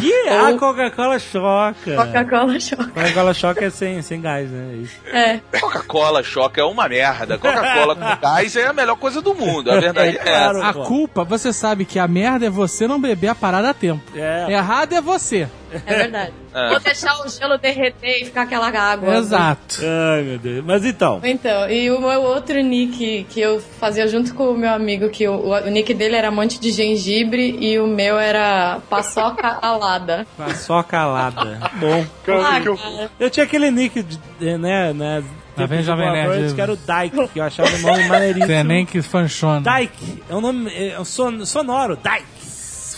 [0.00, 1.74] Que é a Ou Coca-Cola choca.
[1.96, 2.86] Coca-Cola Choca.
[2.86, 4.74] Coca-Cola choca é sem, sem gás, né?
[4.82, 4.96] Isso.
[5.06, 5.40] É.
[5.60, 7.38] Coca-Cola choca é uma merda.
[7.38, 9.70] Coca-Cola com gás é a melhor coisa do mundo.
[9.70, 10.58] A verdade é, claro.
[10.58, 10.68] essa.
[10.68, 14.02] A culpa, você sabe que a merda é você não beber a parada a tempo.
[14.14, 14.52] É.
[14.52, 15.48] Errado é você.
[15.86, 16.32] É verdade.
[16.54, 16.68] É.
[16.68, 19.16] Vou deixar o gelo derreter e ficar aquela água.
[19.16, 19.80] Exato.
[19.82, 20.64] Ai, meu Deus.
[20.64, 21.20] Mas então.
[21.24, 25.26] Então, e o meu outro nick que eu fazia junto com o meu amigo, que
[25.26, 30.26] o, o nick dele era Monte de Gengibre e o meu era Paçoca Alada.
[30.56, 31.58] Só calada.
[31.74, 32.06] Bom.
[32.28, 32.78] Ah, eu-.
[33.18, 34.18] Eu tinha aquele nick, de,
[34.58, 35.24] né, né?
[35.56, 36.38] Lá vem tipo, Jovem Nerd.
[36.40, 38.46] Noite, que era o Dyke, que eu achava o nome maneiríssimo.
[38.46, 39.60] Você nem que fanchona.
[39.78, 40.22] Dyke.
[40.28, 42.24] É um nome é um son- sonoro, Dyke.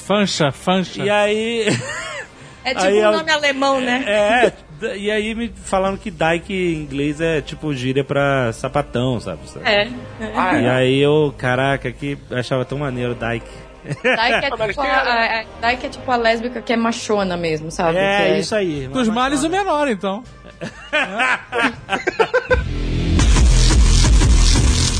[0.07, 1.03] Fancha, fancha.
[1.03, 1.66] E aí...
[2.65, 4.05] É tipo Aí um nome alemão, né?
[4.07, 9.20] É, d- e aí me falando que Dyke em inglês é tipo gíria pra sapatão,
[9.20, 9.41] sabe?
[9.65, 9.83] É.
[9.83, 9.91] é.
[10.35, 10.70] Ah, E é.
[10.70, 13.47] aí eu, caraca, que eu achava tão maneiro Dyke.
[13.85, 17.37] Dyke é, tipo a, a- a- a- Dyke é tipo a lésbica que é machona
[17.37, 17.99] mesmo, sabe?
[17.99, 18.89] É, Que isso aí.
[18.89, 20.23] Dos males o menor, então.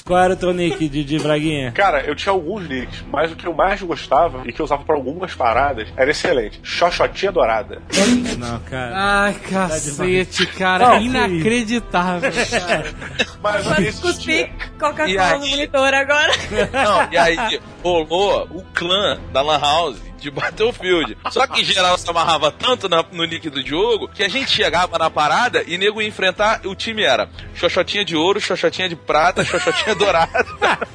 [0.07, 1.73] Qual era o teu nick, Didi Braguinha?
[1.73, 4.85] Cara, eu tinha alguns nicks, mas o que eu mais gostava e que eu usava
[4.85, 6.61] pra algumas paradas era excelente.
[6.63, 7.83] Xoxotinha dourada.
[8.39, 8.93] Não, cara.
[8.95, 10.91] Ai, cacete, cara.
[10.91, 12.31] Não, Inacreditável.
[13.43, 16.33] Mas Quase esse cuspi Coca-Cola no monitor agora.
[16.73, 21.17] Não, e aí rolou o clã da Lan House de Battlefield.
[21.31, 24.51] Só que em geral se amarrava tanto na- no nick do jogo que a gente
[24.51, 26.61] chegava na parada e nego ia enfrentar.
[26.65, 30.45] O time era xoxotinha de ouro, xoxotinha de prata, xoxotinha dourada.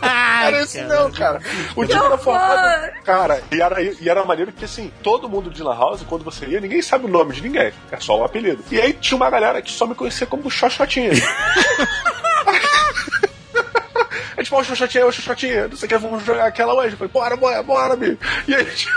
[0.02, 1.40] Era isso não, cara.
[1.76, 2.92] O time era formado.
[3.04, 6.46] Cara, e era, e era maneiro que assim, todo mundo de Lan House, quando você
[6.46, 7.72] ia, ninguém sabe o nome de ninguém.
[7.92, 8.64] É só o apelido.
[8.72, 11.12] E aí tinha uma galera que só me conhecia como Xoxotinha.
[14.38, 16.94] É tipo, ó, o Xoxotinha, o Xoxotinha, não sei o que, vamos jogar aquela hoje.
[16.94, 18.18] Eu falei, bora, bora, bora, amigo.
[18.48, 18.92] E aí, tipo,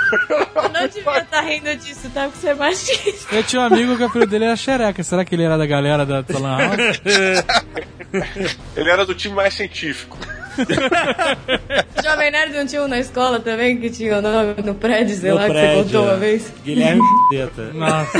[0.55, 2.25] Eu não devia estar rindo disso, tá?
[2.25, 3.35] Porque você é machista.
[3.35, 5.03] Eu tinha um amigo que o apelido dele era Xereca.
[5.03, 7.01] Será que ele era da galera da Talan House?
[8.77, 10.19] ele era do time mais científico.
[10.59, 15.17] O Jovem Nerd não tinha um na escola também, que tinha o nome no prédio,
[15.17, 16.05] sei No lá, que prédio, você contou é.
[16.11, 16.53] uma vez?
[16.65, 17.63] Guilherme Teta.
[17.73, 18.19] Nossa.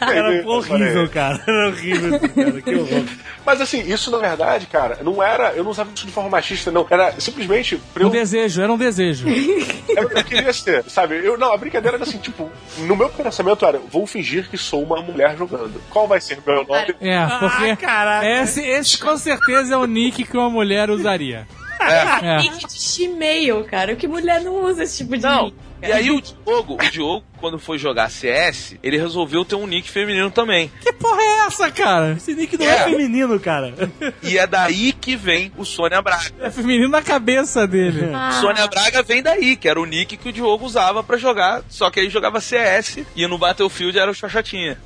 [0.12, 1.42] Era horrível, cara.
[1.46, 2.62] Era horrível, esse cara.
[2.62, 3.04] Que horror.
[3.44, 5.52] Mas assim, isso na verdade, cara, não era.
[5.54, 6.86] Eu não usava isso de forma machista, não.
[6.90, 8.10] Era simplesmente Um eu.
[8.10, 9.26] desejo, era um desejo.
[9.28, 11.16] Eu, eu queria ser, sabe?
[11.24, 14.82] Eu, não, a brincadeira era assim, tipo, no meu pensamento era, vou fingir que sou
[14.82, 15.80] uma mulher jogando.
[15.90, 16.94] Qual vai ser meu nome?
[17.00, 18.26] É, porque Ah, caraca.
[18.26, 21.39] esse, esse com certeza é o nick que uma mulher usaria.
[21.80, 22.38] É.
[22.38, 23.96] Nick de Gmail, cara.
[23.96, 25.44] Que mulher não usa esse tipo de Não.
[25.46, 25.56] nick?
[25.82, 29.90] E aí o Diogo, o Diogo, quando foi jogar CS, ele resolveu ter um nick
[29.90, 30.70] feminino também.
[30.80, 32.12] Que porra é essa, cara?
[32.12, 32.84] Esse nick não é, É.
[32.84, 33.74] feminino, cara.
[34.22, 36.30] E é daí que vem o Sônia Braga.
[36.40, 38.10] É feminino na cabeça dele.
[38.14, 41.62] Ah, Sônia Braga vem daí, que era o nick que o Diogo usava pra jogar,
[41.68, 44.14] só que ele jogava CS e no Battlefield era o.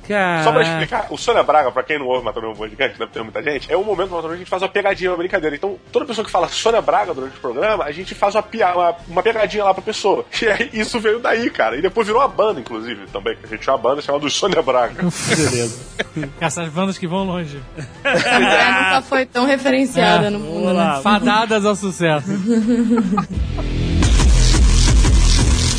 [0.07, 0.43] Cara.
[0.43, 3.21] Só pra explicar, o Sônia Braga, pra quem não ouve Matando um Gigante, deve ter
[3.23, 5.55] muita gente, é um momento no Matando que a gente faz uma pegadinha, uma brincadeira.
[5.55, 8.73] Então, toda pessoa que fala Sônia Braga durante o programa, a gente faz uma, pia-
[8.73, 10.25] uma, uma pegadinha lá pra pessoa.
[10.45, 11.75] E aí, isso veio daí, cara.
[11.75, 14.61] E depois virou uma banda, inclusive, também, que a gente tinha uma banda chamada Sônia
[14.61, 15.03] Braga.
[15.29, 15.79] Beleza.
[16.39, 17.59] Essas bandas que vão longe.
[18.03, 20.99] mulher nunca foi tão referenciada É, no mundo, né?
[21.03, 22.27] Fadadas ao sucesso.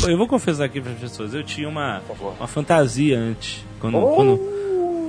[0.07, 2.01] Eu vou confessar aqui para as pessoas, eu tinha uma,
[2.37, 3.65] uma fantasia antes.
[3.79, 4.15] Quando, Oh.
[4.15, 4.39] quando-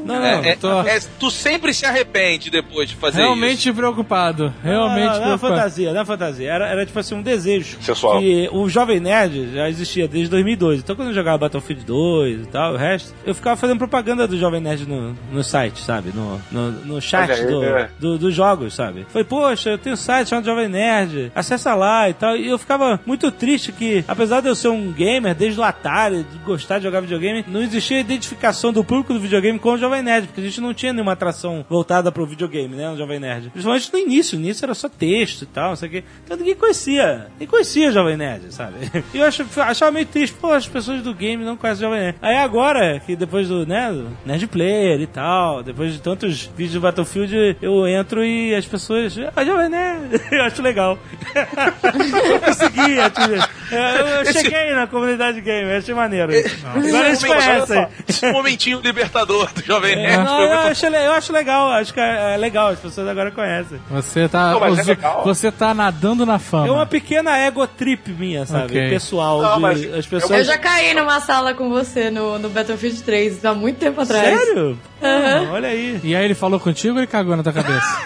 [0.04, 4.52] Não, não, É, é- tô- é- tu sempre se arrepende depois de fazer Realmente preocupado.
[4.62, 5.54] Realmente não, não, não é preocupado.
[5.54, 6.50] fantasia, não é fantasia.
[6.50, 7.78] Era, era tipo assim, um desejo.
[7.80, 8.18] Sensual.
[8.20, 10.80] Que o Jovem Nerd já existia desde 2002.
[10.80, 14.38] Então quando eu jogava Battlefield 2 e tal, o resto, eu ficava fazendo propaganda do
[14.38, 16.10] Jovem Nerd no, no site, sabe?
[16.14, 17.90] No, no, no chat aí, do, é.
[17.98, 19.06] do- dos jogos, sabe?
[19.10, 22.36] Foi, poxa, eu tenho um site chamado Jovem Nerd, acessa lá e tal.
[22.36, 26.24] E eu ficava muito triste que, apesar de eu ser um gamer desde o Atari,
[26.30, 29.88] de gostar de jogar videogame, não existia identificação do público do videogame com o Jovem
[30.02, 32.89] Nerd, porque a gente não tinha nenhuma atração voltada pro videogame, né?
[32.90, 33.51] No Jovem Nerd.
[33.51, 36.05] Principalmente no início, no início era só texto e tal, não sei o quê.
[36.24, 37.28] Então ninguém conhecia.
[37.32, 38.77] Ninguém conhecia o Jovem Nerd, sabe?
[39.15, 42.05] E eu ach, achava meio triste, pô, as pessoas do game não conhecem o Jovem
[42.05, 42.19] Nerd.
[42.20, 46.74] Aí agora, que depois do, né, do Nerd Player e tal, depois de tantos vídeos
[46.74, 50.98] do Battlefield, eu entro e as pessoas, ah, Jovem Nerd, eu acho legal.
[51.35, 53.57] eu consegui, atingir.
[53.70, 56.32] Eu, eu cheguei na comunidade game, eu achei maneiro.
[56.65, 57.89] Agora eles Esse momento- conhecem.
[58.09, 61.95] Esse momentinho libertador do Jovem Nerd Não, foi eu, muito acho, eu acho legal, acho
[61.95, 63.81] que é, é legal, as pessoas agora conhecem.
[63.90, 65.23] Você tá, Não, é os- legal.
[65.24, 66.69] você tá nadando na fama.
[66.69, 68.65] É uma pequena ego trip minha, sabe?
[68.65, 68.90] Ok.
[68.90, 70.47] Pessoal, Não, de- mas as Eu pessoas...
[70.47, 74.39] já caí numa sala com você no, no Battlefield 3 há muito tempo atrás.
[74.39, 74.78] Sério?
[75.03, 75.47] Aham.
[75.47, 76.01] Pô, olha aí.
[76.03, 77.99] E aí ele falou contigo ou ele cagou na tua cabeça?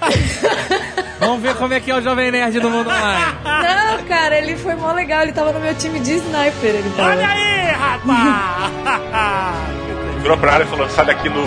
[1.20, 3.24] Vamos ver como é que é o Jovem Nerd no mundo online.
[3.44, 5.22] Não, cara, ele foi mó legal.
[5.22, 6.74] Ele tava no meu time de sniper.
[6.74, 7.10] Ele tava.
[7.10, 9.52] Olha aí, rapaz!
[10.22, 11.42] Virou pra área e falou, sai daqui no.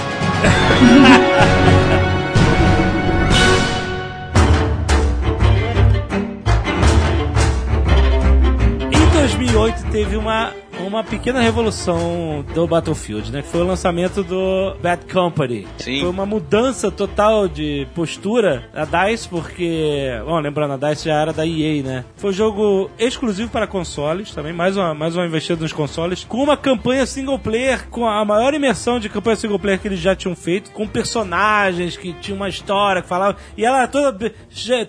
[8.92, 13.42] Em 2008 teve uma, uma pequena revolução do Battlefield, né?
[13.42, 15.68] Que foi o lançamento do Bad Company.
[15.78, 16.02] Sim.
[16.02, 20.10] Foi uma mudança total de postura da DICE, porque...
[20.26, 22.06] Bom, lembrando, a DICE já era da EA, né?
[22.18, 26.44] Foi um jogo exclusivo para consoles também, mais uma, mais uma investida nos consoles, com
[26.44, 30.16] uma campanha single player, com a maior imersão de campanha single player que eles já
[30.16, 33.36] tinham feito, com personagens que tinham uma história, que falavam...
[33.58, 34.34] E ela era toda,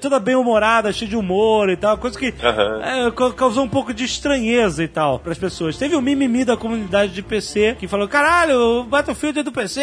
[0.00, 2.80] toda bem humorada, cheia de humor e tal, coisa que Aham.
[2.82, 5.73] é, ca- causou um pouco de estranheza e tal pras pessoas.
[5.76, 9.80] Teve o mimimi da comunidade de PC que falou: caralho, o Battlefield é do PC,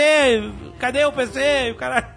[0.80, 1.72] cadê o PC?
[1.72, 2.08] O caralho.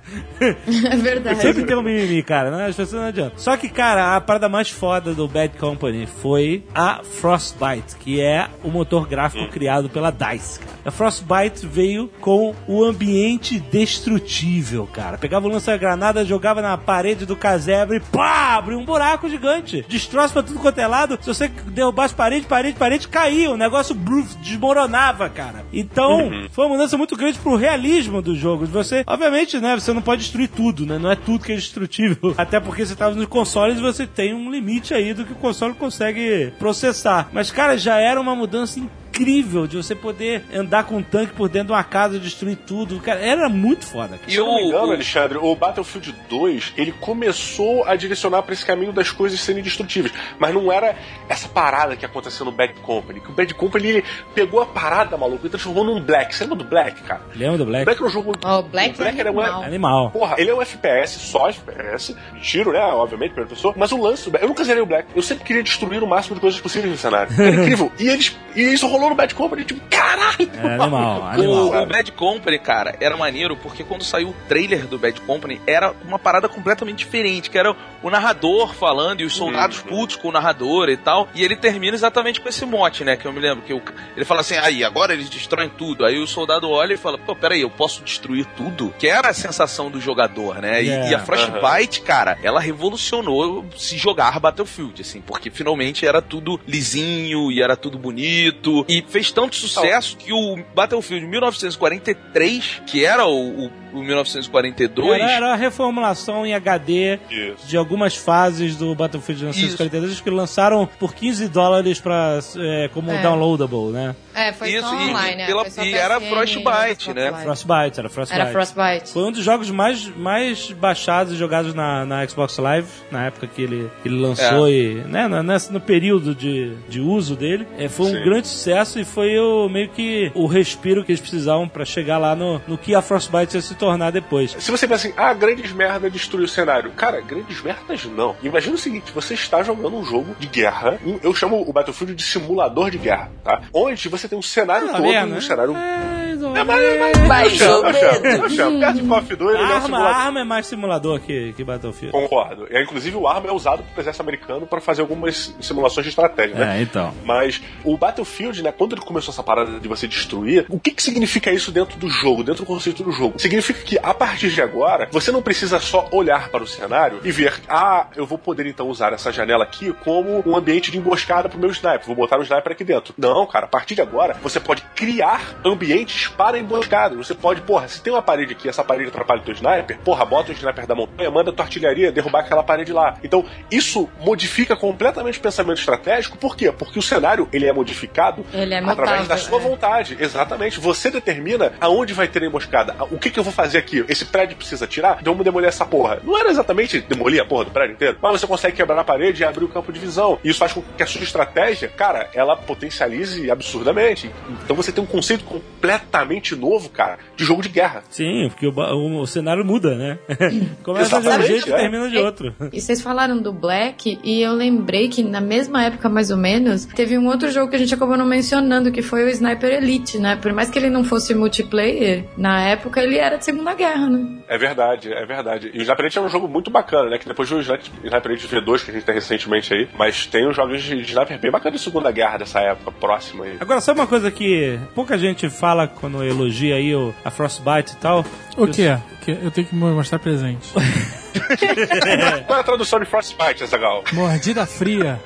[0.91, 1.41] É verdade.
[1.41, 2.67] Sempre tem um mimimi, cara, né?
[2.67, 3.39] As pessoas não adiantam.
[3.39, 8.49] Só que, cara, a parada mais foda do Bad Company foi a Frostbite, que é
[8.63, 10.73] o motor gráfico criado pela DICE, cara.
[10.85, 15.17] A Frostbite veio com o ambiente destrutível, cara.
[15.19, 19.85] Pegava o lança-granada, jogava na parede do casebre pá, abriu um buraco gigante.
[19.89, 21.19] Destroço pra tudo quanto é lado.
[21.21, 23.51] Se você derrubasse parede, parede, parede, caía.
[23.51, 23.97] O negócio
[24.41, 25.65] desmoronava, cara.
[25.73, 28.67] Então, foi uma mudança muito grande pro realismo do jogo.
[28.67, 30.99] Você, obviamente, né, você não pode destruir tudo, né?
[30.99, 32.35] Não é tudo que é destrutível.
[32.39, 35.37] Até porque você tava nos consoles e você tem um limite aí do que o
[35.37, 37.29] console consegue processar.
[37.33, 41.49] Mas, cara, já era uma mudança incrível de você poder andar com um tanque por
[41.49, 42.99] dentro de uma casa, destruir tudo.
[43.01, 44.19] Cara, era muito foda.
[44.19, 44.23] Cara.
[44.27, 48.43] E Se eu não me engano, o- Alexandre, o Battlefield 2, ele começou a direcionar
[48.43, 50.13] pra esse caminho das coisas serem destrutíveis.
[50.39, 50.97] Mas não era
[51.29, 53.21] essa parada que aconteceu no Bad Company.
[53.21, 54.05] Que o Bad Company, ele
[54.35, 56.35] pegou a parada, maluco, e transformou num Black.
[56.35, 57.23] Você lembra do Black, cara?
[57.35, 57.85] Lembra do O Black?
[57.85, 58.33] Black era um jogo...
[58.45, 59.41] Ó, o Black é era um...
[59.41, 59.63] animal.
[59.63, 60.11] Animal.
[60.11, 62.81] Porra, ele é um FPS, só FPS, tiro, né?
[62.81, 63.75] Obviamente, primeira pessoa.
[63.77, 65.09] Mas o lance do Black, eu nunca zerei o Black.
[65.15, 67.33] Eu sempre queria destruir o máximo de coisas possíveis no cenário.
[67.41, 67.93] Era incrível.
[67.99, 68.37] E eles.
[68.57, 70.51] E isso rolou falou no Bad Company, tipo, caralho!
[70.63, 71.55] É animal, animal.
[71.67, 75.61] O, o Bad Company, cara, era maneiro porque quando saiu o trailer do Bad Company,
[75.67, 80.29] era uma parada completamente diferente, que era o narrador falando e os soldados putos com
[80.29, 81.29] o narrador e tal.
[81.35, 83.17] E ele termina exatamente com esse mote, né?
[83.17, 83.83] Que eu me lembro que o-
[84.17, 86.05] ele fala assim: aí, agora eles destroem tudo.
[86.05, 88.93] Aí o soldado olha e fala: pô, peraí, eu posso destruir tudo?
[88.99, 90.83] Que era a sensação do jogador, né?
[90.83, 91.11] E, Yeah.
[91.11, 97.51] e a Frostbite, cara, ela revolucionou se jogar Battlefield, assim, porque finalmente era tudo lisinho
[97.51, 98.85] e era tudo bonito.
[98.95, 105.21] E fez tanto sucesso que o Battlefield 1943, que era o, o, o 1942.
[105.21, 107.67] Era, era a reformulação em HD Isso.
[107.67, 113.23] de algumas fases do Battlefield 1942 que lançaram por 15 dólares pra, é, como É.
[113.23, 114.15] downloadable, né?
[114.35, 117.33] É, foi Isso, só online, e é, pela- foi só e era PSN, Frostbite, né?
[117.43, 118.41] Frostbite, era Frostbite.
[118.41, 119.13] Era Frostbite.
[119.13, 123.47] Foi um dos jogos mais, mais baixados e jogados na, na Xbox Live, na época
[123.47, 127.65] que ele, ele lançou e né, nessa- no período de, de uso dele.
[127.79, 128.25] É, foi um Sim.
[128.25, 132.35] grande sucesso e foi o, meio que o respiro que eles precisavam pra chegar lá
[132.35, 134.57] no, no que a Frostbite ia se tornar depois.
[134.59, 136.91] Se você pensa assim, ah, grandes merda destruiu o cenário.
[136.93, 138.37] Cara, grandes merdas não.
[138.43, 142.23] Imagina o seguinte, você está jogando um jogo de guerra, eu chamo o Battlefield de
[142.23, 143.63] simulador de guerra, tá?
[143.73, 145.41] Onde você tem um cenário Tá todo, vendo, um né?
[145.41, 145.73] cenário...
[145.75, 146.99] Mais ou É, menos.
[146.99, 148.81] mas, Mais eu ou chamo, eu chamo, menos.
[148.81, 150.17] Perto de KOF 2, ele é um Arma, simulador.
[150.17, 152.13] arma é mais simulador que, que Battlefield.
[152.13, 152.67] Concordo.
[152.71, 156.55] E, inclusive o ARMA é usado pelo exército americano para fazer algumas simulações de estratégia,
[156.57, 156.79] né?
[156.79, 157.13] É, então.
[157.25, 161.03] Mas o Battlefield, né, quando ele começou essa parada de você destruir, o que, que
[161.03, 163.39] significa isso dentro do jogo, dentro do conceito do jogo?
[163.39, 167.31] Significa que a partir de agora, você não precisa só olhar para o cenário e
[167.31, 171.49] ver, ah, eu vou poder então usar essa janela aqui como um ambiente de emboscada
[171.49, 173.15] pro meu sniper, vou botar o sniper aqui dentro.
[173.17, 177.17] Não, cara, a partir de agora, você pode criar ambientes para emboscada.
[177.17, 180.25] Você pode, porra, se tem uma parede aqui, essa parede atrapalha o teu sniper, porra,
[180.25, 183.17] bota o sniper da montanha, manda a tua artilharia derrubar aquela parede lá.
[183.23, 186.71] Então, isso modifica completamente o pensamento estratégico, por quê?
[186.73, 189.61] Porque o cenário, ele é modificado Ele é através mutável, da sua é.
[189.61, 190.17] vontade.
[190.19, 190.81] Exatamente.
[190.81, 192.95] Você determina aonde vai ter a emboscada.
[193.11, 194.05] O que, que eu vou fazer aqui?
[194.09, 195.19] Esse prédio precisa tirar?
[195.21, 196.21] Então vamos demolir essa porra.
[196.23, 199.43] Não era exatamente demolir a porra do prédio inteiro, mas você consegue quebrar a parede
[199.43, 200.39] e abrir o campo de visão.
[200.43, 204.31] E isso faz com que a sua estratégia, cara, ela potencialize absurdamente.
[204.65, 206.24] Então você tem um conceito completamente
[206.57, 208.03] novo, cara, de jogo de guerra.
[208.11, 210.19] Sim, porque o, o- o cenário muda, né?
[210.83, 211.77] Começa de um jeito e é.
[211.77, 212.55] termina de outro.
[212.73, 216.85] E vocês falaram do Black, e eu lembrei que na mesma época, mais ou menos,
[216.87, 220.19] teve um outro jogo que a gente acabou não mencionando, que foi o Sniper Elite,
[220.19, 220.37] né?
[220.37, 224.27] Por mais que ele não fosse multiplayer, na época ele era de Segunda Guerra, né?
[224.49, 225.71] É verdade, é verdade.
[225.73, 227.19] E o Sniper Elite é um jogo muito bacana, né?
[227.19, 229.89] Que depois veio o Sniper Elite V2 que a gente tem recentemente aí.
[229.99, 233.57] Mas tem uns jogos de Sniper bem bacanas de Segunda Guerra dessa época próxima aí.
[233.61, 237.97] Agora, sabe uma coisa que pouca gente fala quando elogia aí o, a Frostbite e
[237.97, 238.27] tal?
[238.59, 239.01] O que é?
[239.23, 240.71] Que Eu tenho que me mostrar presente.
[242.47, 244.05] Qual é a tradução de Frostbite, Azagal?
[244.13, 245.19] Mordida fria.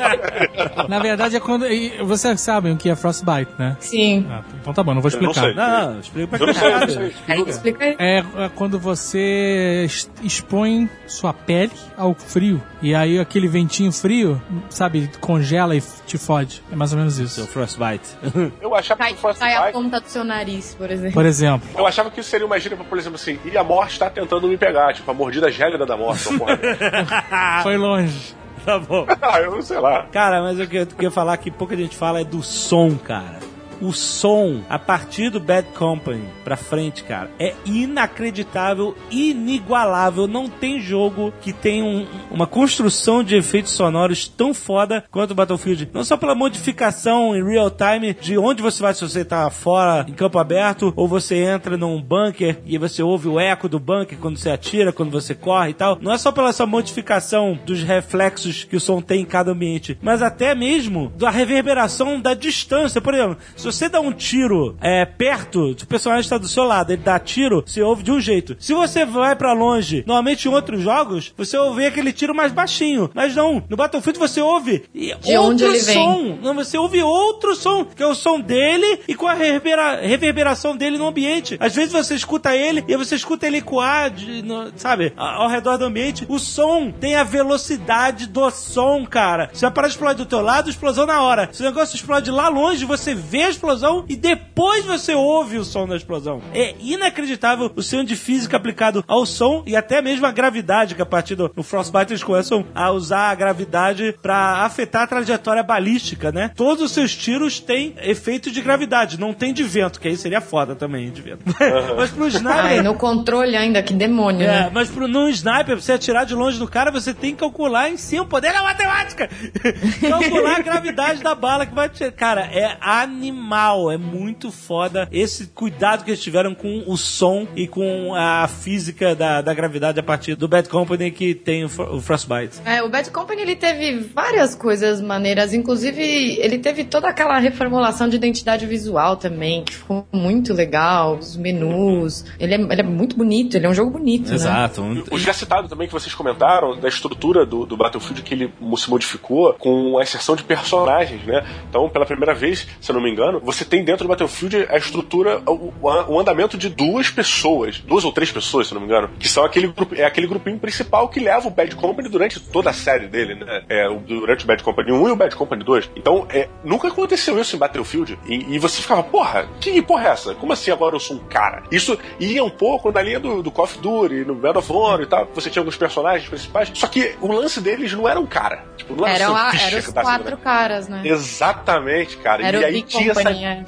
[0.88, 1.66] Na verdade é quando.
[2.02, 3.76] Vocês sabem o que é Frostbite, né?
[3.78, 4.26] Sim.
[4.30, 5.48] Ah, então tá bom, não vou Eu não explicar.
[5.48, 5.54] sei.
[5.54, 7.34] Não, não, explica pra.
[7.34, 7.96] Aí, explica aí.
[7.98, 9.86] É, é quando você
[10.22, 12.62] expõe sua pele ao frio.
[12.82, 14.40] E aí aquele ventinho frio,
[14.70, 16.62] sabe, congela e te fode.
[16.72, 17.46] É mais ou menos Seu isso.
[17.46, 18.08] Frostbite.
[18.60, 19.72] Eu achava Cai, que o cai a Frostbite.
[19.72, 21.12] ponta do seu nariz, por exemplo.
[21.12, 21.68] Por exemplo.
[21.76, 24.48] Eu achava que isso seria uma gíria por exemplo, assim, e a morte tá tentando
[24.48, 26.24] me pegar, tipo, a mordida gélida da morte.
[27.62, 28.34] Foi longe.
[28.64, 29.06] tá bom.
[29.20, 30.06] ah, eu não sei lá.
[30.10, 33.38] Cara, mas o que eu queria falar que pouca gente fala é do som, cara.
[33.80, 40.26] O som, a partir do Bad Company pra frente, cara, é inacreditável, inigualável.
[40.26, 45.34] Não tem jogo que tenha um- uma construção de efeitos sonoros tão foda quanto o
[45.34, 45.88] Battlefield.
[45.94, 50.04] Não só pela modificação em real time de onde você vai, se você tá fora,
[50.08, 54.18] em campo aberto, ou você entra num bunker e você ouve o eco do bunker
[54.18, 55.98] quando você atira, quando você corre e tal.
[56.00, 59.96] Não é só pela essa modificação dos reflexos que o som tem em cada ambiente,
[60.02, 63.00] mas até mesmo da reverberação da distância.
[63.00, 66.64] Por exemplo, se você dá um tiro é, perto, se o personagem está do seu
[66.64, 68.56] lado, ele dá tiro, você ouve de um jeito.
[68.58, 73.10] Se você vai pra longe, normalmente em outros jogos, você ouve aquele tiro mais baixinho.
[73.14, 75.94] Mas não, no Battlefield você ouve e De outro onde ele vem.
[75.94, 76.38] som.
[76.42, 80.76] Não, você ouve outro som, que é o som dele e com a reverbera- reverberação
[80.76, 81.56] dele no ambiente.
[81.60, 85.76] Às vezes você escuta ele e você escuta ele ecoar, de- no- sabe, ao redor
[85.76, 86.24] do ambiente.
[86.28, 89.50] O som tem a velocidade do som, cara.
[89.52, 91.48] Se a parada explode do teu lado, explosão na hora.
[91.52, 95.64] Se o negócio explode lá longe, você vê a explosão e depois você ouve o
[95.64, 96.40] som da explosão.
[96.54, 101.02] É inacreditável o senso de física aplicado ao som e até mesmo a gravidade, que
[101.02, 106.32] a partir do Frostbite eles começam a usar a gravidade pra afetar a trajetória balística,
[106.32, 106.50] né?
[106.56, 110.40] Todos os seus tiros têm efeito de gravidade, não tem de vento, que aí seria
[110.40, 111.40] foda também, de vento.
[111.96, 112.64] Mas pro sniper...
[112.64, 114.70] Ai, no controle ainda, que demônio, É, né?
[114.72, 117.90] mas pro, num sniper, pra você atirar de longe do cara, você tem que calcular
[117.90, 119.28] em si o poder da matemática.
[120.08, 122.12] calcular a gravidade da bala que vai tirar.
[122.12, 123.49] Cara, é animal,
[123.90, 129.14] é muito foda esse cuidado que eles tiveram com o som e com a física
[129.14, 132.60] da, da gravidade a partir do Bad Company que tem o, o Frostbite.
[132.64, 136.02] É, o Bad Company ele teve várias coisas maneiras, inclusive
[136.40, 142.24] ele teve toda aquela reformulação de identidade visual também, que ficou muito legal, os menus.
[142.38, 144.34] Ele é, ele é muito bonito, ele é um jogo bonito, né?
[144.82, 148.52] Um- O já citado também que vocês comentaram da estrutura do, do Battlefield que ele
[148.76, 151.44] se modificou com a inserção de personagens, né?
[151.68, 154.76] Então, pela primeira vez, se eu não me engano, você tem dentro do Battlefield a
[154.76, 159.08] estrutura, o, o- andamento de duas pessoas, duas ou três pessoas, se não me engano,
[159.18, 162.70] que são aquele grupo, é aquele grupinho principal que leva o Bad Company durante toda
[162.70, 163.62] a série dele, né?
[163.68, 165.90] É, durante o Bad Company 1 e o Bad Company 2.
[165.96, 168.18] Então, é, nunca aconteceu isso em Battlefield.
[168.26, 170.34] E, e você ficava, porra, que porra é essa?
[170.34, 171.62] Como assim agora eu sou um cara?
[171.70, 175.02] Isso ia um pouco na linha do, do Call of Duty, no Medal of Honor
[175.02, 175.28] e tal.
[175.34, 176.70] Você tinha alguns personagens principais.
[176.74, 178.64] Só que o lance deles não era um cara.
[178.76, 181.02] Tipo, não era Eram, o a, eram os tá quatro caras, né?
[181.04, 182.46] Exatamente, cara.
[182.46, 183.24] Era e aí tinha É.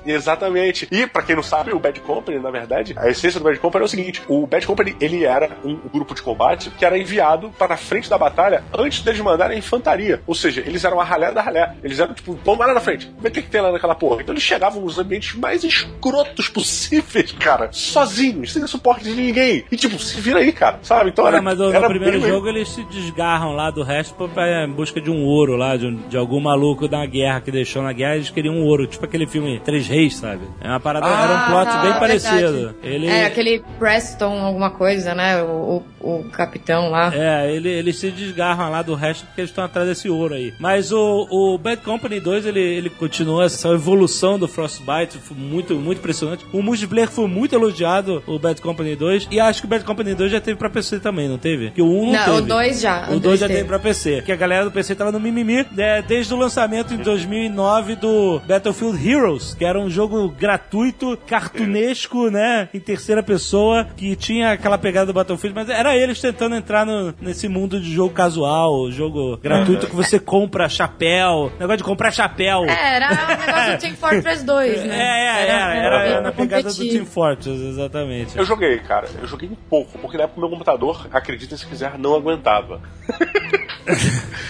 [0.06, 0.88] Exatamente.
[0.90, 3.82] E pra quem não sabe, o Bad Company, na verdade, a essência do Bad Company
[3.82, 7.50] é o seguinte: o Bad Company ele era um grupo de combate que era enviado
[7.58, 10.20] para a frente da batalha antes deles mandarem a infantaria.
[10.26, 11.74] Ou seja, eles eram a ralé da ralé.
[11.82, 14.22] Eles eram tipo, vamos lá na frente, vê o que, que tem lá naquela porra.
[14.22, 19.64] Então eles chegavam nos ambientes mais escrotos possíveis, cara, sozinhos, sem suporte de ninguém.
[19.70, 21.10] E tipo, se vira aí, cara, sabe?
[21.10, 24.28] Então era, mas no, no era primeiro bem- jogo eles se desgarram lá do resto
[24.28, 27.82] pra- em busca de um ouro lá, de, de algum maluco da guerra que deixou
[27.82, 30.42] na guerra, eles queriam um ouro, tipo aquele filme Três Reis, sabe?
[30.60, 32.52] É uma parada, Ah, era um plot tá, bem é parecido.
[32.52, 32.74] verdade.
[32.82, 35.42] Ele, É, aquele Preston alguma coisa, né?
[35.42, 37.12] O, o, o capitão lá.
[37.14, 40.52] É, ele, eles se desgarram lá do resto porque eles estão atrás desse ouro aí.
[40.58, 45.74] Mas o, o Bad Company 2, ele, ele continua essa evolução do Frostbite, foi muito,
[45.76, 46.44] muito impressionante.
[46.52, 50.14] O multiplayer foi muito elogiado, o Bad Company 2, e acho que o Bad Company
[50.14, 51.70] 2 já teve pra PC também, não teve?
[51.70, 52.36] Que o 1 não, Não, teve.
[52.38, 53.02] o 2 já.
[53.04, 53.58] O 2 dois já teve.
[53.60, 54.16] tem pra PC.
[54.16, 58.40] Porque a galera do PC tava no mimimi né, desde o lançamento em 2009 do
[58.46, 58.96] Battlefield
[59.32, 62.68] Heroes, que era um jogo gratuito, cartunesco, né?
[62.74, 67.14] Em terceira pessoa, que tinha aquela pegada do Battlefield, mas era eles tentando entrar no-
[67.20, 72.64] nesse mundo de jogo casual, jogo gratuito que você compra chapéu, negócio de comprar chapéu.
[72.64, 74.96] É, era o negócio do Team Fortress 2, né?
[74.96, 76.74] É, é, era, era, era na pegada do.
[76.88, 78.36] Team Fortress, exatamente.
[78.36, 79.08] Eu joguei, cara.
[79.20, 82.80] Eu joguei um pouco, porque na época o meu computador, acreditem se quiser, não aguentava.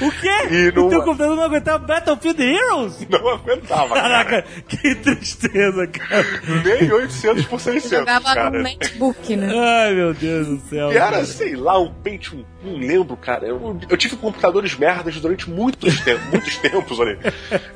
[0.01, 0.29] O quê?
[0.51, 3.07] E O não- teu computador não aguentava Battlefield Heroes?
[3.09, 4.45] Não aguentava, cara.
[4.81, 6.25] Que tristeza, cara.
[6.65, 8.51] Nem 800 por 600, Jogava cara.
[8.51, 9.53] no netbook, né?
[9.55, 10.91] Ai, meu Deus do céu.
[10.91, 13.47] E era, sei lá, um Pentium, não lembro, cara.
[13.47, 17.19] Eu, eu tive computadores merdas durante muitos, te muitos tempos ali.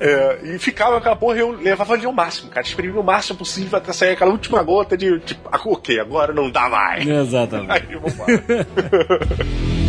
[0.01, 2.66] É, e ficava aquela porra, eu levava ali ao máximo, cara.
[2.66, 6.51] Exprimia o máximo possível até sair aquela última gota de, tipo, ah, ok, agora não
[6.51, 7.06] dá mais.
[7.06, 7.73] Exatamente.
[7.73, 8.66] Aí, vambora.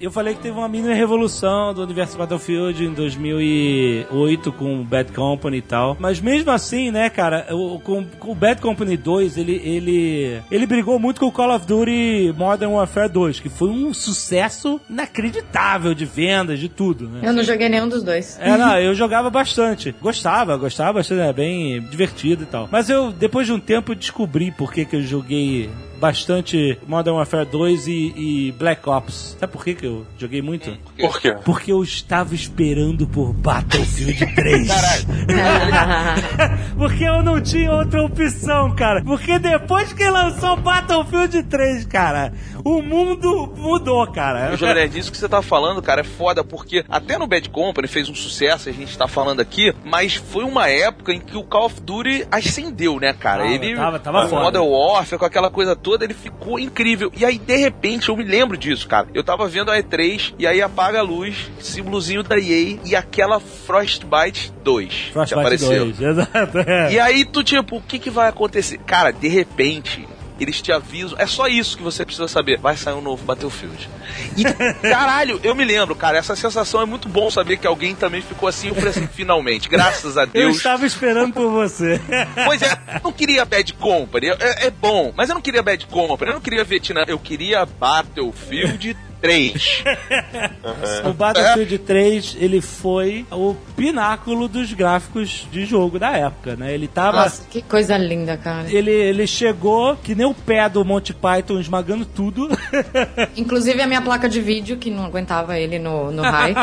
[0.00, 5.12] Eu falei que teve uma mini revolução do universo Battlefield em 2008 com o Bad
[5.12, 5.94] Company e tal.
[6.00, 10.66] Mas mesmo assim, né, cara, o, com, com o Bad Company 2, ele, ele, ele
[10.66, 15.92] brigou muito com o Call of Duty Modern Warfare 2, que foi um sucesso inacreditável
[15.92, 17.20] de vendas, de tudo, né?
[17.22, 18.38] Eu não joguei nenhum dos dois.
[18.40, 19.94] É, não, eu jogava bastante.
[20.00, 22.70] Gostava, gostava bastante, é bem divertido e tal.
[22.72, 25.68] Mas eu, depois de um tempo, descobri por que, que eu joguei
[26.00, 29.36] bastante Modern Warfare 2 e, e Black Ops.
[29.38, 30.76] Sabe por que, que eu joguei muito?
[30.98, 31.36] Por quê?
[31.44, 34.68] Porque eu estava esperando por Battlefield 3.
[36.76, 39.02] Porque eu não tinha outra opção, cara.
[39.04, 42.32] Porque depois que lançou Battlefield 3, cara,
[42.64, 44.54] o mundo mudou, cara.
[44.54, 47.48] O Jovem Nerd, isso que você tá falando, cara, é foda, porque até no Bad
[47.50, 51.36] Company fez um sucesso, a gente tá falando aqui, mas foi uma época em que
[51.36, 53.42] o Call of Duty ascendeu, né, cara?
[53.42, 54.42] Tava, ele, tava- tava com foda.
[54.42, 57.12] Modern Warfare, com aquela coisa toda, ele ficou incrível.
[57.16, 59.08] E aí, de repente, eu me lembro disso, cara.
[59.14, 63.40] Eu tava vendo a E3, e aí apaga a luz, símbolozinho da EA, e aquela
[63.40, 65.84] Frostbite 2 que Frostbite apareceu.
[65.86, 66.58] 2, exato.
[66.58, 66.92] é.
[66.92, 68.78] E aí tu, tipo, o que que vai acontecer?
[68.78, 70.06] Cara, de repente,
[70.40, 71.18] eles te avisam.
[71.18, 72.58] É só isso que você precisa saber.
[72.58, 73.88] Vai sair um novo Battlefield.
[74.36, 74.44] E,
[74.88, 78.48] caralho, eu me lembro, cara, essa sensação é muito bom saber que alguém também ficou
[78.48, 78.68] assim.
[78.68, 80.56] Eu falei assim, finalmente, graças a Eu Deus.
[80.56, 82.00] estava esperando por você.
[82.44, 84.28] Pois é, eu não queria Bad Company.
[84.28, 86.30] É, é bom, mas eu não queria Bad Company.
[86.30, 87.04] Eu não queria Vietnã.
[87.06, 89.84] Eu queria Battlefield 3.
[91.04, 96.72] O Battlefield 3, ele foi o pináculo dos gráficos de jogo da época, né?
[96.72, 97.22] Ele tava...
[97.22, 98.70] Nossa, que coisa linda, cara.
[98.70, 102.48] Ele, ele chegou que nem o pé do Monty Python esmagando tudo.
[103.36, 106.54] Inclusive a minha placa de vídeo, que não aguentava ele no, no high.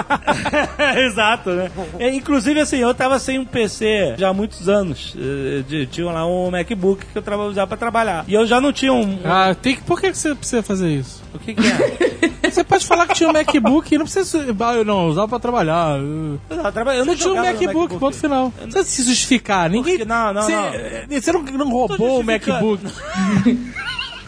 [1.05, 1.71] Exato, né?
[1.99, 5.15] É, inclusive, assim, eu tava sem um PC já há muitos anos.
[5.17, 8.25] Eh, de- Tinha lá um MacBook que eu usava pra trabalhar.
[8.27, 9.19] E eu já não tinha um.
[9.25, 11.23] Ah, tem que, por que você precisa fazer isso?
[11.37, 12.49] O que, que é?
[12.51, 14.45] Você pode falar que tinha um MacBook e não precisa.
[14.59, 15.97] Ah, eu não, usava pra trabalhar.
[15.99, 18.53] Eu- não, traba- eu Você tinha um no MacBook, ponto final.
[18.59, 19.69] Não precisa se justificar.
[19.69, 20.03] Ninguém.
[20.05, 21.21] Não, não, você, não.
[21.21, 22.23] Você não, não roubou o.
[22.23, 22.81] MacBook.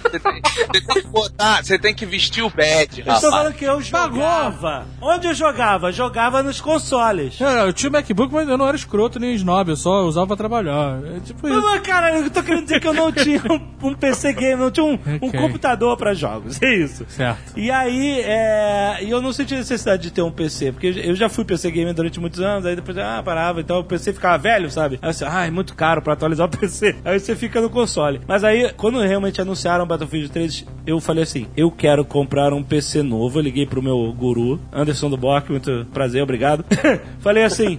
[0.10, 3.22] Você tem, você tem que botar, você tem que vestir o badge, Eu estou rapaz.
[3.34, 4.86] falando que eu jogava.
[5.02, 5.92] Onde eu jogava?
[5.92, 7.40] Jogava nos consoles.
[7.40, 10.04] Não, não, eu tinha um MacBook, mas eu não era escroto nem snob, eu só
[10.06, 11.00] usava pra trabalhar.
[11.16, 11.62] É tipo isso.
[11.62, 14.72] mas, cara, eu tô querendo dizer que eu não tinha um, um PC game, não
[14.72, 15.40] tinha um, um Ok.
[15.40, 16.60] computador pra jogos.
[16.62, 17.06] É isso.
[17.10, 17.54] Certo.
[17.58, 21.30] E aí, é, e eu não senti necessidade de ter um PC, porque eu já
[21.30, 24.70] fui PC gamer durante muitos anos, aí depois, ah, parava, então o PC ficava velho,
[24.72, 25.00] sabe?
[25.02, 26.96] Aí você, ah, é muito caro pra atualizar o PC.
[27.06, 28.22] Aí você fica no console.
[28.28, 33.04] Mas aí, quando realmente anunciaram Battlefield 3, eu falei assim, eu quero comprar um PC
[33.04, 36.64] novo, eu liguei pro meu guru, Anderson do Bock, muito prazer, obrigado.
[37.20, 37.78] falei assim,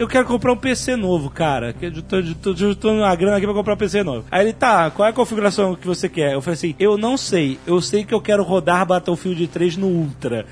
[0.00, 3.44] eu quero comprar um PC novo, cara, que eu tô, tô juntando uma grana aqui
[3.44, 4.24] pra comprar um PC novo.
[4.30, 6.32] Aí ele, tá, qual é a configuração que você quer?
[6.32, 9.88] Eu falei assim, eu não sei, eu sei que eu quero rodar Battlefield 3 no
[9.88, 10.46] Ultra.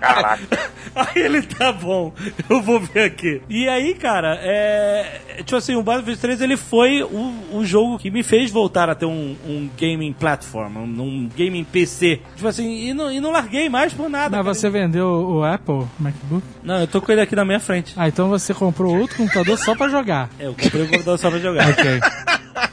[0.00, 0.74] Caraca.
[0.94, 2.12] Aí ele, tá bom,
[2.48, 3.42] eu vou ver aqui.
[3.48, 5.20] E aí, cara, é.
[5.38, 8.94] Tipo assim, o Battlefield 3 ele foi o, o jogo que me fez voltar a
[8.94, 12.20] ter um, um gaming platform, um, um gaming PC.
[12.36, 14.36] Tipo assim, e não, e não larguei mais por nada.
[14.36, 14.54] Mas cara.
[14.54, 16.42] você vendeu o Apple MacBook?
[16.62, 17.94] Não, eu tô com ele aqui na minha frente.
[17.96, 20.30] Ah, então você comprou outro computador só pra jogar.
[20.38, 21.64] É, eu comprei o computador só pra jogar.
[21.74, 22.00] Ok.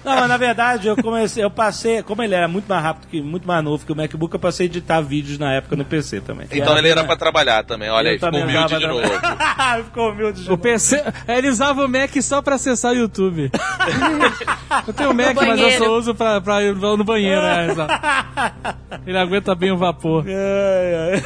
[0.04, 3.22] Não, mas na verdade eu comecei, eu passei, como ele era muito mais rápido, que,
[3.22, 6.22] muito mais novo que o MacBook, eu passei a editar vídeos na época no PC
[6.22, 6.48] também.
[6.52, 9.10] Então ele era pra trabalhar também, olha aí, ficou também humilde de novo.
[9.86, 11.04] ficou humilde de O PC.
[11.28, 13.52] Ele usava o Mac só pra acessar o YouTube.
[14.88, 17.94] eu tenho o Mac, mas eu só uso pra, pra ir no banheiro, é, exato.
[19.06, 20.26] Ele aguenta bem o vapor.
[20.28, 21.24] Ai, ai.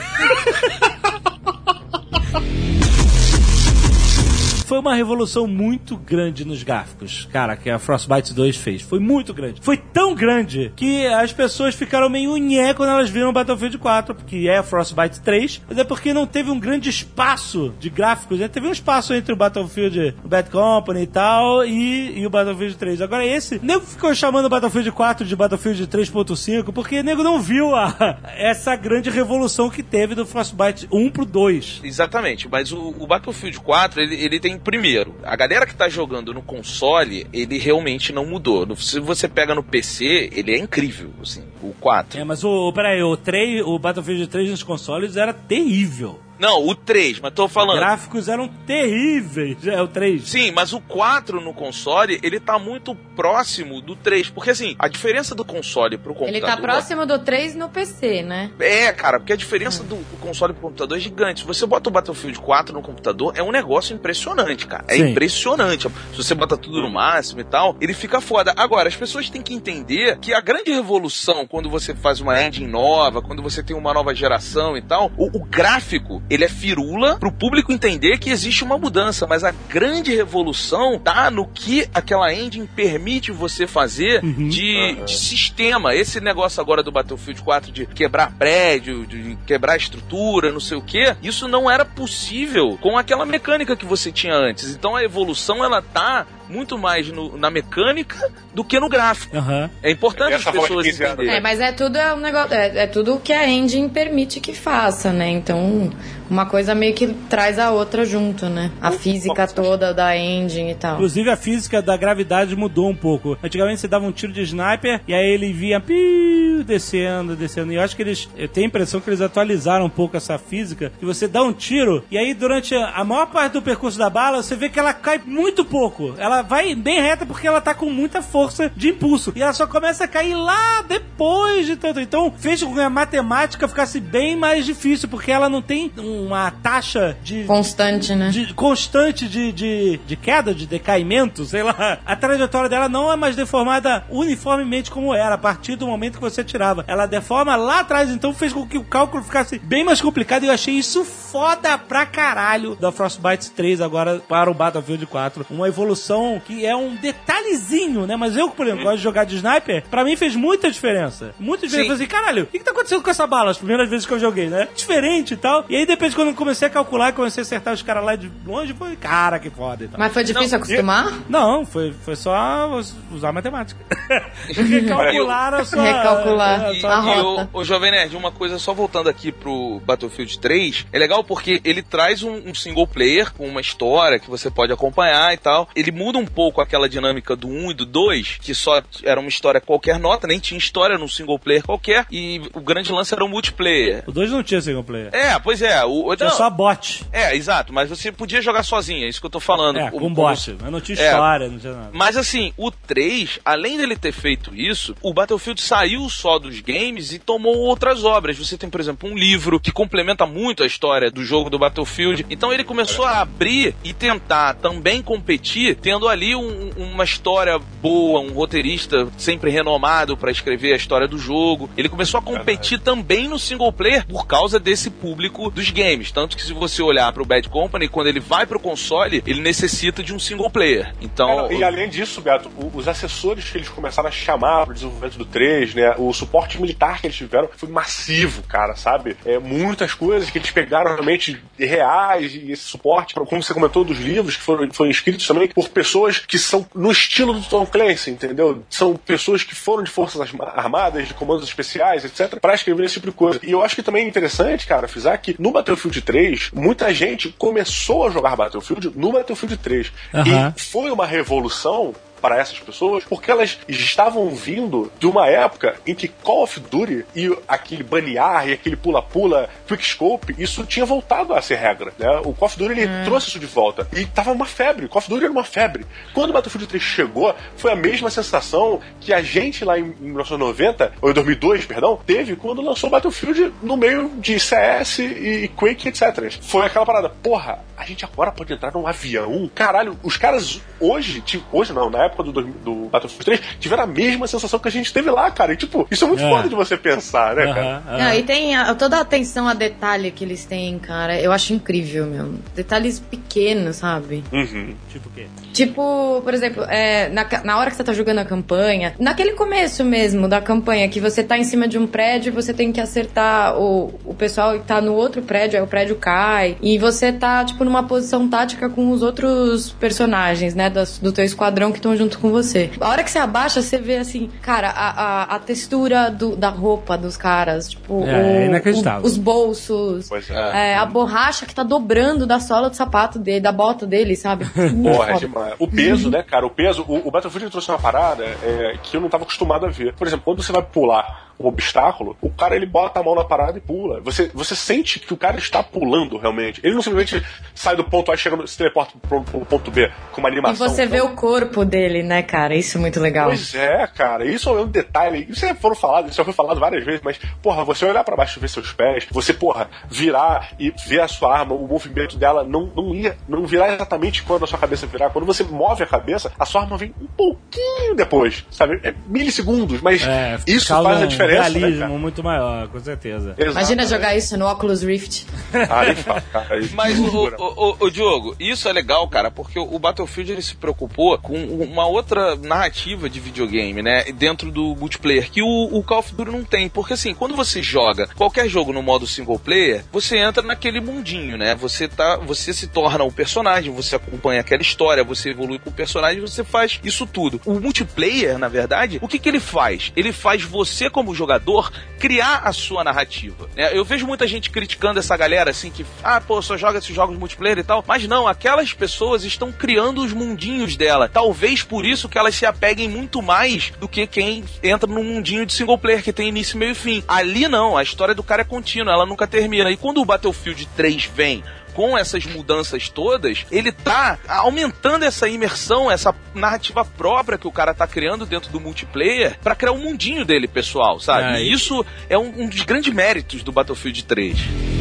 [4.66, 8.82] Foi uma revolução muito grande nos gráficos, cara, que a Frostbite 2 fez.
[8.82, 9.62] Foi muito grande.
[9.62, 14.50] Foi tão grande que as pessoas ficaram meio nhé quando elas viram Battlefield 4, que
[14.50, 18.48] é Frostbite 3, mas é porque não teve um grande espaço de gráficos, né?
[18.48, 22.76] Teve um espaço entre o Battlefield o Bad Company e tal e, e o Battlefield
[22.76, 23.02] 3.
[23.02, 27.76] Agora esse, nego ficou chamando o Battlefield 4 de Battlefield 3.5 porque nego não viu
[27.76, 31.82] a, essa grande revolução que teve do Frostbite 1 pro 2.
[31.84, 36.34] Exatamente, mas o, o Battlefield 4, ele, ele tem, primeiro, a galera que tá jogando
[36.34, 38.76] no console, ele realmente não mudou.
[38.76, 42.20] Se você pega no PC, ele é incrível, assim, o 4.
[42.20, 46.20] É, mas o, peraí, o 3, o Battlefield 3 nos consoles era terrível.
[46.40, 47.78] Não, o 3, mas tô falando...
[47.78, 49.66] Gráficos eram terríveis.
[49.66, 50.28] É o 3.
[50.28, 54.30] Sim, mas o 4 no console, ele tá muito próximo do 3.
[54.30, 56.36] Porque assim, a diferença do console pro computador.
[56.36, 58.52] Ele tá próximo do 3 no PC, né?
[58.60, 61.42] É, cara, porque a diferença do, do console pro computador é gigante.
[61.42, 64.86] Se você bota o Battlefield 4 no computador, é um negócio impressionante, cara.
[64.88, 65.12] É Sim.
[65.12, 65.88] impressionante.
[66.12, 68.54] Se você bota tudo no máximo e tal, ele fica foda.
[68.58, 72.68] Agora, as pessoas têm que entender que a grande revolução, quando você faz uma engine
[72.68, 77.18] nova, quando você tem uma nova geração e tal, o, o gráfico, ele é firula
[77.18, 82.34] pro público entender que existe uma mudança, mas a grande revolução tá no que aquela
[82.34, 85.94] engine permite você fazer de, de sistema.
[85.96, 90.82] Esse negócio agora do Battlefield 4 de quebrar prédio, de quebrar estrutura, não sei o
[90.82, 94.72] que, isso não era possível com aquela mecânica que você tinha antes.
[94.72, 99.36] Então a evolução ela tá muito mais no- na mecânica do que no gráfico.
[99.36, 99.70] Aham.
[99.82, 101.36] É importante Essa as pessoas 15 anos, entenderem.
[101.38, 104.40] É, mas é tudo é um negócio, é, é tudo o que a engine permite
[104.40, 105.30] que faça, né?
[105.30, 105.90] Então,
[106.30, 108.72] uma coisa meio que traz a outra junto, né?
[108.82, 110.96] A física toda da engine e tal.
[110.96, 113.38] Inclusive a física da gravidade mudou um pouco.
[113.44, 117.72] Antigamente você dava um tiro de sniper e aí ele vinha piu, descendo, descendo.
[117.72, 118.28] E eu acho que eles.
[118.36, 120.92] Eu tenho a impressão que eles atualizaram um pouco essa física.
[121.00, 124.10] Que você dá um tiro e aí durante a a maior parte do percurso da
[124.10, 126.16] bala você vê que ela cai muito pouco.
[126.18, 129.34] Ela vai bem reta porque ela tá com muita força de impulso.
[129.36, 132.00] E ela só começa a cair lá depois de tanto.
[132.00, 136.15] Então fez com que a matemática ficasse bem mais difícil porque ela não tem um
[136.24, 137.44] uma taxa de.
[137.46, 138.30] Constante, né?
[138.30, 142.00] de- constante de, de, de queda, de decaimento, sei lá.
[142.06, 146.22] A trajetória dela não é mais deformada uniformemente como era, a partir do momento que
[146.22, 146.84] você tirava.
[146.88, 150.48] Ela deforma lá atrás, então fez com que o cálculo ficasse bem mais complicado e
[150.48, 155.46] eu achei isso foda pra caralho da Frostbite 3 agora para o Battlefield 4.
[155.50, 158.16] Uma evolução que é um detalhezinho, né?
[158.16, 161.34] Mas eu, por exemplo, gosto de jogar de sniper, pra mim fez muita diferença.
[161.40, 161.92] Muita diferença.
[161.92, 163.52] Eu falei assim, caralho, o que, que tá acontecendo com essa bala?
[163.52, 164.68] As primeiras vezes que eu joguei, né?
[164.76, 165.66] Diferente e tal.
[165.70, 168.32] E aí depois quando eu comecei a calcular, comecei a acertar os caras lá de
[168.46, 170.00] longe, foi, cara, que foda e tal.
[170.00, 171.12] Mas foi difícil acostumar?
[171.30, 173.80] Não, foi, foi só us- usar matemática.
[174.54, 175.82] Recalcular a sua...
[175.84, 176.66] Recalcular.
[176.66, 177.50] a E, sua- A e rota.
[177.54, 181.62] o, o Jovem Nerd, uma coisa só voltando aqui pro Battlefield 3, é legal porque
[181.64, 185.70] ele traz um, um single player com uma história que você pode acompanhar e tal.
[185.76, 189.30] Ele muda um pouco aquela dinâmica do 1 e do 2, que só era uma
[189.30, 193.24] história qualquer nota, nem tinha história num single player qualquer, e o grande lance era
[193.24, 194.04] o multiplayer.
[194.08, 195.10] O 2 não tinha single player.
[195.14, 195.84] É, pois é.
[195.86, 197.06] O, o- Tinha não, só bot.
[197.12, 199.78] É, exato, mas você podia jogar sozinho, é isso que eu tô falando.
[199.78, 200.56] É, O- com o- bot.
[200.62, 201.06] Mas não tinha É.
[201.12, 201.90] história, não tinha nada.
[201.94, 207.12] Mas assim, o 3, além dele ter feito isso, o Battlefield saiu só dos games
[207.14, 208.38] e tomou outras obras.
[208.38, 212.26] Você tem, por exemplo, um livro que complementa muito a história do jogo do Battlefield.
[212.30, 218.20] Então ele começou a abrir e tentar também competir, tendo ali um- uma história boa,
[218.20, 221.70] um roteirista sempre renomado para escrever a história do jogo.
[221.78, 225.85] Ele começou a competir também no single player por causa desse público dos games.
[226.14, 229.42] Tanto que se você olhar para o Bad Company, quando ele vai pro console, ele
[229.42, 230.94] necessita de um single player.
[231.02, 234.72] Então, É, e além disso, Beto, o- os assessores que eles começaram a chamar para
[234.72, 235.94] o desenvolvimento do 3, né?
[235.98, 239.16] O suporte militar que eles tiveram foi massivo, cara, sabe?
[239.26, 244.00] É, muitas coisas que eles pegaram realmente reais e esse suporte, como você comentou dos
[244.00, 248.12] livros que foram, foram escritos também por pessoas que são no estilo do Tom Clancy,
[248.12, 248.64] entendeu?
[248.70, 252.96] São pessoas que foram de forças Arma- armadas, de comandos especiais, etc, para escrever esse
[252.96, 253.40] tipo de coisa.
[253.44, 257.30] E eu acho que também é interessante, cara, frisar que no Battlefield 3, muita gente
[257.38, 259.92] começou a jogar Battlefield no Battlefield 3.
[260.14, 260.54] Aham.
[260.56, 261.94] E foi uma revolução
[262.26, 267.06] para essas pessoas, porque elas estavam vindo de uma época em que Call of Duty
[267.16, 272.10] e aquele banear e aquele pula-pula, quickscope, isso tinha voltado a ser regra, né?
[272.26, 275.08] O Call of Duty ele trouxe isso de volta e tava uma febre, Call of
[275.08, 275.86] Duty era uma febre.
[276.16, 280.94] Quando o Battlefield 3 chegou, foi a mesma sensação que a gente lá em 1990,
[281.04, 285.90] ou em 2002, perdão, teve quando lançou o Battlefield no meio de CS e Quake,
[285.90, 286.34] etc.
[286.42, 289.48] Foi aquela parada, porra, a gente agora pode entrar num avião?
[289.54, 293.84] Caralho, os caras hoje, tipo, hoje não, na época do, dois- do Battlefield 3, tiveram
[293.84, 295.54] a mesma sensação que a gente teve lá, cara.
[295.54, 296.30] E tipo, isso é muito É.
[296.30, 297.62] foda de você pensar, né, cara?
[297.62, 297.98] Aham, aham.
[297.98, 301.20] Não, e tem a- toda a atenção a detalhe que eles têm, cara.
[301.20, 302.34] Eu acho incrível, meu.
[302.56, 304.24] Detalhes pequenos, sabe?
[304.32, 304.74] Uhum.
[304.92, 305.26] Tipo o quê?
[305.54, 309.84] Tipo, por exemplo, é, na, na hora que você tá jogando a campanha, naquele começo
[309.84, 312.82] mesmo da campanha, que você tá em cima de um prédio e você tem que
[312.82, 317.12] acertar o, o pessoal que tá no outro prédio, aí o prédio cai, e você
[317.12, 321.78] tá, tipo, numa posição tática com os outros personagens, né, das- do teu esquadrão que
[321.78, 322.72] estão junto com você.
[322.80, 326.50] A hora que você abaixa, você vê, assim, cara, a, a, a textura do- da
[326.50, 329.04] roupa dos caras, tipo, É, é o- inacreditável.
[329.04, 330.72] o- os bolsos, Pois é.
[330.74, 334.46] é, a borracha que tá dobrando da sola do sapato dele, da bota dele, sabe?
[334.84, 335.54] Porra, é demais.
[335.60, 336.46] O peso, né, cara?
[336.46, 336.84] O peso.
[336.88, 339.94] O, o Battlefield trouxe uma parada é, que eu não tava acostumado a ver.
[339.94, 343.24] Por exemplo, quando você vai pular um obstáculo, o cara ele bota a mão na
[343.24, 344.00] parada e pula.
[344.02, 346.62] Você, você sente que o cara está pulando realmente.
[346.64, 349.72] Ele não simplesmente sai do ponto A e chega no, se teleporta pro, pro ponto
[349.72, 350.68] B com uma E animação.
[350.70, 352.56] você vê Então, o corpo dele, né, cara?
[352.56, 353.28] Isso é muito legal.
[353.28, 355.28] Pois é, cara, isso é um detalhe.
[355.30, 358.16] Isso já foram falado, isso já foi falado várias vezes, mas, porra, você olhar pra
[358.16, 362.18] baixo e ver seus pés, você, porra, virar e ver a sua arma, o movimento
[362.18, 365.10] dela não, não ia, não virar exatamente quando a sua cabeça virar.
[365.10, 368.80] Quando você move a cabeça, a sua arma vem um pouquinho depois, sabe?
[368.84, 372.00] É milissegundos, mas É, isso faz a um diferença, né, realismo cara?
[372.00, 373.36] muito maior, com certeza.
[373.38, 373.52] Imagina
[373.84, 373.88] Exatamente.
[373.90, 375.26] jogar isso no Oculus Rift.
[375.70, 379.80] Aí, cara, aí Mas, o, o, o- o Diogo, isso é legal, cara, porque o
[379.80, 384.04] Battlefield ele se preocupou com uma outra narrativa de videogame, né?
[384.14, 386.68] Dentro do multiplayer, que o, o Call of Duty não tem.
[386.70, 391.38] Porque assim, quando você joga qualquer jogo no modo single player, você entra naquele mundinho,
[391.38, 391.56] né?
[391.56, 392.18] Você tá.
[392.18, 396.44] Você se torna um personagem, você acompanha aquela história, você evolui com o personagem, você
[396.44, 397.40] faz isso tudo.
[397.46, 399.92] O multiplayer, na verdade, o que, que ele faz?
[399.96, 403.50] Ele faz você, como jogador, criar a sua narrativa.
[403.56, 403.76] né?
[403.76, 407.18] Eu vejo muita gente criticando essa galera assim que, ah, pô, só joga esses jogos
[407.18, 407.84] multiplayer e tal.
[407.88, 411.10] Mas não, aquelas pessoas estão criando os mundinhos dela.
[411.10, 415.46] Talvez por isso que elas se apeguem muito mais do que quem entra num mundinho
[415.46, 417.04] de single player que tem início, meio e fim.
[417.08, 419.72] Ali não, a história do cara é contínua, ela nunca termina.
[419.72, 421.44] E quando o Battlefield 3 vem
[421.76, 427.74] com essas mudanças todas, ele tá aumentando essa imersão, essa narrativa própria que o cara
[427.74, 431.36] tá criando dentro do multiplayer pra criar um mundinho dele, pessoal, sabe?
[431.38, 434.75] É, e e- isso é um, um dos grandes méritos do Battlefield 3.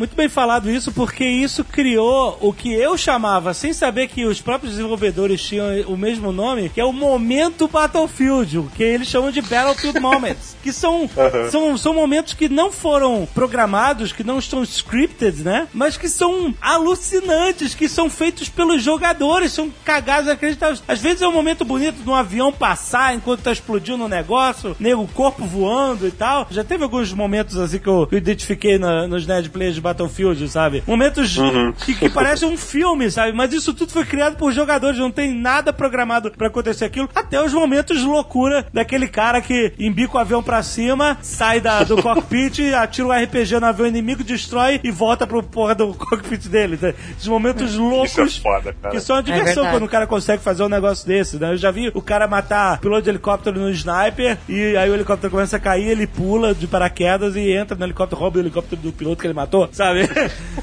[0.00, 4.40] Muito bem falado isso, porque isso criou o que eu chamava, sem saber que os
[4.40, 9.30] próprios desenvolvedores tinham o mesmo nome, que é o momento Battlefield, o que eles chamam
[9.30, 10.56] de Battlefield Moments.
[10.62, 11.06] Que são,
[11.50, 15.68] são, são momentos que não foram programados, que não estão scripted, né?
[15.74, 20.82] Mas que são alucinantes, que são feitos pelos jogadores, são cagados acreditáveis.
[20.88, 24.74] Às vezes é um momento bonito de um avião passar enquanto tá explodindo um negócio,
[24.80, 26.46] nego, o corpo voando e tal.
[26.50, 29.89] Já teve alguns momentos assim que eu, que eu identifiquei na- nos Nerd Players de
[29.90, 30.82] Battlefield, sabe?
[30.86, 31.36] Momentos
[31.84, 33.32] que, que parecem um filme, sabe?
[33.32, 37.08] Mas isso tudo foi criado por jogadores, não tem nada programado pra acontecer aquilo.
[37.14, 41.82] Até os momentos de loucura daquele cara que embica o avião pra cima, sai da,
[41.84, 46.46] do cockpit, atira o RPG no avião inimigo, destrói e volta pro porra do cockpit
[46.48, 46.78] dele.
[46.80, 46.94] né?
[47.16, 48.10] Esses momentos loucos.
[48.10, 48.94] Isso é foda, cara.
[48.94, 49.72] Que são uma diversão verdade.
[49.74, 51.52] quando o cara consegue fazer um negócio desse, né?
[51.52, 55.30] Eu já vi o cara matar piloto de helicóptero no sniper e aí o helicóptero
[55.30, 58.92] começa a cair, ele pula de paraquedas e entra no helicóptero, rouba o helicóptero do
[58.92, 60.08] piloto que ele matou, sabe?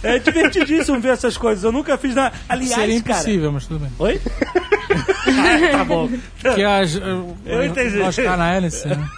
[0.04, 1.64] É divertidíssimo ver essas coisas.
[1.64, 2.36] Eu nunca fiz nada.
[2.48, 3.16] Aliás, Seria cara.
[3.18, 3.92] impossível, mas tudo bem.
[3.98, 4.22] Oi?
[5.30, 6.10] Ah, tá bom.
[6.56, 7.98] Que as, Eu entendi.
[7.98, 9.10] Nós cá na hélice, né?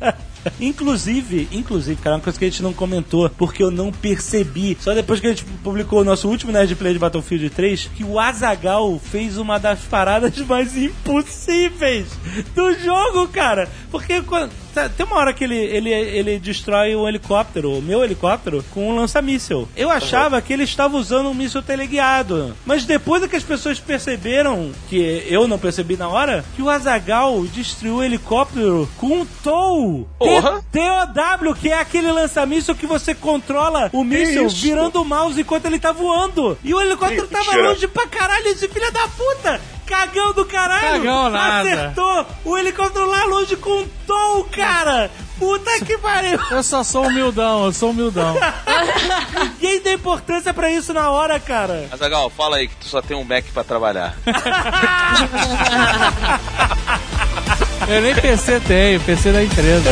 [0.60, 4.92] Inclusive, inclusive, cara, uma coisa que a gente não comentou, porque eu não percebi, só
[4.94, 8.18] depois que a gente publicou o nosso último Nerd Play de Battlefield 3, que o
[8.18, 12.06] Azagal fez uma das paradas mais impossíveis
[12.54, 13.68] do jogo, cara.
[13.90, 18.02] Porque quando- tá- tem uma hora que ele, ele, ele destrói um helicóptero, o meu
[18.02, 19.68] helicóptero, com um lança-míssel.
[19.76, 22.54] Eu achava que ele estava usando um míssil teleguiado.
[22.64, 24.96] Mas depois é que as pessoas perceberam, que
[25.28, 30.08] eu não percebi na hora, que o Azagal destruiu o helicóptero com um tow.
[30.40, 30.62] Porra!
[30.72, 35.78] TOW, que é aquele lança-míssil que você controla o míssil virando o mouse enquanto ele
[35.78, 36.58] tá voando.
[36.64, 37.68] E o helicóptero Que tava mentira.
[37.68, 39.60] longe pra caralho, esse filho da puta!
[39.86, 41.02] Cagão do caralho!
[41.02, 41.72] Cagão nada.
[41.72, 45.10] Acertou o helicóptero lá longe com um tow, cara!
[45.38, 46.38] Puta que pariu!
[46.52, 48.36] Eu só sou humildão, eu sou humildão.
[49.60, 51.88] Ninguém dá importância pra isso na hora, cara.
[51.90, 54.14] Azagal, fala aí que tu só tem um Mac pra trabalhar.
[57.88, 59.90] Eu nem PC tenho, PC da empresa.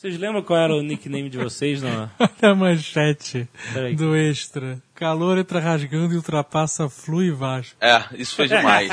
[0.00, 1.82] Vocês lembram qual era o nickname de vocês?
[1.82, 2.10] Não?
[2.18, 3.46] Olha a manchete
[3.98, 4.82] do extra.
[5.00, 7.74] Calor entra rasgando e ultrapassa Flu e Vasco.
[7.80, 8.86] É, isso foi demais.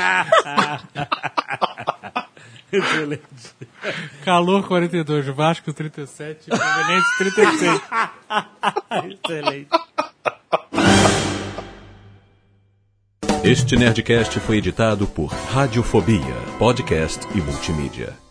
[2.72, 3.22] Excelente.
[4.24, 7.82] Calor 42, Vasco 37, Fluminense 36.
[9.04, 9.68] Excelente.
[13.44, 18.27] Este Nerdcast foi editado por Radiofobia, podcast e multimídia.